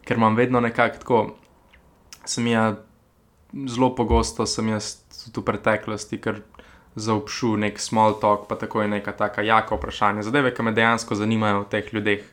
Ker 0.06 0.18
imam 0.18 0.38
vedno 0.38 0.62
nekako 0.62 1.02
tako, 1.02 1.22
sem 2.26 2.48
jaz 2.48 2.78
zelo 3.68 3.92
pogosto, 3.96 4.46
sem 4.46 4.70
jaz 4.70 4.96
tudi 5.10 5.42
v 5.42 5.46
preteklosti, 5.50 6.22
ker 6.22 6.42
zaupšu 6.96 7.58
nek 7.58 7.80
small 7.80 8.20
talk, 8.20 8.48
pa 8.48 8.56
tako 8.56 8.82
je 8.82 8.88
neka 8.88 9.12
taka 9.12 9.42
jaka 9.42 9.76
vprašanja. 9.76 10.24
Zadeve, 10.24 10.54
ki 10.56 10.64
me 10.64 10.72
dejansko 10.72 11.16
zanimajo 11.16 11.62
o 11.62 11.70
teh 11.70 11.94
ljudeh, 11.94 12.24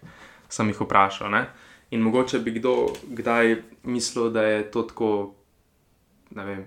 sem 0.49 0.71
jih 0.71 0.81
vprašal. 0.81 1.31
Ne? 1.31 1.47
In 1.91 2.01
mogoče 2.01 2.39
bi 2.39 2.55
kdo 2.59 2.93
kdaj 3.05 3.57
mislil, 3.83 4.31
da 4.31 4.43
je 4.43 4.63
to 4.71 4.83
tako 4.83 5.35
vem, 6.31 6.65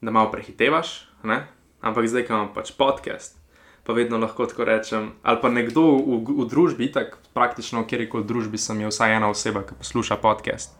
da 0.00 0.10
malo 0.10 0.30
prehitevaš, 0.32 1.08
ne? 1.22 1.46
ampak 1.80 2.08
zdaj, 2.08 2.24
ko 2.26 2.32
imam 2.32 2.52
pač 2.54 2.72
podcast, 2.72 3.36
pa 3.84 3.92
vedno 3.92 4.18
lahko 4.18 4.46
tako 4.46 4.64
rečem, 4.64 5.10
ali 5.22 5.40
pa 5.42 5.50
nekdo 5.52 5.82
v, 6.00 6.20
v 6.24 6.48
družbi, 6.48 6.88
tako 6.92 7.20
praktično 7.36 7.82
v 7.82 7.90
kjerkoli 7.92 8.24
družbi 8.24 8.58
sem 8.58 8.80
je 8.80 8.88
vsaj 8.88 9.16
ena 9.16 9.28
oseba, 9.28 9.64
ki 9.66 9.76
posluša 9.82 10.16
podcast. 10.22 10.78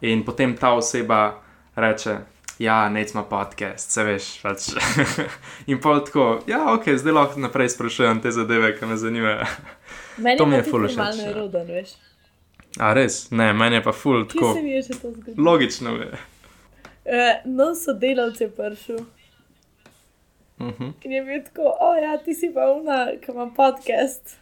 In 0.00 0.22
potem 0.22 0.54
ta 0.54 0.76
oseba 0.78 1.40
reče, 1.74 2.20
ja, 2.58 2.88
nec 2.88 3.14
ima 3.14 3.22
podcast, 3.22 3.90
se 3.90 4.04
veš. 4.04 4.40
Pač. 4.42 4.68
In 5.70 5.80
pa 5.80 5.98
tako, 6.04 6.40
ja, 6.46 6.72
ok, 6.74 6.88
zdaj 6.96 7.12
lahko 7.12 7.40
naprej 7.40 7.68
sprašujem 7.68 8.20
te 8.22 8.30
zadeve, 8.30 8.74
ki 8.78 8.86
me 8.86 8.96
zanimajo. 8.96 9.44
Meni 10.24 10.38
To 10.38 10.46
mi 10.46 10.56
je 10.56 10.62
ful 10.62 10.86
všeč, 10.86 10.96
malo 10.96 11.16
ja. 11.16 11.26
neroden, 11.26 11.66
veš. 11.66 11.94
A 12.78 12.92
res, 12.94 13.30
ne, 13.30 13.52
meni 13.52 13.78
je 13.78 13.82
pa 13.82 13.92
ful 13.92 14.26
Kje 14.26 14.34
tako. 14.34 14.54
je? 14.58 15.34
Logično 15.38 15.94
je. 15.96 16.10
Uh, 17.08 17.38
no, 17.44 17.74
sodelavci 17.74 18.44
je 18.44 18.50
prišel 18.50 18.98
Uh 20.58 20.66
-huh. 20.66 20.92
in 21.04 21.12
je 21.12 21.24
bil 21.24 21.44
tako, 21.44 21.62
o 21.80 21.94
ja, 21.94 22.18
ti 22.18 22.34
si 22.34 22.50
pa 22.54 22.72
uma, 22.72 23.06
ki 23.20 23.32
ima 23.32 23.50
podcast. 23.56 24.36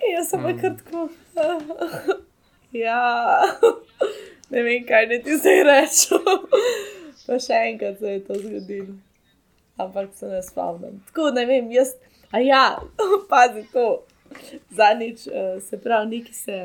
In 0.00 0.14
jaz 0.16 0.28
sem 0.30 0.42
pa 0.42 0.52
kar 0.60 0.76
tako, 0.76 1.08
ja, 2.86 3.38
ne 4.54 4.62
vem, 4.62 4.86
kaj 4.86 5.08
ne 5.10 5.20
ti 5.24 5.36
zdaj 5.40 5.62
rečem. 5.68 6.32
pa 7.26 7.38
še 7.40 7.60
enkrat 7.72 8.00
se 8.00 8.16
je 8.16 8.24
to 8.24 8.38
zgodilo. 8.40 8.96
Ampak 9.80 10.12
se 10.14 10.30
ne 10.30 10.40
spomnim. 10.46 11.00
Tako 11.10 11.30
ne 11.34 11.46
vem, 11.50 11.70
jaz, 11.74 11.94
a 12.30 12.42
ja, 12.44 12.64
pazi 13.32 13.66
to. 13.72 14.04
Zadnjič, 14.74 15.28
uh, 15.30 15.60
se 15.62 15.78
pravi, 15.78 16.08
neki 16.16 16.32
se 16.34 16.56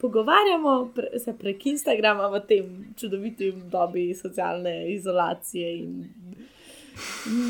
pogovarjamo, 0.00 0.74
pre, 0.94 1.18
se 1.20 1.34
prek 1.36 1.66
Instagrama 1.66 2.30
v 2.32 2.40
tem 2.48 2.68
čudovitem 2.96 3.66
dobi 3.68 4.14
socialne 4.16 4.86
izolacije 4.94 5.72
in 5.82 5.98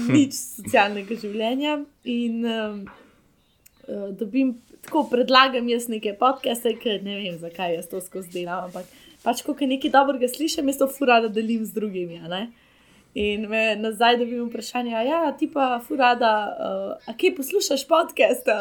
nič 0.08 0.34
socialnega 0.34 1.18
življenja. 1.20 1.76
In 2.10 2.40
um, 2.48 2.80
dobim, 4.18 4.56
tako 4.82 5.04
predlagam 5.12 5.68
jaz 5.70 5.86
neke 5.92 6.16
podcaste, 6.18 6.74
ker 6.82 7.04
ne 7.04 7.20
vem, 7.20 7.38
zakaj 7.38 7.76
jaz 7.78 7.92
to 7.92 8.02
skozi 8.04 8.40
delam, 8.40 8.66
ampak 8.68 8.88
pač, 9.24 9.42
ko 9.42 9.54
nekaj 9.58 9.92
dobrega 9.94 10.28
slišim, 10.30 10.68
jaz 10.68 10.80
to 10.80 10.88
furada 10.90 11.28
delim 11.28 11.64
z 11.64 11.74
drugimi. 11.74 12.20
In 13.14 13.48
me 13.48 13.76
nazaj 13.76 14.18
dobim 14.20 14.46
vprašanje, 14.46 14.94
a 14.94 15.02
ja, 15.02 15.20
ti 15.38 15.48
pa 15.50 15.80
furada, 15.86 16.32
uh, 16.54 17.08
a 17.08 17.16
kje 17.16 17.34
poslušaš 17.36 17.86
podcaste? 17.88 18.54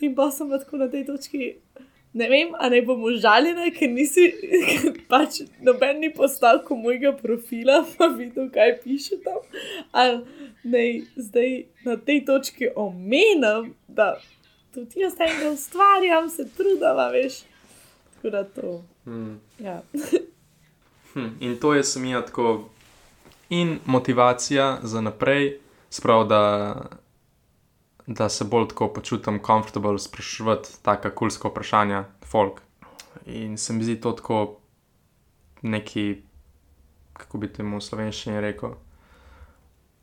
In 0.00 0.14
pa 0.14 0.30
sem 0.30 0.48
pa 0.48 0.58
tako 0.58 0.84
na 0.84 0.88
tej 0.88 1.04
točki. 1.06 1.56
Ne 2.14 2.28
vem, 2.28 2.54
ali 2.56 2.80
bom 2.80 3.02
užaljena, 3.04 3.68
ker 3.76 3.90
nisi, 3.92 4.30
pač 5.12 5.42
noben 5.60 6.00
ni 6.00 6.08
postavil 6.14 6.78
mojega 6.80 7.12
profila, 7.12 7.82
pa 7.98 8.08
videl, 8.08 8.48
kaj 8.54 8.78
piše 8.80 9.20
tam. 9.24 9.42
Ali 9.92 10.22
naj 10.64 10.88
zdaj 11.16 11.52
na 11.84 11.96
tej 11.96 12.24
točki 12.24 12.72
omenim, 12.76 13.74
da 13.88 14.16
tudi 14.74 15.04
jaz 15.04 15.20
enega 15.20 15.50
ustvarjam, 15.50 16.30
se 16.32 16.48
trudim, 16.56 17.04
veš. 17.12 17.42
Tako 18.30 18.44
da 18.44 18.44
to. 18.44 18.82
Hmm. 19.04 19.40
Ja. 19.58 19.82
Hm, 21.14 21.26
in 21.40 21.56
to 21.60 21.74
je 21.74 21.84
semija 21.84 22.26
tako 22.26 22.68
in 23.48 23.78
motivacija 23.84 24.78
za 24.82 25.00
naprej, 25.00 25.60
sprav 25.90 26.26
da, 26.28 26.74
da 28.06 28.28
se 28.28 28.44
bolj 28.44 28.68
tako 28.68 28.88
počutim 28.92 29.38
komfortabel 29.42 29.98
sprašovati 29.98 30.68
taka 30.82 31.14
kulska 31.14 31.48
vprašanja, 31.48 32.04
folk. 32.24 32.60
In 33.26 33.56
se 33.58 33.72
mi 33.72 33.84
zdi 33.84 34.00
to 34.00 34.12
tako 34.12 34.58
neki, 35.62 36.22
kako 37.12 37.38
bi 37.38 37.52
temu 37.52 37.76
v 37.76 37.80
slovenščini 37.80 38.40
rekel, 38.40 38.76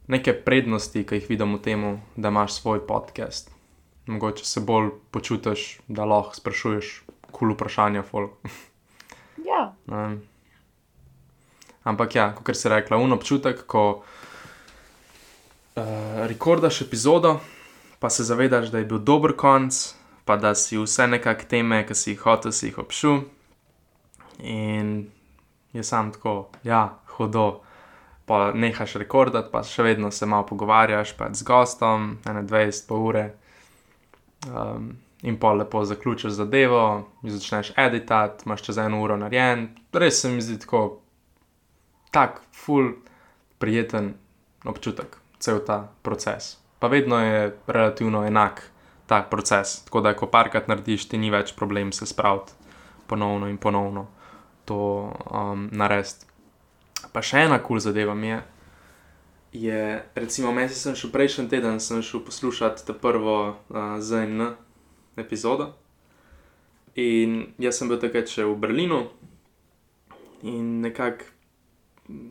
neke 0.08 0.34
prednosti, 0.34 1.06
ki 1.06 1.16
jih 1.16 1.30
vidim 1.30 1.54
v 1.54 1.62
tem, 1.62 2.02
da 2.16 2.34
imaš 2.34 2.54
svoj 2.54 2.88
podcast. 2.88 3.55
Mogoče 4.08 4.46
se 4.46 4.62
bolj 4.62 4.90
počutiš, 5.12 5.80
da 5.88 6.06
lahko 6.06 6.36
sprašuješ 6.36 7.02
kul 7.32 7.40
cool 7.40 7.54
vprašanja, 7.54 8.04
folk. 8.04 8.32
ja, 9.50 9.74
Um, 9.86 10.22
ampak 11.84 12.16
ja, 12.16 12.34
kot 12.34 12.58
si 12.58 12.70
rekla, 12.70 12.98
un 12.98 13.14
občutek, 13.14 13.66
ko 13.70 14.02
uh, 14.02 15.84
rekordaš 16.26 16.82
epizodo, 16.82 17.40
pa 18.00 18.10
se 18.10 18.24
zavedaš, 18.24 18.72
da 18.74 18.78
je 18.82 18.86
bil 18.86 18.98
dober 18.98 19.36
konc, 19.38 19.94
pa 20.26 20.38
da 20.42 20.56
si 20.56 20.78
vse 20.78 21.08
nekakšne 21.08 21.50
teme, 21.50 21.86
ki 21.86 21.96
si 21.96 22.12
jih 22.16 22.26
hotel, 22.26 22.52
si 22.52 22.68
jih 22.72 22.80
obšel. 22.82 23.22
In 24.42 25.12
je 25.74 25.84
sam 25.84 26.12
tako, 26.12 26.50
ja, 26.64 26.98
hodo. 27.18 27.62
Pa 28.26 28.50
nehaš 28.58 28.96
rekordati, 28.98 29.52
pa 29.54 29.62
še 29.62 29.84
vedno 29.86 30.10
se 30.12 30.26
malo 30.26 30.48
pogovarjaš, 30.50 31.14
pa 31.14 31.30
z 31.30 31.46
gostom, 31.46 32.18
ene 32.26 32.42
20 32.42 32.88
po 32.90 32.98
ure. 32.98 33.38
Um, 34.46 34.98
in 35.22 35.40
pa 35.40 35.54
lepo 35.54 35.86
zaključiš 35.86 36.32
zadevo, 36.32 37.10
in 37.24 37.32
začneš 37.32 37.72
editati, 37.78 38.44
imaš 38.46 38.62
čez 38.62 38.78
eno 38.78 39.02
uro 39.04 39.18
narejen. 39.18 39.70
Res 39.94 40.22
se 40.22 40.30
mi 40.30 40.42
zdi 40.42 40.60
tako, 40.60 41.00
tak, 42.12 42.42
full, 42.54 42.92
prijeten 43.58 44.14
občutek, 44.66 45.18
cel 45.40 45.60
ta 45.66 45.88
proces. 46.02 46.58
Pa 46.80 46.88
vedno 46.88 47.20
je 47.20 47.58
relativno 47.68 48.26
enak 48.28 48.62
ta 49.08 49.22
proces, 49.22 49.84
tako 49.86 50.02
da 50.02 50.14
ko 50.14 50.28
parkrat 50.28 50.68
narediš, 50.68 51.10
ti 51.10 51.18
ni 51.18 51.32
več 51.32 51.54
problem 51.56 51.92
se 51.92 52.06
spraviti 52.06 52.52
ponovno 53.08 53.48
in 53.48 53.58
ponovno 53.58 54.08
to 54.66 54.78
um, 55.32 55.70
narediti. 55.72 56.26
Pa 57.14 57.22
še 57.22 57.46
ena 57.46 57.60
kul 57.60 57.78
cool 57.78 57.80
zadeva 57.80 58.16
mi 58.16 58.28
je. 58.28 58.42
Je, 59.56 60.04
recimo, 60.16 60.52
meni 60.52 60.70
sem 60.76 60.98
šel 61.00 61.14
prejšnji 61.16 61.48
teden, 61.48 61.80
sem 61.80 62.02
šel 62.04 62.26
poslušati 62.28 62.84
to 62.84 62.94
prvo 62.94 63.56
uh, 63.70 63.96
ZN 64.04 64.50
epizodo. 65.16 65.70
In 66.96 67.54
jaz 67.58 67.80
sem 67.80 67.88
bil 67.88 68.02
takrat 68.04 68.28
še 68.28 68.44
v 68.44 68.58
Berlinu 68.60 69.00
in 70.44 70.84
nekako 70.84 71.32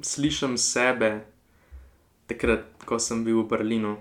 slišim 0.04 0.58
sebe 0.60 1.24
takrat, 2.28 2.68
ko 2.84 3.00
sem 3.00 3.24
bil 3.24 3.40
v 3.40 3.48
Berlinu. 3.56 3.96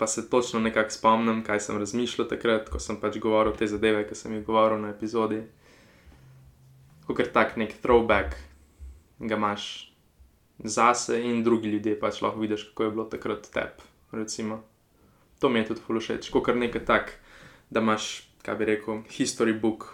Pa 0.00 0.08
se 0.08 0.24
točno 0.30 0.64
nekako 0.64 0.96
spomnim, 0.96 1.44
kaj 1.44 1.60
sem 1.68 1.76
razmišljal 1.76 2.32
takrat, 2.32 2.72
ko 2.72 2.80
sem 2.80 2.96
pač 2.96 3.20
govoril 3.20 3.52
te 3.52 3.68
zadeve, 3.68 4.06
ki 4.08 4.16
sem 4.16 4.32
jih 4.32 4.48
govoril 4.48 4.80
na 4.80 4.96
epizodi. 4.96 5.44
Kot 7.04 7.20
tak 7.36 7.60
nek 7.60 7.76
throwback, 7.84 8.40
ga 9.20 9.36
imaš 9.36 9.91
zase 10.64 11.22
in 11.24 11.42
drugi 11.44 11.68
ljudje 11.68 11.98
pač 12.00 12.22
lahko 12.22 12.40
vidiš, 12.40 12.68
kako 12.70 12.84
je 12.84 12.90
bilo 12.90 13.04
takrat 13.04 13.48
tebi. 13.52 13.88
Recimo. 14.12 14.62
To 15.38 15.48
mi 15.48 15.58
je 15.58 15.72
tudi 15.72 15.80
fulušeč, 15.86 16.30
kot 16.30 16.54
nekaj 16.54 16.84
tak, 16.84 17.12
da 17.70 17.80
imaš, 17.80 18.28
kaj 18.42 18.54
bi 18.54 18.64
rekel, 18.64 19.02
history 19.10 19.54
book 19.60 19.88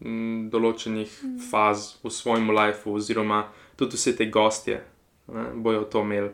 m, 0.00 0.50
določenih 0.50 1.10
mm. 1.10 1.38
faz 1.50 1.96
v 2.04 2.12
svojem 2.12 2.50
lifeu, 2.50 2.94
oziroma 2.94 3.48
tudi 3.76 3.98
vse 3.98 4.14
te 4.16 4.28
gostje 4.30 4.82
ne, 5.26 5.44
bojo 5.54 5.84
to 5.84 6.04
imeli. 6.06 6.30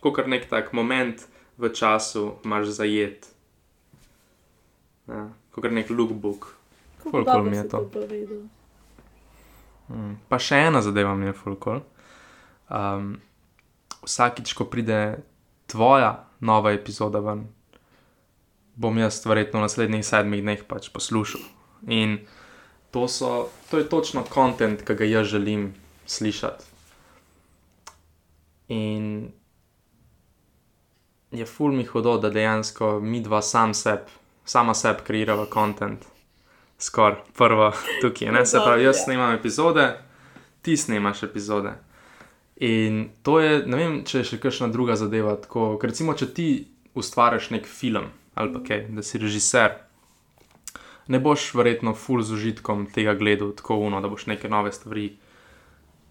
Kot 0.00 0.26
nek 0.26 0.46
tak 0.50 0.72
moment 0.72 1.24
v 1.58 1.72
času 1.72 2.36
imaš 2.44 2.76
zajet. 2.78 3.26
Ja, 5.08 5.28
kot 5.50 5.70
nek 5.72 5.90
lookbook. 5.90 6.52
kako 6.98 7.10
cool 7.10 7.24
dobro 7.24 7.50
mi 7.50 7.56
je 7.56 7.68
to. 7.68 7.88
povedal. 7.92 8.42
Mm. 9.88 10.14
Pa 10.28 10.38
še 10.38 10.58
ena 10.66 10.82
zadeva 10.82 11.14
mi 11.14 11.26
je 11.26 11.32
fulkol. 11.32 11.80
Um, 12.68 13.20
vsakič, 14.02 14.52
ko 14.52 14.64
pride 14.64 15.18
tvoja 15.66 16.26
nova 16.40 16.72
epizoda 16.72 17.20
ven, 17.22 17.46
bom 18.74 18.98
jaz 18.98 19.22
verjetno 19.26 19.60
v 19.60 19.66
naslednjih 19.66 20.06
sedmih 20.06 20.42
dneh 20.42 20.64
pač 20.68 20.90
poslušal. 20.92 21.40
In 21.88 22.18
to, 22.90 23.08
so, 23.08 23.48
to 23.70 23.78
je 23.78 23.88
točno 23.88 24.24
kontent, 24.24 24.82
ki 24.82 24.94
ga 24.94 25.04
jaz 25.04 25.26
želim 25.26 25.74
slišati. 26.06 26.64
In 28.68 29.32
je 31.30 31.46
ful 31.46 31.72
mi 31.72 31.84
hudo, 31.84 32.18
da 32.18 32.30
dejansko 32.30 33.00
mi 33.00 33.20
dva 33.20 33.42
sam 33.42 33.74
seb, 33.74 34.10
sama 34.44 34.74
seb 34.74 35.02
kreirava 35.06 35.46
kontent. 35.46 36.06
Skoraj 36.78 37.22
prvo 37.36 37.72
tukaj, 38.00 38.32
ne 38.32 38.46
se 38.46 38.60
pravi, 38.64 38.84
jaz 38.84 38.96
Ja. 38.96 39.02
snemam 39.04 39.34
epizode, 39.34 39.98
ti 40.62 40.76
snemaš 40.76 41.22
epizode. 41.22 41.72
In 42.56 43.08
to 43.22 43.40
je, 43.40 43.66
ne 43.68 43.76
vem, 43.76 43.96
če 44.08 44.22
je 44.22 44.30
še 44.30 44.38
kakšna 44.40 44.70
druga 44.72 44.96
zadeva. 44.96 45.34
Tako, 45.40 45.74
ker 45.80 45.92
recimo, 45.92 46.14
če 46.16 46.30
ti 46.32 46.48
ustvariš 46.96 47.50
nek 47.52 47.68
film 47.68 48.12
ali 48.36 48.52
pa 48.52 48.60
kaj, 48.60 48.82
da 48.92 49.00
si 49.00 49.16
režiser, 49.16 49.78
ne 51.08 51.18
boš 51.24 51.54
verjetno 51.56 51.94
full 51.96 52.20
z 52.20 52.34
užitkom 52.36 52.82
tega 52.92 53.14
gledal, 53.16 53.54
tako 53.56 53.78
uno, 53.86 54.02
da 54.04 54.10
boš 54.12 54.26
neke 54.28 54.50
nove 54.52 54.72
stvari 54.76 55.06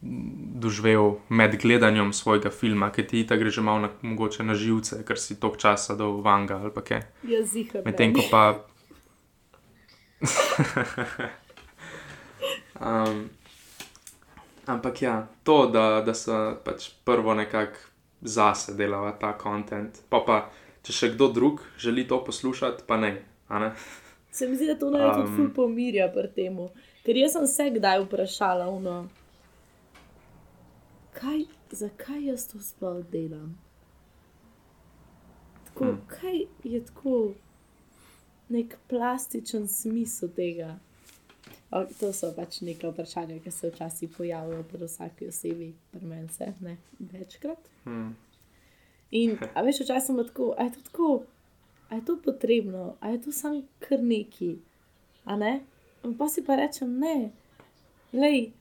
doživel 0.02 1.20
med 1.30 1.54
gledanjem 1.62 2.10
svojega 2.14 2.50
filma, 2.50 2.90
ki 2.90 3.06
ti 3.06 3.22
ta 3.30 3.38
gre 3.38 3.54
že 3.54 3.62
malo 3.62 3.86
na, 3.86 3.90
mogoče 4.02 4.42
na 4.42 4.58
živce, 4.58 5.04
ker 5.06 5.22
si 5.22 5.38
toliko 5.38 5.62
časa 5.62 5.94
dol 5.96 6.22
vanga 6.26 6.58
ali 6.66 6.74
pa 6.74 6.82
kaj. 6.82 7.06
Jaz 7.30 7.54
zihar. 7.54 7.86
Medtem 7.86 8.14
ko 8.18 8.26
pa. 8.32 8.44
um, 12.90 13.30
ampak 14.66 15.02
ja, 15.02 15.28
to, 15.44 15.66
da, 15.68 16.02
da 16.06 16.14
se 16.14 16.32
pač 16.64 16.90
prvo 17.06 17.34
nekako 17.34 17.78
zase 18.22 18.74
delava 18.74 19.12
ta 19.20 19.36
kontent, 19.38 20.02
pa 20.10 20.22
pa 20.26 20.40
če 20.86 20.94
še 20.94 21.12
kdo 21.14 21.30
drug 21.34 21.62
želi 21.82 22.08
to 22.08 22.24
poslušati, 22.26 22.84
pa 22.88 22.98
ne. 22.98 23.18
a 23.48 23.60
ne. 23.60 23.72
Se 24.32 24.48
mi 24.48 24.56
zdi, 24.56 24.68
da 24.68 24.76
to 24.76 24.90
naj 24.90 25.14
tudi 25.14 25.30
Um, 25.30 25.36
ful 25.36 25.52
pomirja 25.54 26.10
pri 26.14 26.28
tem. 26.36 26.58
Ker 27.06 27.18
jaz 27.18 27.38
sem 27.38 27.48
se 27.48 27.70
kdaj 27.78 28.02
vprašala, 28.04 28.68
uno, 28.70 29.08
kaj, 31.14 31.46
zakaj 31.72 32.26
jaz 32.26 32.48
to 32.52 32.60
sploh 32.60 33.04
delam? 33.12 33.54
Tako, 35.70 35.86
hmm. 35.86 36.02
Kaj 36.08 36.42
je 36.64 36.82
tako 36.86 37.34
nek 38.50 38.78
plastičen 38.90 39.68
smisel 39.68 40.30
tega? 40.36 40.76
To 41.76 42.14
so 42.14 42.30
pač 42.32 42.62
neka 42.64 42.88
vprašanja, 42.88 43.42
ki 43.44 43.52
se 43.52 43.70
včasih 43.70 44.10
pojavljajo 44.18 44.64
pri 44.70 44.86
vsaki 44.86 45.28
osebi, 45.28 45.74
pri 45.92 46.06
meni 46.08 46.30
se 46.32 46.54
ne 46.62 46.78
večkrat. 47.00 47.68
Hmm. 47.84 48.14
In 49.12 49.36
a 49.54 49.62
veš, 49.62 49.82
včasih 49.84 50.16
bila 50.16 50.28
tako, 50.28 50.54
a 50.58 50.64
je 50.64 50.72
to 50.72 50.84
tako, 50.86 51.10
a 51.90 51.96
je 51.96 52.06
to 52.06 52.16
potrebno, 52.24 52.96
a 53.00 53.10
je 53.10 53.22
to 53.22 53.32
samo 53.32 53.62
kar 53.80 54.00
neki, 54.04 54.56
a 55.26 55.36
ne? 55.36 55.60
In 56.04 56.16
pa 56.18 56.30
si 56.30 56.46
pa 56.46 56.56
rečem, 56.56 56.96
ne, 57.00 57.32
lej, 58.14 58.54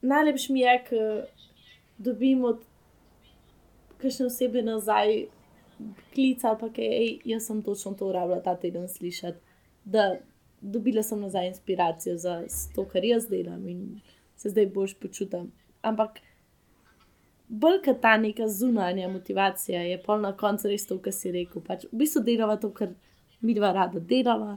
najlepš 0.00 0.48
mi 0.48 0.64
je, 0.64 0.74
ker 0.88 1.06
dobim 1.98 2.44
od 2.44 2.64
kakšne 4.00 4.26
osebe 4.26 4.62
nazaj 4.62 5.26
klic 6.14 6.44
ali 6.44 6.60
pa 6.60 6.68
kaj, 6.72 6.90
ej, 6.96 7.12
jaz 7.24 7.46
sem 7.46 7.62
točno 7.62 7.92
to 7.92 8.12
rabila 8.12 8.40
ta 8.40 8.56
teden 8.56 8.88
slišati, 8.88 9.38
da 9.84 10.16
dobila 10.60 11.02
sem 11.02 11.20
nazaj 11.20 11.48
inspiracijo 11.48 12.16
za 12.16 12.42
to, 12.74 12.84
kar 12.84 13.04
jaz 13.04 13.28
delam 13.28 13.68
in 13.68 14.00
se 14.36 14.48
zdaj 14.50 14.66
boš 14.66 14.94
počutim. 14.94 15.52
Ampak 15.82 16.18
bolj 17.48 17.82
kot 17.84 18.00
ta 18.00 18.16
neka 18.16 18.48
zunanja 18.48 19.08
motivacija 19.08 19.82
je 19.82 20.02
pol 20.02 20.20
na 20.20 20.32
koncu 20.36 20.68
res 20.68 20.86
to, 20.86 20.98
kar 20.98 21.12
si 21.12 21.32
rekel. 21.32 21.62
Pač 21.66 21.84
v 21.92 22.02
bistvu 22.04 22.22
delava 22.24 22.56
to, 22.56 22.70
kar 22.72 22.92
mi 23.40 23.54
dva 23.54 23.72
rada 23.72 24.00
delava 24.00 24.56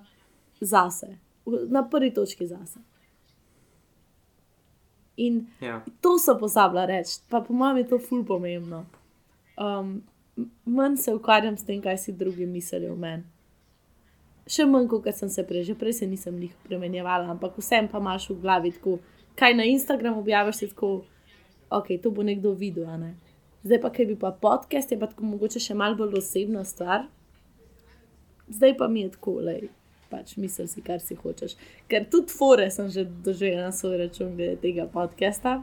zase, 0.61 1.17
na 1.45 1.83
prvi 1.89 2.13
točki 2.13 2.47
zase. 2.47 2.79
In 5.17 5.47
Ja. 5.61 5.83
to 6.01 6.17
so 6.19 6.37
pozabila 6.39 6.85
reči, 6.85 7.19
pa 7.29 7.41
po 7.41 7.53
mojem 7.53 7.77
je 7.77 7.87
to 7.87 7.99
ful 7.99 8.23
pomembno. 8.25 8.85
Um, 9.57 10.01
manj 10.65 10.97
se 10.97 11.13
ukvarjam 11.13 11.57
s 11.57 11.65
tem, 11.65 11.81
kaj 11.81 11.97
si 11.97 12.11
drugi 12.11 12.45
mislijo 12.45 12.93
o 12.93 12.95
meni. 12.95 13.23
Še 14.43 14.65
manj, 14.67 14.89
kot 14.91 15.07
sem 15.15 15.29
se 15.31 15.43
prej, 15.47 15.69
že 15.71 15.75
prej 15.79 16.01
se 16.01 16.07
nisem 16.07 16.35
njih 16.35 16.55
premenjevala, 16.67 17.29
ampak 17.31 17.55
vsem 17.61 17.87
pa 17.87 18.01
imaš 18.03 18.27
v 18.29 18.41
glavi 18.43 18.73
tako, 18.75 18.97
kaj 19.39 19.55
na 19.55 19.63
Instagramu 19.63 20.19
objaviš, 20.19 20.55
si 20.55 20.67
tako, 20.73 21.05
ok, 21.71 21.93
to 22.03 22.11
bo 22.11 22.25
nekdo 22.27 22.51
videl. 22.51 22.89
Ne? 22.99 23.13
Zdaj 23.63 23.79
pa, 23.79 23.91
ker 23.95 24.09
bi 24.09 24.17
pa 24.19 24.33
podcast, 24.35 24.91
je 24.91 24.99
pa 24.99 25.07
tako 25.07 25.29
mogoče 25.31 25.61
še 25.63 25.77
malo 25.79 25.95
bolj 25.95 26.19
osebna 26.19 26.65
stvar. 26.67 27.07
Zdaj 28.51 28.75
pa 28.77 28.89
mi 28.91 29.05
je 29.05 29.13
tako, 29.15 29.37
lej, 29.47 29.69
pač 30.11 30.35
misli 30.37 30.67
si, 30.67 30.83
kar 30.83 30.99
si 30.99 31.15
hočeš. 31.15 31.55
Ker 31.87 32.03
tudi 32.11 32.35
fore 32.35 32.67
sem 32.67 32.91
že 32.91 33.07
doživela 33.07 33.69
na 33.69 33.71
svoj 33.71 34.03
račun 34.03 34.35
glede 34.35 34.59
tega 34.59 34.89
podcasta. 34.91 35.61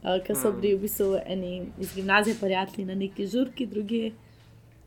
Uh, 0.00 0.16
ker 0.24 0.32
so 0.32 0.48
bili 0.56 0.72
v 0.78 0.88
bistvu 0.88 1.20
eni 1.28 1.68
iz 1.76 1.92
gimnazije 1.92 2.40
prijatelji 2.40 2.88
na 2.88 2.96
neki 2.96 3.28
žurki, 3.28 3.68
drugi 3.68 4.14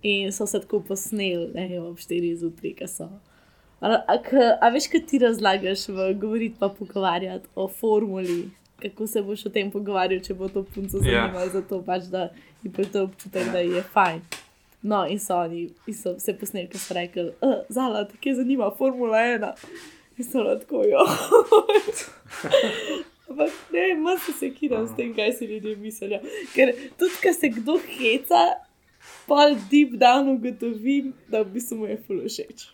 in 0.03 0.31
so 0.31 0.47
se 0.47 0.59
tako 0.59 0.79
posneli, 0.87 1.51
ne 1.55 1.79
ob 1.81 1.97
4 1.97 2.35
zjutraj, 2.39 2.73
ki 2.79 2.87
so. 2.87 3.09
A, 3.83 3.97
a, 4.07 4.17
a 4.61 4.69
veš, 4.71 4.87
kaj 4.91 5.05
ti 5.07 5.19
razlagaš, 5.19 5.87
govoriti 6.19 6.55
pa 6.59 6.69
pogovarjati 6.69 7.47
o 7.55 7.67
formuli, 7.67 8.49
kako 8.81 9.07
se 9.07 9.21
boš 9.21 9.45
o 9.45 9.49
tem 9.49 9.71
pogovarjal, 9.71 10.21
če 10.23 10.33
bo 10.33 10.47
to 10.51 10.63
punco 10.63 10.97
Ja. 10.97 11.03
zanimalo, 11.03 11.49
zato 11.53 11.81
pač 11.83 12.07
da 12.11 12.29
je 12.63 12.71
pa 12.71 12.83
to 12.83 13.03
občutek, 13.09 13.51
da 13.51 13.59
je 13.63 13.83
fajn. 13.93 14.21
No, 14.83 15.05
in 15.07 15.19
so 15.19 15.37
oni 15.39 15.69
in 15.87 15.95
so 15.95 16.15
se 16.19 16.33
posneli, 16.35 16.67
ki 16.67 16.79
so 16.79 16.95
rekli, 16.95 17.29
uh, 17.41 17.61
zala, 17.71 18.03
te 18.07 18.17
kje 18.19 18.35
zanima 18.41 18.71
Formula 18.77 19.17
1. 19.17 19.51
In 20.17 20.25
so 20.27 20.43
tako, 20.43 20.83
jo. 20.83 21.03
Ampak 23.29 23.51
ne, 23.71 23.85
manj 23.95 24.19
se 24.25 24.33
sekiram 24.39 24.87
s 24.87 24.95
tem, 24.97 25.13
kaj 25.15 25.31
si 25.39 25.45
ljudje 25.47 25.75
mislijo. 25.79 26.19
Ker 26.55 26.73
tudi, 26.99 27.15
ko 27.23 27.31
se 27.33 27.49
kdo 27.55 27.77
heca, 27.87 28.41
pol 29.27 29.55
deep 29.69 29.91
down 29.93 30.29
ugotovim, 30.29 31.13
da 31.27 31.41
v 31.41 31.49
bistvu 31.49 31.77
mu 31.77 31.87
je 31.87 31.97
fulo 31.97 32.23
všeč. 32.23 32.67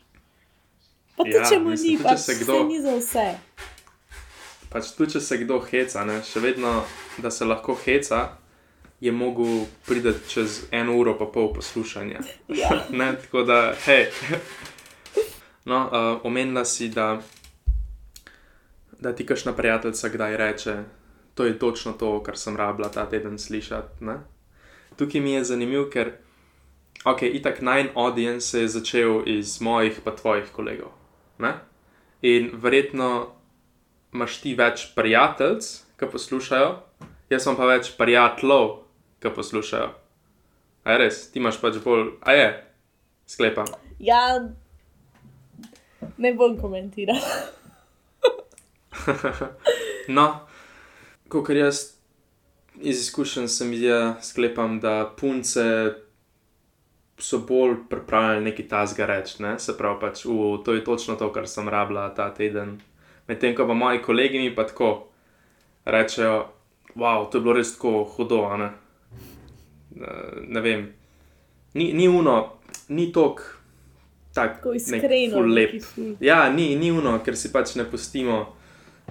Pa 1.16 1.24
tudi, 1.24 1.36
Ja, 1.36 1.46
če 1.46 1.60
mu 1.60 1.70
mislim, 1.70 1.92
ni, 1.92 1.98
tudi, 1.98 2.04
pa 2.04 2.10
če 2.12 2.18
se 2.18 2.34
se 2.34 2.44
kdo- 2.44 2.64
ni 2.64 2.82
za 2.82 2.96
vse. 2.96 3.28
Pač 4.70 4.92
tudi, 4.92 5.12
če 5.12 5.20
se 5.22 5.38
kdo 5.38 5.60
heca, 5.62 6.06
ne, 6.06 6.22
še 6.24 6.40
vedno, 6.40 6.84
da 7.18 7.32
se 7.32 7.46
lahko 7.46 7.76
heca, 7.76 8.38
je 9.00 9.12
mogel 9.12 9.66
priti 9.86 10.14
čez 10.28 10.68
eno 10.72 10.96
uro 10.96 11.18
pa 11.18 11.26
pol 11.26 11.54
poslušanja. 11.54 12.20
Ja. 12.50 12.70
ne, 12.92 13.14
tako 13.16 13.44
da, 13.44 13.76
hej. 13.86 14.10
No, 15.66 15.84
uh, 15.84 15.92
omenila 16.24 16.66
si, 16.66 16.90
da, 16.90 17.22
da 19.00 19.16
ti 19.16 19.26
kašna 19.26 19.54
prijateljica 19.54 20.10
kdaj 20.10 20.38
reče, 20.38 20.76
to 21.34 21.46
je 21.46 21.60
točno 21.60 21.94
to, 21.94 22.24
kar 22.24 22.38
sem 22.38 22.58
rabila 22.58 22.90
ta 22.90 23.06
teden 23.06 23.40
slišati. 23.40 24.04
Ne? 24.04 24.20
Tukaj 24.96 25.22
mi 25.22 25.32
je 25.32 25.44
zanimivo, 25.46 25.86
ker, 25.86 26.12
ok, 27.06 27.22
itak 27.22 27.62
nine 27.62 27.90
audience 27.96 28.48
se 28.48 28.62
je 28.62 28.68
začel 28.68 29.24
iz 29.26 29.62
mojih 29.62 30.02
pa 30.04 30.16
tvojih 30.16 30.52
kolegov. 30.52 30.92
Ne? 31.38 31.54
In 32.22 32.52
verjetno 32.54 33.32
imaš 34.14 34.40
ti 34.42 34.56
več 34.56 34.90
prijateljic, 34.96 35.70
ki 36.00 36.10
poslušajo, 36.12 36.72
jaz 37.30 37.44
sem 37.44 37.56
pa 37.56 37.68
več 37.70 37.92
prijateljev, 37.98 38.80
ki 39.20 39.32
poslušajo. 39.36 39.92
A 40.84 40.92
je 40.92 40.98
res, 41.04 41.22
ti 41.32 41.40
imaš 41.40 41.60
pač 41.62 41.78
bolj, 41.84 42.16
a 42.22 42.34
je, 42.34 42.50
sklepam. 43.28 43.68
Ja, 44.00 44.40
ne 46.18 46.34
bom 46.34 46.58
komentiral. 46.60 47.20
No, 50.10 50.24
kot 51.30 51.52
jaz 51.54 52.00
iz 52.82 53.04
izkušenj 53.04 53.48
sem 53.54 53.70
videl, 53.70 54.16
sklepam, 54.26 54.80
da 54.82 55.04
punce 55.20 55.62
so 57.20 57.40
bolj 57.40 57.76
pripravljene 57.90 58.50
nekaj 58.50 58.68
tasga 58.68 59.06
reči. 59.06 59.44
Ne? 59.44 59.60
Se 59.60 59.78
pravi, 59.78 60.00
pač, 60.02 60.26
"U, 60.26 60.58
to 60.66 60.74
je 60.74 60.84
točno 60.84 61.16
to, 61.16 61.32
kar 61.34 61.48
sem 61.48 61.70
rabila 61.70 62.10
ta 62.16 62.34
teden. 62.34 62.82
Medtem 63.28 63.56
ko 63.56 63.68
pa 63.68 63.74
moji 63.74 64.02
kolegi 64.02 64.40
mi 64.40 64.56
pa 64.56 64.64
tako 64.64 65.08
rečejo, 65.86 66.46
wow, 66.96 67.30
to 67.32 67.38
je 67.38 67.42
bilo 67.42 67.54
res 67.54 67.76
tako 67.76 68.04
hudo. 68.04 68.58
Ne? 68.58 68.70
Ne 70.48 70.62
vem, 70.62 70.94
ni, 71.74 71.94
ni 71.94 72.08
uno, 72.08 72.54
ni 72.88 73.12
tok. 73.12 73.56
Tak, 74.34 74.56
Tako 74.58 74.72
nek 74.72 74.82
iskreno. 74.82 75.40
lep. 75.42 75.74
neki 75.74 75.86
ful. 75.86 76.16
Ja, 76.20 76.50
ni, 76.50 76.76
ni 76.76 76.92
uno, 76.92 77.20
ker 77.26 77.36
si 77.38 77.52
pač 77.52 77.76
ne 77.76 77.84
pustimo. 77.84 78.56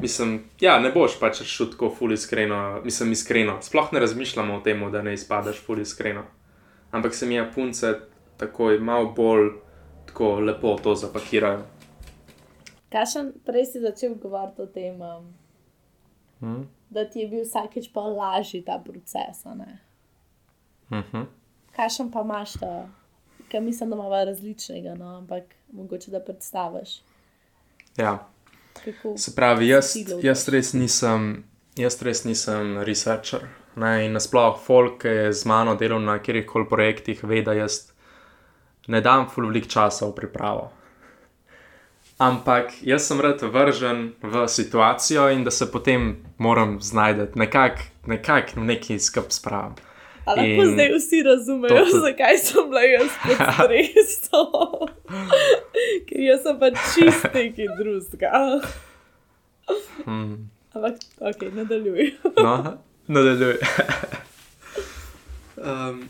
Mislim, 0.00 0.44
ja, 0.60 0.78
ne 0.78 0.92
boš 0.94 1.16
pač 1.20 1.42
šel 1.42 1.72
tako 1.72 1.90
ful 1.98 2.12
iskreno, 2.12 2.80
mislim 2.84 3.12
iskreno. 3.12 3.58
Sploh 3.62 3.92
ne 3.92 4.00
razmišljamo 4.00 4.56
o 4.56 4.60
tem, 4.60 4.84
da 4.92 5.02
ne 5.02 5.14
izpadeš 5.14 5.58
ful 5.66 5.80
iskreno. 5.82 6.22
Ampak 6.90 7.14
se 7.14 7.26
mi 7.26 7.34
je 7.34 7.52
punce 7.52 7.94
takoj 8.36 8.78
malo 8.78 9.12
bolj 9.12 9.50
tako 10.06 10.40
lepo 10.40 10.76
to 10.76 10.94
zapakirajo. 10.94 11.62
Kašen, 12.88 13.32
prej 13.44 13.66
si 13.66 13.80
začel 13.80 14.14
govoriti 14.14 14.62
o 14.62 14.66
tem, 14.66 15.02
um, 15.02 15.34
Mhm. 16.40 16.62
da 16.90 17.04
ti 17.04 17.20
je 17.20 17.28
bil 17.28 17.42
vsakeč 17.42 17.92
pa 17.92 18.00
lažji 18.00 18.62
ta 18.62 18.78
proces. 18.78 19.44
a 19.44 19.54
ne? 19.54 19.78
Mhm. 20.90 21.22
Kašen 21.72 22.10
pa 22.10 22.20
imaš 22.20 22.52
ta, 22.52 22.88
ker 23.48 23.62
mislim, 23.62 23.90
da 23.90 23.96
ima 23.96 24.24
različnega, 24.24 24.94
no, 24.94 25.16
ampak 25.16 25.42
mogoče 25.70 26.10
da 26.10 26.20
predstaviš, 26.20 27.00
Ja. 27.96 28.26
kako. 28.74 29.18
Se 29.18 29.34
pravi, 29.34 29.68
jaz, 29.68 29.96
jaz 30.22 30.48
res 30.48 30.72
nisem, 30.72 31.44
jaz 31.76 32.02
res 32.02 32.24
nisem 32.24 32.78
researcher. 32.78 33.40
Ne, 33.78 34.06
in 34.06 34.12
nasploh, 34.12 34.56
folk, 34.58 35.02
ki 35.02 35.08
je 35.10 35.32
z 35.32 35.46
mano 35.46 35.76
delal 35.76 36.00
na 36.02 36.16
kjerkoli 36.18 36.46
koli 36.46 36.66
projektih, 36.66 37.20
ve, 37.22 37.42
da 37.42 37.52
jaz 37.54 37.92
ne 38.88 39.00
dam 39.00 39.28
ful 39.30 39.46
velik 39.46 39.68
časa 39.68 40.06
v 40.06 40.14
pripravo. 40.16 40.70
Ampak 42.18 42.72
jaz 42.82 43.04
sem 43.06 43.20
rad 43.20 43.38
vržen 43.44 44.00
v 44.18 44.48
situacijo 44.48 45.28
in 45.30 45.44
da 45.44 45.50
se 45.50 45.68
potem 45.70 46.08
moram 46.38 46.80
znajti, 46.80 47.38
nekako 47.38 47.82
nekak 48.06 48.56
neki 48.56 48.98
skup 48.98 49.30
spravim. 49.30 49.76
A 50.26 50.34
lahko 50.34 50.64
in 50.64 50.72
zdaj 50.74 50.90
vsi 50.92 51.22
razumejo, 51.22 51.84
to- 51.84 52.00
zakaj 52.00 52.36
sem 52.38 52.66
bila 52.68 52.82
jaz 52.82 53.14
pod 53.22 53.38
stresom. 53.54 54.88
Ker 56.08 56.20
jaz 56.20 56.42
sem 56.42 56.58
pa 56.58 56.70
čist 56.74 57.28
neki 57.34 57.68
drugega. 57.78 58.60
Hmm. 60.04 60.50
Ampak, 60.74 60.94
ok, 61.20 61.46
nadaljuj. 61.54 62.10
No, 62.36 62.52
nadaljuj. 63.08 63.56
um, 65.56 66.08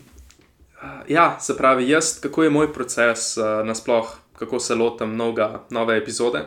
ja, 1.09 1.41
se 1.41 1.57
pravi, 1.57 1.89
jaz, 1.89 2.21
kako 2.21 2.43
je 2.43 2.51
moj 2.51 2.73
proces, 2.73 3.37
uh, 3.37 3.67
nasploh, 3.67 4.17
kako 4.39 4.61
se 4.61 4.75
lotim 4.75 5.17
novega, 5.17 5.65
nove 5.71 5.99
epizode. 5.99 6.47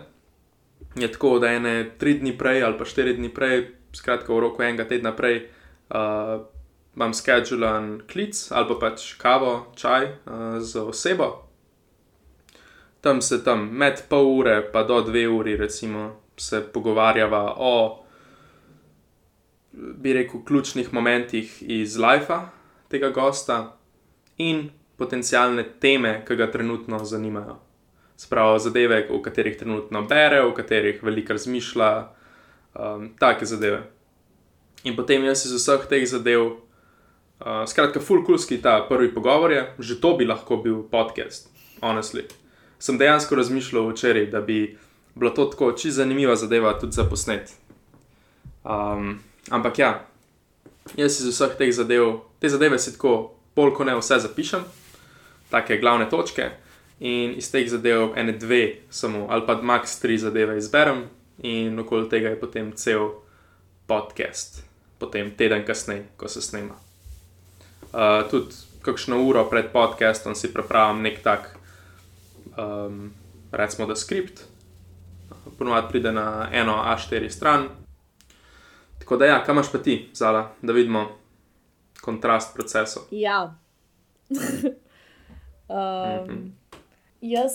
Je 0.95 1.11
tako, 1.11 1.39
da 1.39 1.47
ene 1.47 1.91
tri 1.97 2.13
dni 2.13 2.37
prej 2.37 2.63
ali 2.63 2.77
pa 2.77 2.85
štiri 2.85 3.13
dni 3.13 3.33
prej, 3.33 3.67
skratka 3.95 4.33
v 4.33 4.39
roku 4.39 4.63
enega 4.63 4.87
tedna 4.87 5.15
prej, 5.15 5.49
uh, 5.89 6.41
imam 6.95 7.13
schedulan 7.13 8.01
klic 8.11 8.51
ali 8.51 8.67
pa 8.67 8.75
pač 8.79 9.13
kavo, 9.17 9.73
čaj 9.75 10.05
uh, 10.05 10.59
z 10.59 10.79
osebo. 10.79 11.47
Tam 13.01 13.21
se 13.21 13.43
tam 13.43 13.69
med 13.71 14.03
pol 14.09 14.37
ure 14.37 14.61
pa 14.71 14.83
do 14.83 15.01
dve 15.01 15.27
uri, 15.27 15.57
recimo, 15.57 16.15
se 16.37 16.61
pogovarjava 16.61 17.55
o 17.57 18.03
bi 19.71 20.13
rekel, 20.13 20.43
ključnih 20.45 20.93
momentih 20.93 21.63
iz 21.63 21.97
lajfa 21.97 22.49
tega 22.89 23.09
gosta 23.09 23.77
in 24.37 24.69
potencijalne 24.97 25.63
teme, 25.79 26.25
ki 26.27 26.35
ga 26.35 26.51
trenutno 26.51 26.99
zanimajo. 27.05 27.57
Spravo 28.17 28.59
zadeve, 28.59 29.07
o 29.09 29.21
katerih 29.21 29.57
trenutno 29.57 30.03
bere, 30.05 30.41
o 30.41 30.53
katerih 30.53 31.03
veliko 31.03 31.33
razmišlja, 31.33 31.91
um, 32.75 33.09
take 33.19 33.45
zadeve. 33.45 33.81
In 34.83 34.95
potem 34.95 35.25
jaz 35.25 35.45
iz 35.45 35.55
vseh 35.55 35.87
teh 35.89 36.05
zadev, 36.09 36.45
uh, 36.45 37.63
skratka, 37.67 37.99
fulkulski 37.99 38.59
ta 38.61 38.81
prvi 38.89 39.09
pogovor 39.13 39.51
je, 39.51 39.65
že 39.79 39.99
to 40.01 40.13
bi 40.17 40.27
lahko 40.29 40.57
bil 40.61 40.83
podcast, 40.91 41.49
honestly. 41.81 42.27
Sem 42.79 42.97
dejansko 42.97 43.35
razmišljal 43.35 43.89
včeraj, 43.89 44.29
da 44.29 44.41
bi 44.41 44.77
bilo 45.15 45.31
to 45.31 45.45
tako 45.45 45.71
čisto 45.71 46.01
zanimiva 46.01 46.35
zadeva 46.35 46.77
tudi 46.79 46.97
za 46.97 47.05
posnet. 47.09 47.53
Um, 48.63 49.19
ampak 49.49 49.79
ja, 49.79 49.91
jaz 50.97 51.21
iz 51.21 51.29
vseh 51.31 51.55
teh 51.57 51.71
zadev, 51.73 52.19
te 52.39 52.49
zadeve 52.49 52.79
si 52.79 52.93
tako, 52.93 53.33
bolj 53.55 53.73
kot 53.77 53.87
ne 53.87 53.95
vse 53.97 54.19
zapišem, 54.23 54.65
take 55.51 55.79
glavne 55.81 56.09
točke, 56.09 56.51
in 56.99 57.33
iz 57.37 57.49
teh 57.51 57.69
zadev 57.69 58.13
ene 58.17 58.35
dve 58.37 58.85
samo, 58.89 59.25
ali 59.29 59.45
pa 59.47 59.57
max 59.61 59.99
tri 60.01 60.17
zadeve 60.17 60.57
izberem, 60.57 61.05
in 61.41 61.79
okoli 61.79 62.09
tega 62.09 62.29
je 62.29 62.39
potem 62.39 62.71
cel 62.77 63.09
podcast, 63.87 64.61
potem 64.99 65.31
teden 65.37 65.65
kasneje, 65.65 66.05
ko 66.17 66.29
se 66.29 66.41
snema. 66.41 66.77
Uh, 67.91 68.29
tudi 68.31 68.55
kakšno 68.81 69.19
uro 69.23 69.43
pred 69.49 69.71
podcastom 69.73 70.35
si 70.35 70.53
pripravim 70.53 71.01
nek 71.01 71.19
tak 71.23 71.49
um, 72.57 73.11
recimo, 73.51 73.87
da 73.87 73.95
skript, 73.95 74.41
ponovadi 75.57 75.87
pride 75.89 76.11
na 76.11 76.49
eno 76.51 76.73
A4 76.73 77.29
stran. 77.29 77.67
Tako 79.01 79.17
da, 79.17 79.25
ja, 79.25 79.43
kam 79.43 79.55
imaš 79.55 79.71
pa 79.71 79.77
ti, 79.77 80.09
Zala, 80.13 80.51
da 80.61 80.73
vidimo 80.73 81.07
kontrast 82.01 82.53
procesov. 82.55 83.03
Ja. 83.11 83.55
um, 85.69 86.53
jaz 87.21 87.51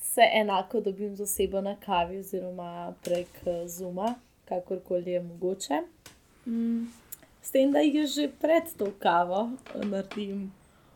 se 0.00 0.20
enako 0.34 0.80
dobim 0.80 1.16
z 1.16 1.22
osebo 1.22 1.60
na 1.60 1.76
kavi, 1.76 2.18
oziroma 2.18 2.94
prek 3.04 3.28
eh, 3.46 3.68
Zuma, 3.68 4.14
kakorkoli 4.44 5.10
je 5.10 5.22
mogoče. 5.22 5.82
Mm. 6.46 6.84
S 7.42 7.50
tem, 7.50 7.72
da 7.72 7.78
jih 7.78 8.06
že 8.06 8.28
pred 8.40 8.66
to 8.78 8.90
kavo 8.98 9.50
eh, 9.74 9.86
naredim 9.86 10.50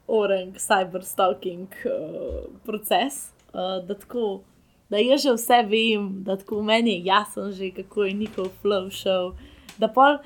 orang 0.07 0.53
cyberstalking 0.59 1.67
uh, 1.87 2.51
proces, 2.65 3.31
uh, 3.55 3.87
da, 3.87 3.95
tako, 3.95 4.43
da 4.91 4.99
jaz 4.99 5.23
že 5.23 5.33
vse 5.33 5.63
vem, 5.69 6.11
da 6.25 6.37
tako 6.37 6.63
meni 6.63 6.99
je 6.99 7.05
jasno, 7.05 7.53
že, 7.53 7.71
kako 7.71 8.05
je 8.05 8.13
njihov 8.13 8.51
flow 8.63 8.91
šel. 8.91 9.33
Pol, 9.95 10.18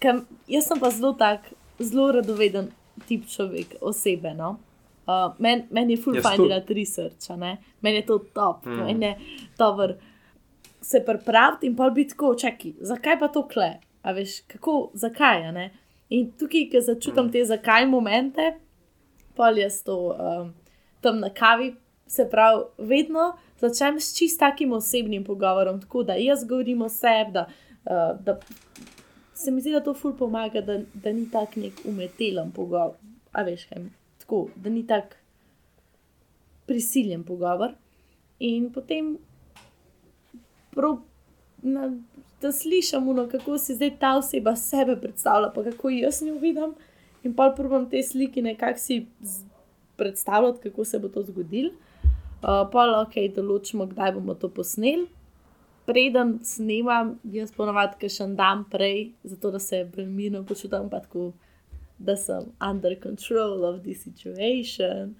kam, 0.00 0.26
jaz 0.48 0.66
sem 0.68 0.80
pa 0.80 0.90
zelo 0.90 1.12
tak, 1.12 1.40
zelo 1.78 2.12
radoveden 2.12 2.70
tip 3.08 3.26
človek, 3.26 3.76
osebe. 3.80 4.34
No? 4.34 4.56
Uh, 5.06 5.34
Meni 5.38 5.66
men 5.70 5.90
je 5.90 5.96
full 5.96 6.20
fajn 6.22 6.40
delati 6.42 6.74
research, 6.74 7.30
meni 7.82 7.96
je 7.96 8.06
to 8.06 8.18
top, 8.18 8.66
Mm. 8.66 8.84
meni 8.84 9.06
je 9.06 9.16
dobro 9.58 9.94
se 10.84 11.00
pripraviti 11.04 11.66
in 11.66 11.76
pa 11.76 11.90
biti 11.90 12.10
tako, 12.10 12.34
čakaj, 12.34 12.72
zakaj 12.80 13.18
pa 13.18 13.28
to 13.28 13.48
kle, 13.48 13.70
a 14.02 14.12
veš, 14.12 14.40
kako, 14.46 14.90
zakaj. 14.94 15.70
In 16.08 16.32
tukaj, 16.38 16.68
ki 16.70 16.80
začutim 16.80 17.24
Mm. 17.26 17.32
te 17.32 17.44
zakaj 17.44 17.86
momente, 17.86 18.54
pol 19.34 19.58
jaz 19.58 19.82
to 19.82 19.96
um, 20.12 20.52
tam 21.00 21.20
na 21.20 21.30
kavi, 21.30 21.74
se 22.06 22.28
pravi, 22.30 22.64
vedno 22.78 23.32
začnem 23.60 24.00
s 24.00 24.12
čist 24.18 24.38
takim 24.40 24.72
osebnim 24.72 25.24
pogovorom, 25.24 25.80
tako 25.80 26.02
da 26.02 26.14
jaz 26.14 26.44
govorim 26.44 26.82
o 26.82 26.88
sebi, 26.88 27.32
da, 27.32 27.46
uh, 27.84 28.20
da 28.24 28.38
se 29.34 29.50
mi 29.50 29.60
zdi, 29.60 29.72
da 29.72 29.80
to 29.80 29.94
ful 29.94 30.14
pomaga, 30.16 30.60
da, 30.60 30.78
da 30.94 31.12
ni 31.12 31.26
tak 31.30 31.56
nek 31.56 31.80
umetelen 31.84 32.52
pogovor, 32.52 32.96
a 33.32 33.42
veš, 33.42 33.66
kaj, 33.70 33.86
tako, 34.22 34.46
da 34.56 34.70
ni 34.70 34.86
tak 34.86 35.16
prisiljen 36.66 37.24
pogovor. 37.24 37.74
In 38.38 38.70
potem, 38.72 39.16
prav, 40.74 40.98
na, 41.62 41.90
da 42.42 42.52
slišim, 42.52 43.08
kako 43.30 43.58
si 43.58 43.74
zdaj 43.74 43.96
ta 44.00 44.16
oseba 44.18 44.56
sebe 44.56 44.96
predstavlja, 45.00 45.50
pa 45.54 45.64
kako 45.64 45.90
jaz 45.90 46.22
njo 46.22 46.38
vidim, 46.38 46.74
in 47.24 47.34
pa 47.34 47.50
probujem 47.56 47.88
te 47.90 48.02
slike 48.02 48.42
nekako 48.42 48.78
si 48.78 49.06
predstavljati, 49.96 50.70
kako 50.70 50.84
se 50.84 50.98
bo 50.98 51.08
to 51.08 51.22
zgodilo. 51.22 51.70
Uh, 52.44 52.66
pa 52.72 52.84
ok, 53.00 53.14
določimo, 53.32 53.86
kdaj 53.88 54.12
bomo 54.18 54.34
to 54.36 54.50
posneli. 54.52 55.06
Preden 55.86 56.38
snemam, 56.44 57.18
jaz 57.28 57.52
ponovadi 57.52 58.08
še 58.08 58.24
en 58.24 58.36
dan 58.38 58.62
prej, 58.72 59.10
zato 59.28 59.50
da 59.52 59.58
se 59.60 59.82
mirno 59.96 60.40
počutim, 60.48 60.88
pa 60.88 61.02
tako, 61.04 61.32
da 61.98 62.16
sem 62.16 62.46
under 62.70 62.96
control 63.02 63.64
of 63.68 63.82
the 63.82 63.94
situation. 63.94 65.14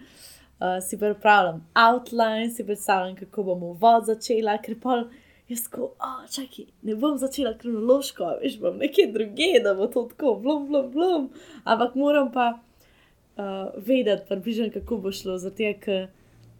Uh, 0.60 0.78
si 0.80 0.96
pripravljam 0.98 1.60
outline, 1.74 2.50
si 2.50 2.64
predstavljam, 2.64 3.16
kako 3.16 3.42
bomo 3.42 3.72
vod 3.80 4.06
začela, 4.08 4.56
ker 4.62 4.78
pa 4.80 5.02
jaz 5.48 5.66
tako, 5.66 5.90
oh, 6.00 6.24
čakaj, 6.32 6.70
ne 6.82 6.96
bom 6.96 7.18
začela 7.20 7.52
kronološko, 7.58 8.30
veš, 8.42 8.58
bom 8.62 8.78
nekje 8.80 9.10
druge, 9.12 9.50
da 9.64 9.74
bo 9.74 9.90
to 9.92 10.06
tako, 10.14 10.38
blum, 10.40 10.68
blum, 10.70 10.90
blum. 10.90 11.28
Ampak 11.64 11.98
moram 12.00 12.32
pa 12.32 12.54
uh, 12.56 13.74
vedeti, 13.76 14.24
približno, 14.28 14.70
kako 14.72 15.02
bo 15.04 15.12
šlo, 15.12 15.36
zato 15.38 15.74
ker 15.80 16.08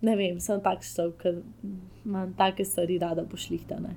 ne 0.05 0.17
vem, 0.19 0.41
sem 0.41 0.61
tak 0.65 0.85
človek, 0.85 1.23
ki 1.23 1.73
imam 2.05 2.35
take 2.39 2.67
stvari 2.69 2.99
rada 3.03 3.25
pošlihtane. 3.29 3.95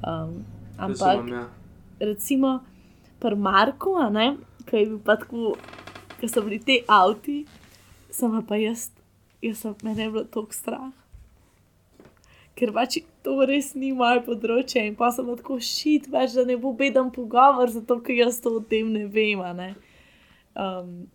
Um, 0.00 0.44
ampak 0.78 1.20
Razumem, 1.20 1.34
ja. 1.34 1.48
recimo 2.00 2.60
pri 3.20 3.36
Marku, 3.36 3.96
ki 4.66 4.76
je 4.76 4.86
bil 4.86 5.00
pa 5.04 5.16
tako, 5.16 5.56
ki 6.20 6.28
so 6.28 6.42
bili 6.44 6.60
ti 6.60 6.80
avti, 6.88 7.44
sem 8.10 8.32
pa 8.46 8.56
jaz, 8.56 8.90
jaz 9.42 9.60
sem 9.60 9.74
mene 9.82 10.08
je 10.08 10.10
bilo 10.10 10.24
tako 10.24 10.56
strah. 10.56 10.90
Ker 12.56 12.72
pač 12.76 12.98
to 13.24 13.36
res 13.48 13.72
ni 13.74 13.92
moje 13.96 14.20
področje 14.26 14.82
in 14.84 14.96
pa 14.96 15.10
sem 15.12 15.28
tako 15.36 15.60
šit, 15.64 16.08
več 16.12 16.36
da 16.36 16.44
ne 16.48 16.56
bo 16.60 16.72
beden 16.76 17.12
pogovor, 17.14 17.72
zato 17.72 18.00
ker 18.04 18.24
jaz 18.24 18.40
to 18.40 18.56
o 18.58 18.60
tem 18.60 18.90
ne 18.92 19.06
vem. 19.08 19.40
Ne? 19.56 19.70
Um, 20.56 21.08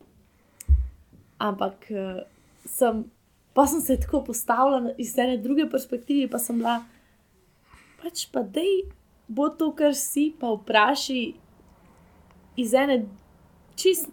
ampak 1.41 1.89
uh, 1.91 2.23
sem, 2.69 3.03
pa 3.55 3.67
sem 3.67 3.81
se 3.81 3.95
tako 3.99 4.23
postavila 4.23 4.91
iz 4.97 5.17
ene 5.17 5.37
druge 5.37 5.69
perspektive, 5.71 6.27
pa 6.31 6.39
sem 6.43 6.57
bila, 6.59 6.81
pač 8.01 8.25
pa 8.31 8.43
dej, 8.43 8.83
bo 9.27 9.47
to, 9.49 9.71
kar 9.71 9.95
si, 9.95 10.33
pa 10.39 10.51
vpraši 10.53 11.21
iz 12.59 12.73
ene 12.75 13.05
čist 13.79 14.11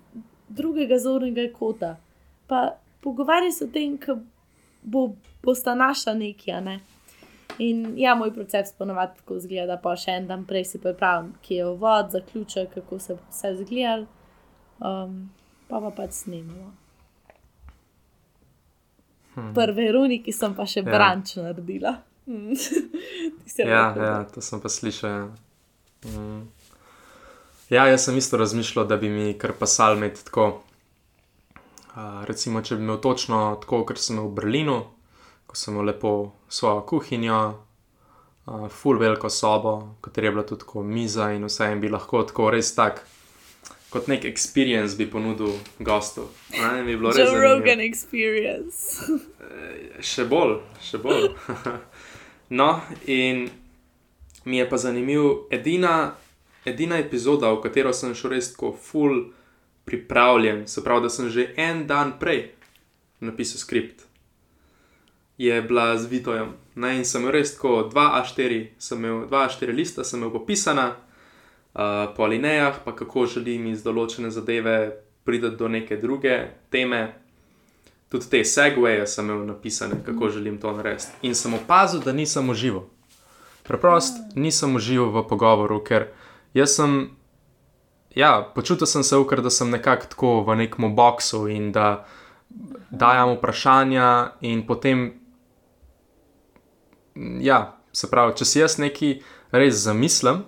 drugega 0.49 0.99
zornega 1.03 1.49
kota. 1.59 1.97
Pa 2.47 2.77
pogovarjaj 3.03 3.53
se 3.53 3.65
o 3.65 3.73
tem, 3.75 3.99
kako 3.99 4.23
bo, 4.83 5.09
bosta 5.43 5.75
naša 5.75 6.15
nekja. 6.15 6.61
Ne? 6.61 6.81
In 7.59 7.99
ja, 7.99 8.15
moj 8.15 8.31
proces 8.35 8.73
ponovadi 8.79 9.19
tako 9.19 9.41
izgleda, 9.43 9.77
pa 9.83 9.97
še 9.99 10.21
en 10.21 10.31
dan 10.31 10.47
prej 10.47 10.65
si 10.71 10.81
pripravim, 10.83 11.33
kje 11.43 11.59
je 11.59 11.73
vod, 11.83 12.15
zaključek, 12.15 12.79
kako 12.79 12.99
se 12.99 13.19
bo 13.19 13.27
vse 13.31 13.57
zgledal, 13.65 14.07
um, 14.79 15.19
pa 15.69 15.83
pa 15.83 15.91
pač 15.99 16.23
snimamo. 16.23 16.73
Hm. 19.35 19.53
Pri 19.55 19.73
Veroniki 19.73 20.33
sem 20.33 20.55
pa 20.55 20.67
še 20.67 20.83
Ja. 20.83 20.91
branč 20.91 21.37
naredila. 21.37 21.97
Mm. 22.27 22.53
Ja, 23.59 23.93
ja, 23.97 24.25
to 24.33 24.41
sem 24.41 24.61
pa 24.61 24.69
slišal. 24.69 25.11
Ja. 25.11 25.29
Mm. 26.09 26.49
ja, 27.71 27.87
jaz 27.87 28.05
sem 28.05 28.17
isto 28.17 28.37
razmišljal, 28.37 28.87
da 28.89 28.97
bi 28.97 29.11
mi 29.13 29.35
kar 29.39 29.53
pasal 29.53 29.97
imeti 29.97 30.25
tako. 30.25 30.63
Uh, 31.93 32.23
recimo, 32.25 32.63
če 32.65 32.77
bi 32.79 32.87
imel 32.87 32.97
točno 33.05 33.59
tako, 33.61 33.83
kot 33.85 34.01
sem 34.01 34.17
imel 34.17 34.31
v 34.31 34.35
Berlinu, 34.39 34.79
ko 35.47 35.57
sem 35.59 35.75
imel 35.75 35.91
lepo 35.91 36.13
svojo 36.49 36.81
kuhinjo, 36.89 37.41
uh, 38.47 38.69
full 38.73 38.97
veliko 38.99 39.29
sobo, 39.29 39.75
kateri 40.01 40.31
je 40.31 40.33
bila 40.33 40.47
tudi 40.49 40.65
tako 40.65 40.83
miza 40.83 41.29
in 41.37 41.45
vse, 41.45 41.69
in 41.73 41.83
bi 41.85 41.93
lahko 41.93 42.23
tako 42.25 42.49
res 42.51 42.73
tak. 42.75 43.05
Kot 43.93 44.07
nek 44.09 44.25
experience 44.25 44.97
bi 44.97 45.05
ponudil 45.11 45.53
gostu. 45.79 46.25
Ne, 46.57 46.83
bi 46.83 46.97
bilo 46.97 47.13
res 47.13 47.29
Joe. 47.29 47.41
Rogan 47.43 47.83
experience. 47.85 49.05
Še 50.01 50.25
bolj, 50.31 50.63
še 50.81 51.01
bolj. 51.03 51.29
no, 52.61 52.71
in 53.05 53.51
mi 54.45 54.57
je 54.57 54.69
pa 54.69 54.81
zanimiv, 54.81 55.45
edina, 55.53 56.15
edina 56.65 56.99
epizoda, 56.99 57.53
v 57.53 57.61
katero 57.67 57.93
sem 57.93 58.17
šel 58.17 58.33
res 58.33 58.55
tako 58.55 58.73
full 58.73 59.27
pripravljen, 59.85 60.65
se 60.67 60.81
pravi, 60.85 61.05
da 61.05 61.13
sem 61.13 61.29
že 61.29 61.51
en 61.61 61.87
dan 61.87 62.17
prej 62.19 62.49
napisal 63.21 63.61
skript, 63.61 64.07
je 65.39 65.63
bila 65.63 65.99
z 65.99 66.07
Vitojem. 66.07 66.57
Ne, 66.75 66.97
in 66.97 67.05
sem 67.05 67.23
imel 67.23 67.37
res 67.37 67.55
tako 67.57 67.91
2A4, 67.93 68.67
sem 68.79 68.99
imel 68.99 69.27
2A4 69.29 69.75
lista, 69.75 70.05
sem 70.05 70.21
imel 70.21 70.33
popisana 70.33 70.95
po 71.73 72.25
alinejah, 72.25 72.83
pa 72.85 72.93
kako 72.97 73.27
želim 73.27 73.67
iz 73.71 73.83
določene 73.85 74.31
zadeve 74.31 74.77
priti 75.25 75.51
do 75.57 75.69
neke 75.69 75.97
druge 75.97 76.39
teme 76.71 77.23
tudi 78.13 78.29
te 78.29 78.45
segwaye 78.45 79.07
sem 79.07 79.25
imel 79.25 79.47
napisane, 79.47 79.97
kako 80.05 80.29
želim 80.29 80.59
to 80.61 80.73
narediti. 80.73 81.09
In 81.23 81.35
sem 81.35 81.55
opazil, 81.55 82.01
da 82.05 82.13
nisem 82.13 82.51
užival. 82.51 82.85
Preprosto 83.65 84.21
nisem 84.35 84.77
užival 84.77 85.09
v 85.15 85.23
pogovoru, 85.29 85.81
ker 85.81 86.11
jaz 86.53 86.77
sem, 86.77 87.09
ja, 88.15 88.35
počutil 88.55 88.87
sem 88.87 89.03
se, 89.03 89.17
ker 89.29 89.41
da 89.41 89.51
sem 89.51 89.71
nekako 89.73 90.11
tako 90.13 90.33
v 90.45 90.59
nekem 90.61 90.93
boksu 90.97 91.47
in 91.49 91.73
da 91.73 92.05
dajam 92.91 93.39
vprašanja, 93.39 94.09
in 94.45 94.67
potem, 94.69 95.15
ja, 97.41 97.79
se 97.97 98.11
pravi, 98.13 98.37
če 98.37 98.45
si 98.45 98.61
jaz 98.61 98.77
nekaj 98.77 99.23
res 99.57 99.87
zamislim, 99.87 100.45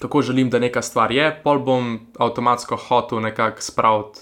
kako 0.00 0.22
želim, 0.22 0.50
da 0.50 0.58
neka 0.58 0.82
stvar 0.82 1.12
je, 1.12 1.40
pol 1.44 1.58
bom 1.58 1.98
avtomatsko 2.18 2.76
hotel 2.76 3.20
nekako 3.20 3.62
spraviti 3.62 4.20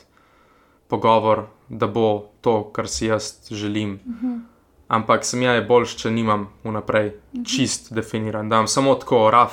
pogovor, 0.88 1.44
da 1.68 1.86
bo 1.86 2.24
to, 2.40 2.70
kar 2.72 2.88
si 2.88 3.06
jaz 3.06 3.32
želim. 3.50 3.94
Uh 3.94 4.12
-huh. 4.22 4.40
Ampak 4.88 5.24
sem 5.24 5.42
ja 5.42 5.62
boljš, 5.62 5.96
če 5.96 6.10
nimam 6.10 6.48
vnaprej 6.64 7.06
uh 7.06 7.12
-huh. 7.14 7.56
čist 7.56 7.92
definiran, 7.92 8.48
da 8.48 8.56
imam 8.56 8.66
samo 8.66 8.94
tako 8.94 9.30
raf. 9.30 9.52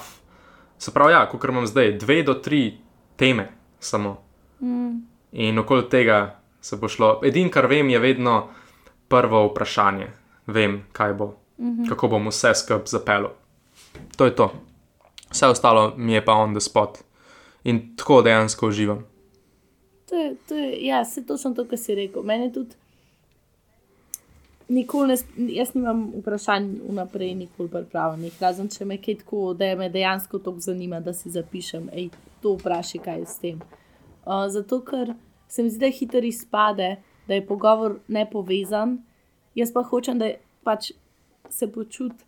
Se 0.78 0.92
pravi, 0.92 1.14
ja, 1.14 1.30
kot 1.30 1.44
imam 1.44 1.68
zdaj, 1.68 1.92
dve 1.92 2.24
do 2.24 2.34
tri 2.34 2.78
teme 3.16 3.52
samo. 3.80 4.18
Mm. 4.62 5.08
In 5.32 5.60
okoli 5.60 5.90
tega 5.90 6.40
se 6.62 6.76
bo 6.76 6.88
šlo. 6.88 7.20
Edino, 7.24 7.52
kar 7.52 7.66
vem, 7.66 7.90
je 7.90 8.00
vedno 8.00 8.48
prvo 9.08 9.48
vprašanje. 9.48 10.08
Vem, 10.48 10.84
kaj 10.92 11.14
bo, 11.14 11.26
uh 11.26 11.34
-huh. 11.58 11.90
kako 11.90 12.08
bom 12.08 12.28
vse 12.28 12.56
skupaj 12.56 12.86
zapeljal. 12.86 13.32
To 14.18 14.26
je 14.26 14.36
to. 14.36 14.54
Vse 15.36 15.48
ostalo 15.52 15.94
mi 15.98 16.14
je 16.14 16.26
pa 16.26 16.34
on 16.34 16.54
the 16.56 16.62
spot. 16.64 17.02
In 17.64 17.96
tako 17.98 18.22
dejansko 18.22 18.68
uživam. 18.68 19.04
To 20.10 20.16
je, 20.16 20.36
to 20.48 20.56
je, 20.56 20.86
ja, 20.86 21.06
se 21.06 21.26
točno 21.26 21.54
to, 21.54 21.66
kar 21.68 21.80
si 21.80 21.96
rekel. 21.96 22.24
Mene 22.24 22.54
tudi, 22.54 22.76
nikoli 24.68 25.08
ne, 25.08 25.16
jaz 25.54 25.74
nimam 25.74 26.06
vprašanj 26.20 26.70
vnaprej, 26.90 27.34
nikoli 27.36 27.70
pripravljenih, 27.70 28.38
razen 28.40 28.70
če 28.72 28.86
me 28.86 28.98
kaj 29.02 29.18
tako, 29.24 29.54
da 29.54 29.74
me 29.76 29.90
dejansko 29.90 30.40
to 30.40 30.56
zanima, 30.64 31.00
da 31.04 31.14
si 31.14 31.30
zapišem, 31.30 31.90
ej, 31.92 32.08
to 32.42 32.56
vprašaj, 32.56 33.02
kaj 33.04 33.20
je 33.20 33.26
s 33.26 33.42
tem. 33.42 33.60
Uh, 34.26 34.46
zato, 34.50 34.80
ker 34.88 35.14
se 35.52 35.64
mi 35.64 35.74
zdi, 35.74 35.84
da 35.84 35.92
hitro 35.92 36.24
izpade, 36.24 36.96
da 37.28 37.34
je 37.34 37.46
pogovor 37.48 38.00
nepovezan, 38.08 39.02
jaz 39.56 39.74
pa 39.74 39.84
hočem, 39.84 40.22
da 40.22 40.32
je 40.32 40.40
pač 40.64 40.94
se 41.50 41.68
počuti 41.72 42.24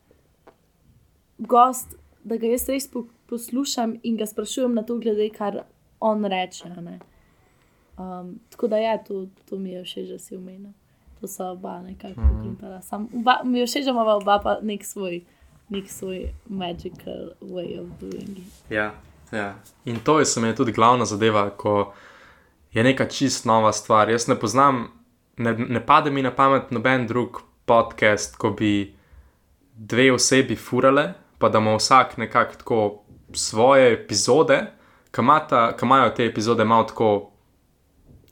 gost, 1.38 1.96
da 2.24 2.38
ga 2.38 2.48
jaz 2.48 2.70
res 2.70 2.88
po, 2.88 3.06
poslušam 3.26 3.96
in 4.04 4.18
ga 4.18 4.26
sprašujem 4.26 4.74
na 4.74 4.84
to, 4.84 4.98
glede 4.98 5.30
kar 5.30 5.64
on 6.00 6.26
reče. 6.26 6.70
ne. 6.72 7.00
Um, 7.98 8.40
tako 8.50 8.68
da 8.68 8.78
ja, 8.78 8.98
to, 8.98 9.14
to 9.46 9.58
mi 9.58 9.70
je 9.70 9.84
všeč, 9.84 10.08
da 10.08 10.20
si 10.20 10.36
omenil. 10.36 10.72
To 11.22 11.28
so 11.28 11.46
oba 11.46 11.82
nekako 11.82 12.22
Mhm. 12.22 12.30
pokrintala. 12.30 12.82
Sam, 12.82 13.08
oba, 13.14 13.42
mi 13.44 13.60
je 13.60 13.66
všeč, 13.66 13.84
da 13.84 13.92
imamo 13.92 14.12
oba 14.12 14.40
pa 14.40 14.58
nek 14.62 14.86
svoj, 14.86 15.22
nek 15.70 15.90
svoj 15.90 16.20
magical 16.48 17.32
way 17.42 17.80
of 17.80 17.88
doing 18.00 18.38
it. 18.38 18.54
Ja, 18.70 18.94
ja. 19.32 19.56
In 19.86 20.00
to 20.00 20.20
je 20.20 20.26
se 20.26 20.42
mi 20.42 20.48
je 20.48 20.56
tudi 20.56 20.72
glavna 20.72 21.06
zadeva, 21.06 21.50
ko 21.50 21.94
je 22.74 22.84
neka 22.84 23.06
čist 23.06 23.46
nova 23.46 23.72
stvar. 23.74 24.10
Jaz 24.10 24.28
ne 24.28 24.36
poznam, 24.36 24.92
ne, 25.38 25.54
ne 25.54 25.86
pade 25.86 26.12
mi 26.12 26.22
na 26.22 26.32
pamet 26.32 26.72
noben 26.72 27.08
drug 27.08 27.30
podcast, 27.66 28.36
ko 28.36 28.50
bi 28.52 28.94
dve 29.76 30.12
osebi 30.12 30.56
furale, 30.56 31.14
pa 31.38 31.50
da 31.50 31.60
ima 31.60 31.76
vsak 31.76 32.18
nekako 32.18 32.56
tako 32.56 33.04
svoje 33.34 33.94
epizode, 33.94 34.66
ki 35.12 35.22
imajo 35.82 36.10
te 36.16 36.26
epizode 36.26 36.66
malo 36.66 36.84
tako 36.84 37.32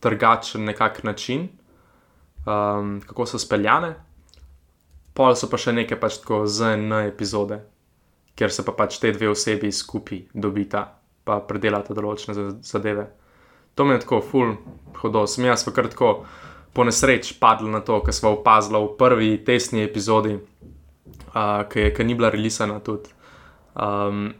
drugačen 0.01 0.63
nekak 0.63 1.03
način, 1.03 1.49
um, 2.45 3.01
kako 3.07 3.25
so 3.25 3.39
speljane. 3.39 3.95
Pol 5.13 5.35
so 5.35 5.49
pa 5.49 5.57
še 5.57 5.71
neke 5.73 5.95
pač 5.99 6.19
tako 6.21 6.43
ZN 6.45 6.91
epizode, 7.07 7.61
kjer 8.35 8.51
se 8.51 8.65
pa 8.65 8.73
pač 8.75 8.99
te 8.99 9.11
dve 9.15 9.29
osebi 9.31 9.71
skupaj 9.71 10.25
dobita, 10.33 10.83
pa 11.23 11.39
predelata 11.39 11.93
določene 11.93 12.35
za- 12.35 12.57
zadeve. 12.61 13.07
To 13.75 13.85
mi 13.85 13.95
je 13.95 13.99
tako 13.99 14.21
ful 14.21 14.55
hodo, 15.01 15.25
sem 15.27 15.45
jaz 15.45 15.63
pa 15.65 15.71
kar 15.71 15.87
tako 15.87 16.25
po 16.73 16.83
nesreč 16.83 17.33
padla 17.39 17.69
na 17.69 17.79
to, 17.79 18.01
kar 18.03 18.13
smo 18.13 18.35
opazila 18.35 18.79
v 18.79 18.97
prvi 18.97 19.37
testni 19.45 19.83
epizodi, 19.83 20.35
uh, 21.35 21.67
ki 21.69 22.03
ni 22.03 22.15
bila 22.15 22.29
releasana 22.29 22.79
tudi. 22.79 23.11
Um, 23.75 24.33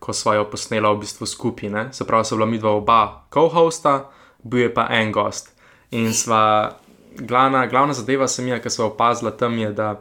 ko 0.00 0.12
smo 0.12 0.34
jo 0.34 0.44
posnela 0.50 0.92
v 0.92 1.04
bistvu 1.04 1.26
skupaj, 1.26 1.70
ne? 1.70 1.88
se 1.92 2.06
pravi, 2.06 2.24
so 2.24 2.36
bila 2.36 2.46
mi 2.46 2.58
dva 2.58 2.72
oba 2.76 3.00
co-hosta, 3.32 4.10
bil 4.42 4.62
je 4.64 4.74
pa 4.74 4.86
en 4.96 5.12
gost. 5.12 5.52
In 5.90 6.12
sva, 6.14 6.72
glavna, 7.16 7.66
glavna 7.66 7.92
zadeva 7.92 8.28
sem 8.28 8.48
jaz, 8.48 8.62
ki 8.64 8.70
smo 8.70 8.88
opazila 8.92 9.30
tam, 9.30 9.58
je, 9.58 9.72
da 9.76 10.00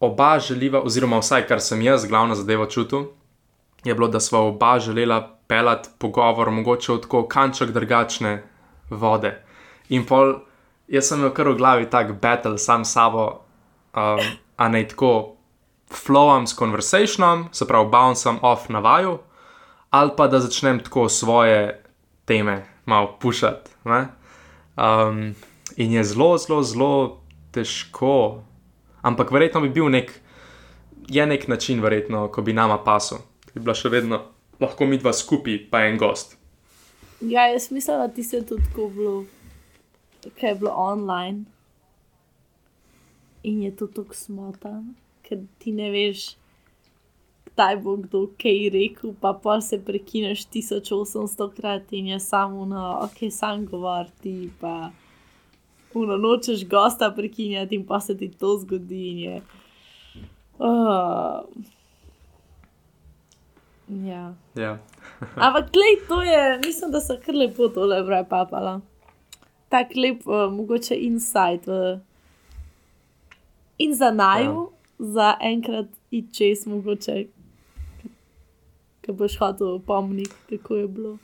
oba 0.00 0.38
želiva, 0.40 0.80
oziroma 0.80 1.20
vsaj 1.20 1.46
kar 1.48 1.60
sem 1.60 1.82
jaz, 1.82 2.06
glavna 2.08 2.34
zadeva 2.34 2.68
čutil, 2.68 3.10
je 3.84 3.94
bilo, 3.94 4.08
da 4.08 4.20
sva 4.20 4.40
oba 4.40 4.78
želela 4.78 5.20
pelati 5.46 5.88
pogovor, 5.98 6.50
mogoče 6.50 6.92
v 6.92 7.00
tako 7.04 7.26
kanček 7.28 7.70
drugačne 7.76 8.42
vode. 8.90 9.36
In 9.88 10.06
pol, 10.06 10.40
jaz 10.88 11.12
sem 11.12 11.20
imel 11.20 11.34
kar 11.36 11.52
v 11.52 11.58
glavi 11.60 11.90
tak 11.90 12.16
battle 12.22 12.58
sam 12.58 12.84
s 12.84 12.96
sabo, 12.96 13.45
um, 13.96 14.36
a 14.56 14.68
ne 14.68 14.88
tako 14.88 15.36
flowam 15.90 16.46
s 16.46 16.56
conversationom, 16.56 17.48
se 17.52 17.66
pravi, 17.66 17.88
bouncem 17.90 18.38
off 18.42 18.68
na 18.68 18.78
vaju, 18.78 19.18
ali 19.90 20.10
pa 20.16 20.28
da 20.28 20.40
začnem 20.40 20.80
tako 20.84 21.08
svoje 21.08 21.82
teme 22.24 22.66
malo 22.84 23.16
pušati. 23.20 23.70
Um, 23.84 25.34
in 25.76 25.92
je 25.92 26.04
zelo, 26.04 26.38
zelo, 26.38 26.62
zelo 26.62 27.20
težko, 27.50 28.42
ampak 29.02 29.30
verjetno 29.30 29.60
bi 29.60 29.68
bil 29.68 29.88
nek, 29.88 30.12
je 31.08 31.26
nek 31.26 31.48
način, 31.48 31.80
verjetno, 31.82 32.28
ko 32.28 32.42
bi 32.42 32.52
nama 32.52 32.78
pasel, 32.78 33.18
da 33.46 33.52
bi 33.54 33.60
bila 33.60 33.74
še 33.74 33.88
vedno 33.88 34.20
lahko 34.60 34.86
mi 34.86 34.98
dva 34.98 35.12
skupaj, 35.12 35.58
pa 35.70 35.84
en 35.86 35.98
gost. 35.98 36.36
Ja, 37.20 37.46
jaz 37.48 37.70
mislim, 37.70 37.98
da 37.98 38.08
ti 38.08 38.24
se 38.24 38.46
tudi 38.46 38.62
tako 38.68 38.88
bilo, 38.88 39.24
kaj 40.40 40.50
je 40.50 40.54
bilo 40.54 40.72
online. 40.76 41.44
In 43.46 43.62
je 43.62 43.70
to 43.78 43.86
tako 43.86 44.14
smotan, 44.18 44.94
ker 45.22 45.44
ti 45.62 45.70
ne 45.72 45.86
veš, 45.94 46.32
kdaj 47.52 47.76
bo 47.84 47.94
kdo 48.02 48.24
kaj 48.42 48.64
rekel, 48.74 49.12
pa 49.20 49.30
pa 49.42 49.60
se 49.62 49.78
prekineš 49.78 50.48
1800 50.50 51.46
krat 51.54 51.92
in 51.94 52.10
je 52.10 52.18
samo 52.20 52.64
na, 52.66 52.82
ok, 53.06 53.30
sam 53.30 53.62
govoriti, 53.66 54.50
pa 54.60 54.90
uno 55.94 56.16
nočeš 56.16 56.66
gosta 56.68 57.10
prekinjati 57.16 57.78
in 57.78 57.86
pa 57.86 58.00
se 58.00 58.16
ti 58.18 58.28
to 58.28 58.58
zgodi 58.58 59.20
je. 59.20 59.40
Uh, 60.58 61.46
ja. 63.88 64.34
Ja. 64.54 64.78
Ampak, 65.46 65.72
glej, 65.72 65.96
to 66.08 66.22
je, 66.22 66.60
mislim, 66.64 66.90
da 66.90 67.00
so 67.00 67.16
kar 67.24 67.34
lepo 67.34 67.68
tole 67.68 68.02
prepapala. 68.06 68.80
Tak 69.68 69.94
lep, 69.96 70.26
uh, 70.26 70.50
mogoče 70.52 70.98
insight. 70.98 71.68
Uh, 71.68 72.00
in 73.78 73.94
za 73.94 74.10
naju, 74.10 74.70
ja. 74.98 75.06
za 75.06 75.34
enkrat 75.40 75.86
in 76.10 76.28
čez, 76.32 76.66
mogoče, 76.66 77.26
ki 79.00 79.12
boš 79.12 79.38
hotel 79.38 79.78
pomniti, 79.86 80.34
kako 80.50 80.76
je 80.76 80.88
bilo. 80.88 81.16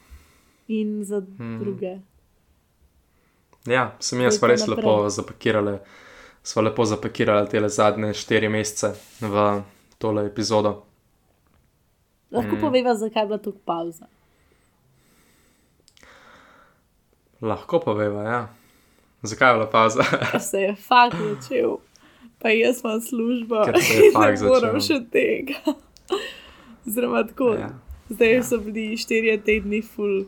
In 0.68 1.04
za 1.04 1.20
hmm. 1.20 1.58
druge. 1.60 1.98
Ja, 3.66 3.96
sem 4.00 4.20
jaz 4.20 4.40
pa 4.40 4.50
res 4.50 4.66
naprej. 4.66 4.84
lepo 4.84 5.08
zapakirali, 5.08 5.78
smo 6.42 6.62
lepo 6.62 6.84
zapakirali 6.84 7.48
te 7.48 7.68
zadnje 7.68 8.14
štiri 8.14 8.48
mesece 8.48 8.94
v 9.20 9.62
tole 9.98 10.26
epizodo. 10.26 10.82
Lahko 12.32 12.56
mm. 12.56 12.60
poveva, 12.60 12.94
zakaj 12.94 13.22
je 13.22 13.26
bila 13.26 13.38
tu 13.38 13.52
pauza. 13.64 14.06
Lahko 17.42 17.80
pa 17.80 17.92
veva, 17.92 18.22
ja. 18.22 18.48
Zakaj 19.22 19.50
je 19.50 19.54
bila 19.54 19.70
pauza? 19.70 20.02
Se 20.50 20.60
je 20.60 20.74
fakt 20.74 21.16
začel, 21.16 21.76
pa 22.42 22.50
jaz 22.50 22.80
imam 22.84 23.00
službo 23.00 23.62
in 23.68 23.72
ne 24.14 24.36
moram 24.42 24.80
začel. 24.80 24.80
še 24.80 24.98
tega. 25.10 25.74
Zdravo, 26.84 27.22
tako. 27.24 27.52
Ja. 27.54 27.68
Zdaj 28.10 28.42
so 28.42 28.58
bili 28.58 28.96
štirje 28.96 29.36
tedni, 29.40 29.82
full, 29.82 30.24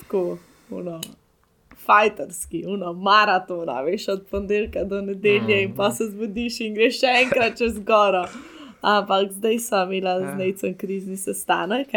tako, 0.00 0.38
uno, 0.70 1.00
fajterski, 1.86 2.64
uno, 2.68 2.92
maratona, 2.92 3.80
veš, 3.82 4.08
od 4.08 4.26
ponedeljka 4.30 4.84
do 4.84 5.00
nedelje 5.00 5.56
mm. 5.56 5.62
in 5.62 5.76
pa 5.76 5.90
se 5.90 6.04
zbudiš 6.10 6.60
in 6.60 6.74
greš 6.74 7.00
še 7.00 7.14
enkrat 7.22 7.56
čez 7.58 7.78
goro. 7.78 8.24
Ampak 8.82 9.30
zdaj 9.32 9.58
sem 9.58 9.92
imela 9.92 10.20
Ja. 10.20 10.32
z 10.32 10.38
necem 10.38 10.74
krizni 10.74 11.16
sestanek. 11.16 11.88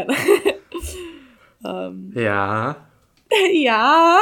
um, 1.63 2.11
Ja, 2.15 2.73
ja. 3.67 4.19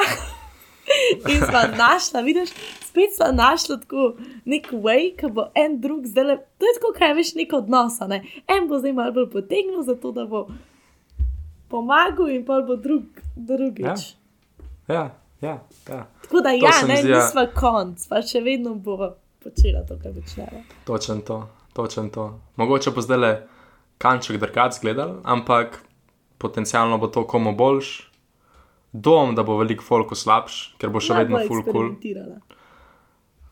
In 1.32 1.40
smo 1.42 1.62
našla, 1.78 2.22
vidiš, 2.22 2.50
spet 2.82 3.16
smo 3.16 3.32
našla 3.32 3.78
tako 3.78 4.14
nek 4.46 4.72
way, 4.72 5.14
ki 5.18 5.32
bo 5.32 5.48
en 5.56 5.80
drug 5.82 6.06
zdaj 6.08 6.24
le. 6.24 6.38
To 6.58 6.66
je 6.66 6.76
tako, 6.80 6.94
kaj 6.98 7.14
veš, 7.14 7.34
nek 7.40 7.54
odnos. 7.54 8.00
Ne? 8.08 8.24
En 8.48 8.68
bo 8.68 8.80
zdaj 8.80 8.94
malo 8.94 9.12
bolj 9.12 9.30
potegnil, 9.32 9.82
zato 9.84 10.12
da 10.12 10.26
bo 10.26 10.48
pomagal, 11.70 12.30
in 12.30 12.46
pa 12.46 12.62
bo 12.62 12.76
drug, 12.76 13.04
drugič. 13.36 14.14
Ja. 14.88 14.94
ja, 14.96 15.04
ja. 15.42 15.58
ja. 15.90 16.06
Tako 16.22 16.42
da, 16.42 16.50
To 16.50 16.66
ja, 16.66 16.76
ne, 16.88 17.02
zdi, 17.02 17.10
ja. 17.10 17.24
nismo 17.24 17.48
konc, 17.56 18.08
pa 18.10 18.22
še 18.22 18.44
vedno 18.46 18.76
bo 18.76 19.16
počela 19.44 19.84
to, 19.88 19.98
kar 20.00 20.14
počneva. 20.14 20.64
točen 20.86 21.22
to, 21.22 21.44
točen 21.74 22.10
to. 22.10 22.30
Mogoče 22.56 22.94
bo 22.96 23.02
zdaj 23.02 23.20
le 23.20 23.34
kanček 23.98 24.40
drugač 24.40 24.80
gledal, 24.82 25.20
ampak 25.24 25.82
potencialno 26.38 26.98
bo 26.98 27.08
to 27.08 27.26
komu 27.28 27.56
boljš. 27.56 28.13
Dom, 28.94 29.36
da 29.36 29.44
bo 29.44 29.58
veliko 29.58 29.84
folku 29.84 30.16
slabš, 30.16 30.76
ker 30.78 30.92
bo 30.94 31.02
še 31.02 31.18
vedno 31.18 31.42
full 31.48 31.64
cool. 31.66 31.94
eksperimentirala. 31.94 32.42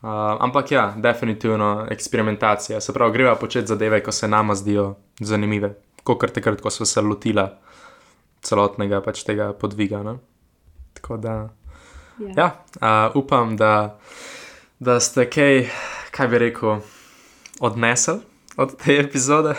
Uh, 0.02 0.10
ampak 0.42 0.72
ja, 0.74 0.84
definitivno 0.98 1.88
eksperimentacija. 1.94 2.82
Se 2.82 2.94
pravi, 2.94 3.14
greva 3.14 3.36
početi 3.38 3.70
zadeve, 3.70 4.02
ko 4.06 4.14
se 4.14 4.30
nama 4.30 4.56
zdijo 4.58 4.96
zanimive. 5.20 5.76
Kot 6.04 6.26
takrat, 6.34 6.62
ko 6.62 6.70
smo 6.74 6.86
se 6.89 7.02
lotila 7.06 7.48
celotnega 8.42 9.02
pač 9.06 9.22
tega 9.26 9.52
podviga. 9.54 10.02
Ne? 10.06 10.16
Tako 10.98 11.18
da, 11.22 11.36
Ja. 12.22 12.34
ja, 12.38 13.10
uh, 13.10 13.16
upam, 13.16 13.58
da, 13.58 14.00
da 14.80 15.00
ste 15.00 15.30
kaj, 15.30 15.66
kaj 16.12 16.28
bi 16.28 16.38
rekel, 16.38 16.78
odnesli 17.60 18.20
od 18.58 18.76
te 18.78 18.98
epizode, 19.00 19.56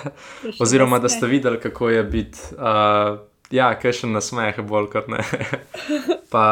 oziroma 0.61 0.99
da 0.99 1.09
ste 1.09 1.27
videli, 1.27 1.61
kako 1.61 1.89
je 1.89 2.05
biti. 2.05 2.39
Uh, 2.53 3.19
ja, 3.53 3.71
kaj 3.79 3.93
še 4.01 4.09
nasmeh, 4.11 4.61
bolj 4.67 4.89
kot 4.95 5.11
ne. 5.13 5.21
pa 6.33 6.45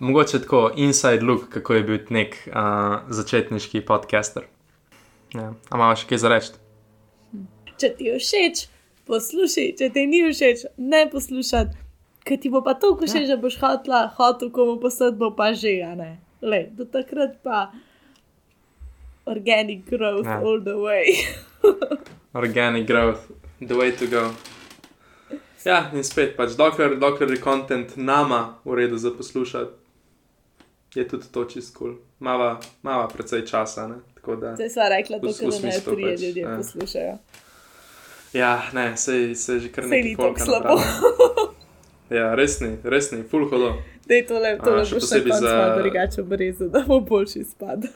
mogoče 0.00 0.42
tako 0.44 0.68
inside 0.76 1.24
look, 1.24 1.48
kako 1.52 1.78
je 1.78 1.82
bil 1.88 1.98
nek 2.14 2.38
uh, 2.48 3.04
začetniški 3.12 3.84
podcaster. 3.88 4.46
Ja. 5.36 5.52
A 5.68 5.76
imaš 5.76 6.04
še 6.04 6.10
kaj 6.12 6.22
za 6.24 6.32
reči? 6.32 6.54
Če 7.78 7.90
ti 7.98 8.08
je 8.08 8.16
všeč, 8.18 8.62
poslušaj, 9.06 9.68
če 9.78 9.90
ti 9.94 10.06
ni 10.10 10.24
všeč, 10.26 10.64
ne 10.80 11.04
poslušaj. 11.12 11.68
Ker 12.26 12.40
ti 12.40 12.50
bo 12.52 12.60
pa 12.64 12.74
to 12.76 12.94
všeč, 12.98 13.28
ja. 13.28 13.36
da 13.36 13.40
boš 13.40 13.60
hotla, 13.60 14.06
hotel 14.16 14.50
komu 14.52 14.78
poslati, 14.82 15.16
bo 15.20 15.30
pa 15.36 15.52
že, 15.56 15.78
a 15.84 15.92
ne. 15.96 16.16
Lej, 16.42 16.70
do 16.76 16.84
takrat 16.88 17.38
pa 17.44 17.68
Organic 19.28 19.84
growth 19.84 20.24
Ja. 20.24 20.40
all 20.40 20.60
the 20.64 20.72
way. 20.80 21.12
Organic 22.34 22.86
growth, 22.88 23.28
the 23.60 23.76
way 23.76 23.92
to 23.92 24.06
go. 24.08 24.32
Ja, 25.64 25.90
in 25.94 26.04
spet, 26.04 26.36
pač, 26.36 26.54
dokler, 26.58 26.96
dokler 27.00 27.30
je 27.34 27.40
kontent 27.42 27.96
nama 27.96 28.58
v 28.64 28.74
redu 28.78 28.98
za 28.98 29.10
poslušati, 29.10 29.72
je 30.94 31.08
tudi 31.08 31.26
to 31.32 31.44
čist 31.44 31.74
kul. 31.76 31.86
Cool. 31.86 31.98
Mava, 32.18 32.60
mava 32.82 33.08
precej 33.08 33.46
časa, 33.46 33.88
ne? 33.88 34.00
tako 34.14 34.36
da. 34.36 34.54
Zdaj 34.54 34.70
sva 34.70 34.88
rekla, 34.88 35.18
to, 35.18 35.32
kar 35.32 35.62
ne 35.62 35.80
trije 35.80 36.14
pač, 36.14 36.22
ljudje 36.22 36.42
ja. 36.42 36.56
poslušajo. 36.56 37.18
Ja, 38.32 38.62
ne, 38.72 38.96
se, 38.96 39.34
se 39.34 39.58
že 39.58 39.72
kar 39.72 39.84
nekaj 39.84 40.02
ni 40.02 40.16
tako 40.16 40.40
slabo. 40.44 40.80
Ja, 42.10 42.34
res 42.34 42.60
ni, 42.60 42.76
res 42.84 43.10
ni, 43.12 43.22
full 43.22 43.44
hodo. 43.50 43.74
Dej 44.08 44.22
tole, 44.30 44.54
A, 44.56 44.64
tole 44.64 44.84
še 44.88 44.96
boš 44.96 45.02
na 45.02 45.08
posebej 45.08 45.32
za- 45.42 45.76
drugače 45.76 46.22
obrezu, 46.22 46.68
da 46.72 46.80
bo 46.88 47.00
boljši 47.04 47.44
spad. 47.44 47.84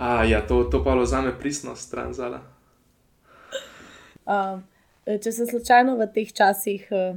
A, 0.00 0.24
ja, 0.24 0.40
to, 0.42 0.64
to 0.72 0.80
pa 0.84 0.96
vzame 0.98 1.30
pristnost 1.38 1.86
stran 1.86 2.14
zala. 2.16 2.40
Um, 4.26 4.64
če 5.18 5.32
se 5.32 5.46
slučajno 5.46 5.96
v 5.96 6.06
teh 6.14 6.32
časih 6.32 6.88
uh, 6.90 7.16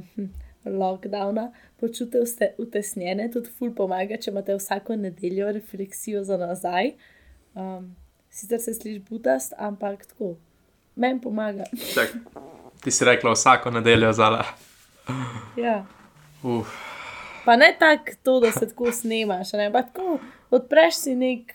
lockdowna 0.64 1.48
počutite 1.76 2.18
vste- 2.20 2.54
utesnjene, 2.58 3.30
tudi 3.30 3.50
ful 3.50 3.70
pomaga, 3.70 4.16
če 4.16 4.30
imate 4.30 4.54
vsako 4.54 4.96
nedeljo 4.96 5.52
refleksijo 5.52 6.24
za 6.24 6.36
nazaj. 6.36 6.94
Um, 7.54 7.90
sicer 8.30 8.60
se 8.60 8.74
sliši 8.74 9.02
butast, 9.10 9.52
ampak 9.58 10.06
tako, 10.06 10.34
meni 10.96 11.20
pomaga. 11.20 11.64
Čak, 11.94 12.14
ti 12.80 12.90
si 12.90 13.04
rekla 13.04 13.32
vsako 13.32 13.70
nedeljo 13.70 14.12
zala. 14.12 14.44
ja. 15.56 15.84
Uf, 16.42 16.68
Pa 17.44 17.56
ne 17.56 17.76
tako, 17.78 18.12
to, 18.22 18.40
da 18.40 18.50
se 18.52 18.68
tako 18.68 18.92
snemaš, 18.92 19.52
ne 19.52 19.72
pa 19.72 19.82
tako 19.82 20.18
odpreš 20.50 20.94
si 20.96 21.14
nek 21.14 21.52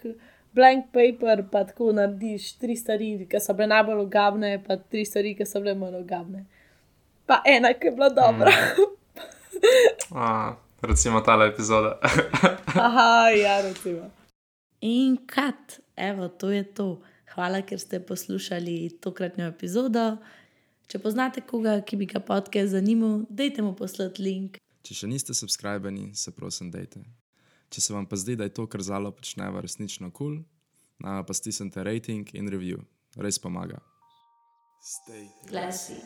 blank 0.60 0.91
paper, 0.95 1.45
pa 1.51 1.64
tako 1.64 1.93
narediš 1.95 2.53
tri 2.60 2.76
stvari, 2.76 3.14
ki 3.32 3.39
so 3.41 3.55
bile 3.55 3.70
najbolj 3.72 4.03
ogabne, 4.03 4.53
pa 4.66 4.78
tri 4.78 5.05
stvari, 5.07 5.34
ki 5.38 5.47
so 5.47 5.62
bile 5.64 5.76
manj 5.80 6.01
ogabne. 6.01 6.45
Pa 7.30 7.41
ena, 7.47 7.72
ki 7.78 7.88
je 7.88 7.93
bila 7.95 8.10
dobra. 8.10 8.53
a, 10.16 10.55
recimo 10.82 11.22
tale 11.22 11.47
epizoda. 11.53 11.95
Aha, 12.88 13.30
ja, 13.38 13.62
recimo. 13.62 14.10
In 14.82 15.18
kat, 15.28 15.80
evo, 15.95 16.28
to 16.28 16.51
je 16.51 16.64
to. 16.64 16.89
Hvala, 17.36 17.62
ker 17.62 17.80
ste 17.80 17.99
poslušali 18.03 18.99
tokratno 19.03 19.47
epizodo. 19.47 20.18
Če 20.89 20.99
poznate 20.99 21.45
koga, 21.45 21.78
ki 21.86 21.99
bi 22.01 22.10
ga 22.10 22.20
podcast 22.26 22.74
zanimal, 22.74 23.22
dajte 23.30 23.62
mu 23.62 23.76
poslati 23.78 24.26
link. 24.26 24.57
Če 24.84 25.03
še 25.03 25.12
niste 25.12 25.36
subskrbeni, 25.38 26.10
se 26.18 26.34
prosim, 26.34 26.72
dajte. 26.74 27.03
Če 27.70 27.82
se 27.82 27.93
vam 27.93 28.07
pa 28.09 28.17
zdi, 28.17 28.36
da 28.36 28.47
je 28.47 28.53
to, 28.57 28.65
kar 28.67 28.82
zalo 28.82 29.11
počneva, 29.13 29.61
resnično 29.61 30.09
kul, 30.09 30.39
cool, 30.41 31.26
pa 31.26 31.34
stisnite 31.38 31.84
rating 31.86 32.34
in 32.34 32.49
review. 32.49 32.82
Res 33.17 33.39
pomaga. 33.41 33.82
Stay. 34.82 35.28
Glasi. 35.49 35.99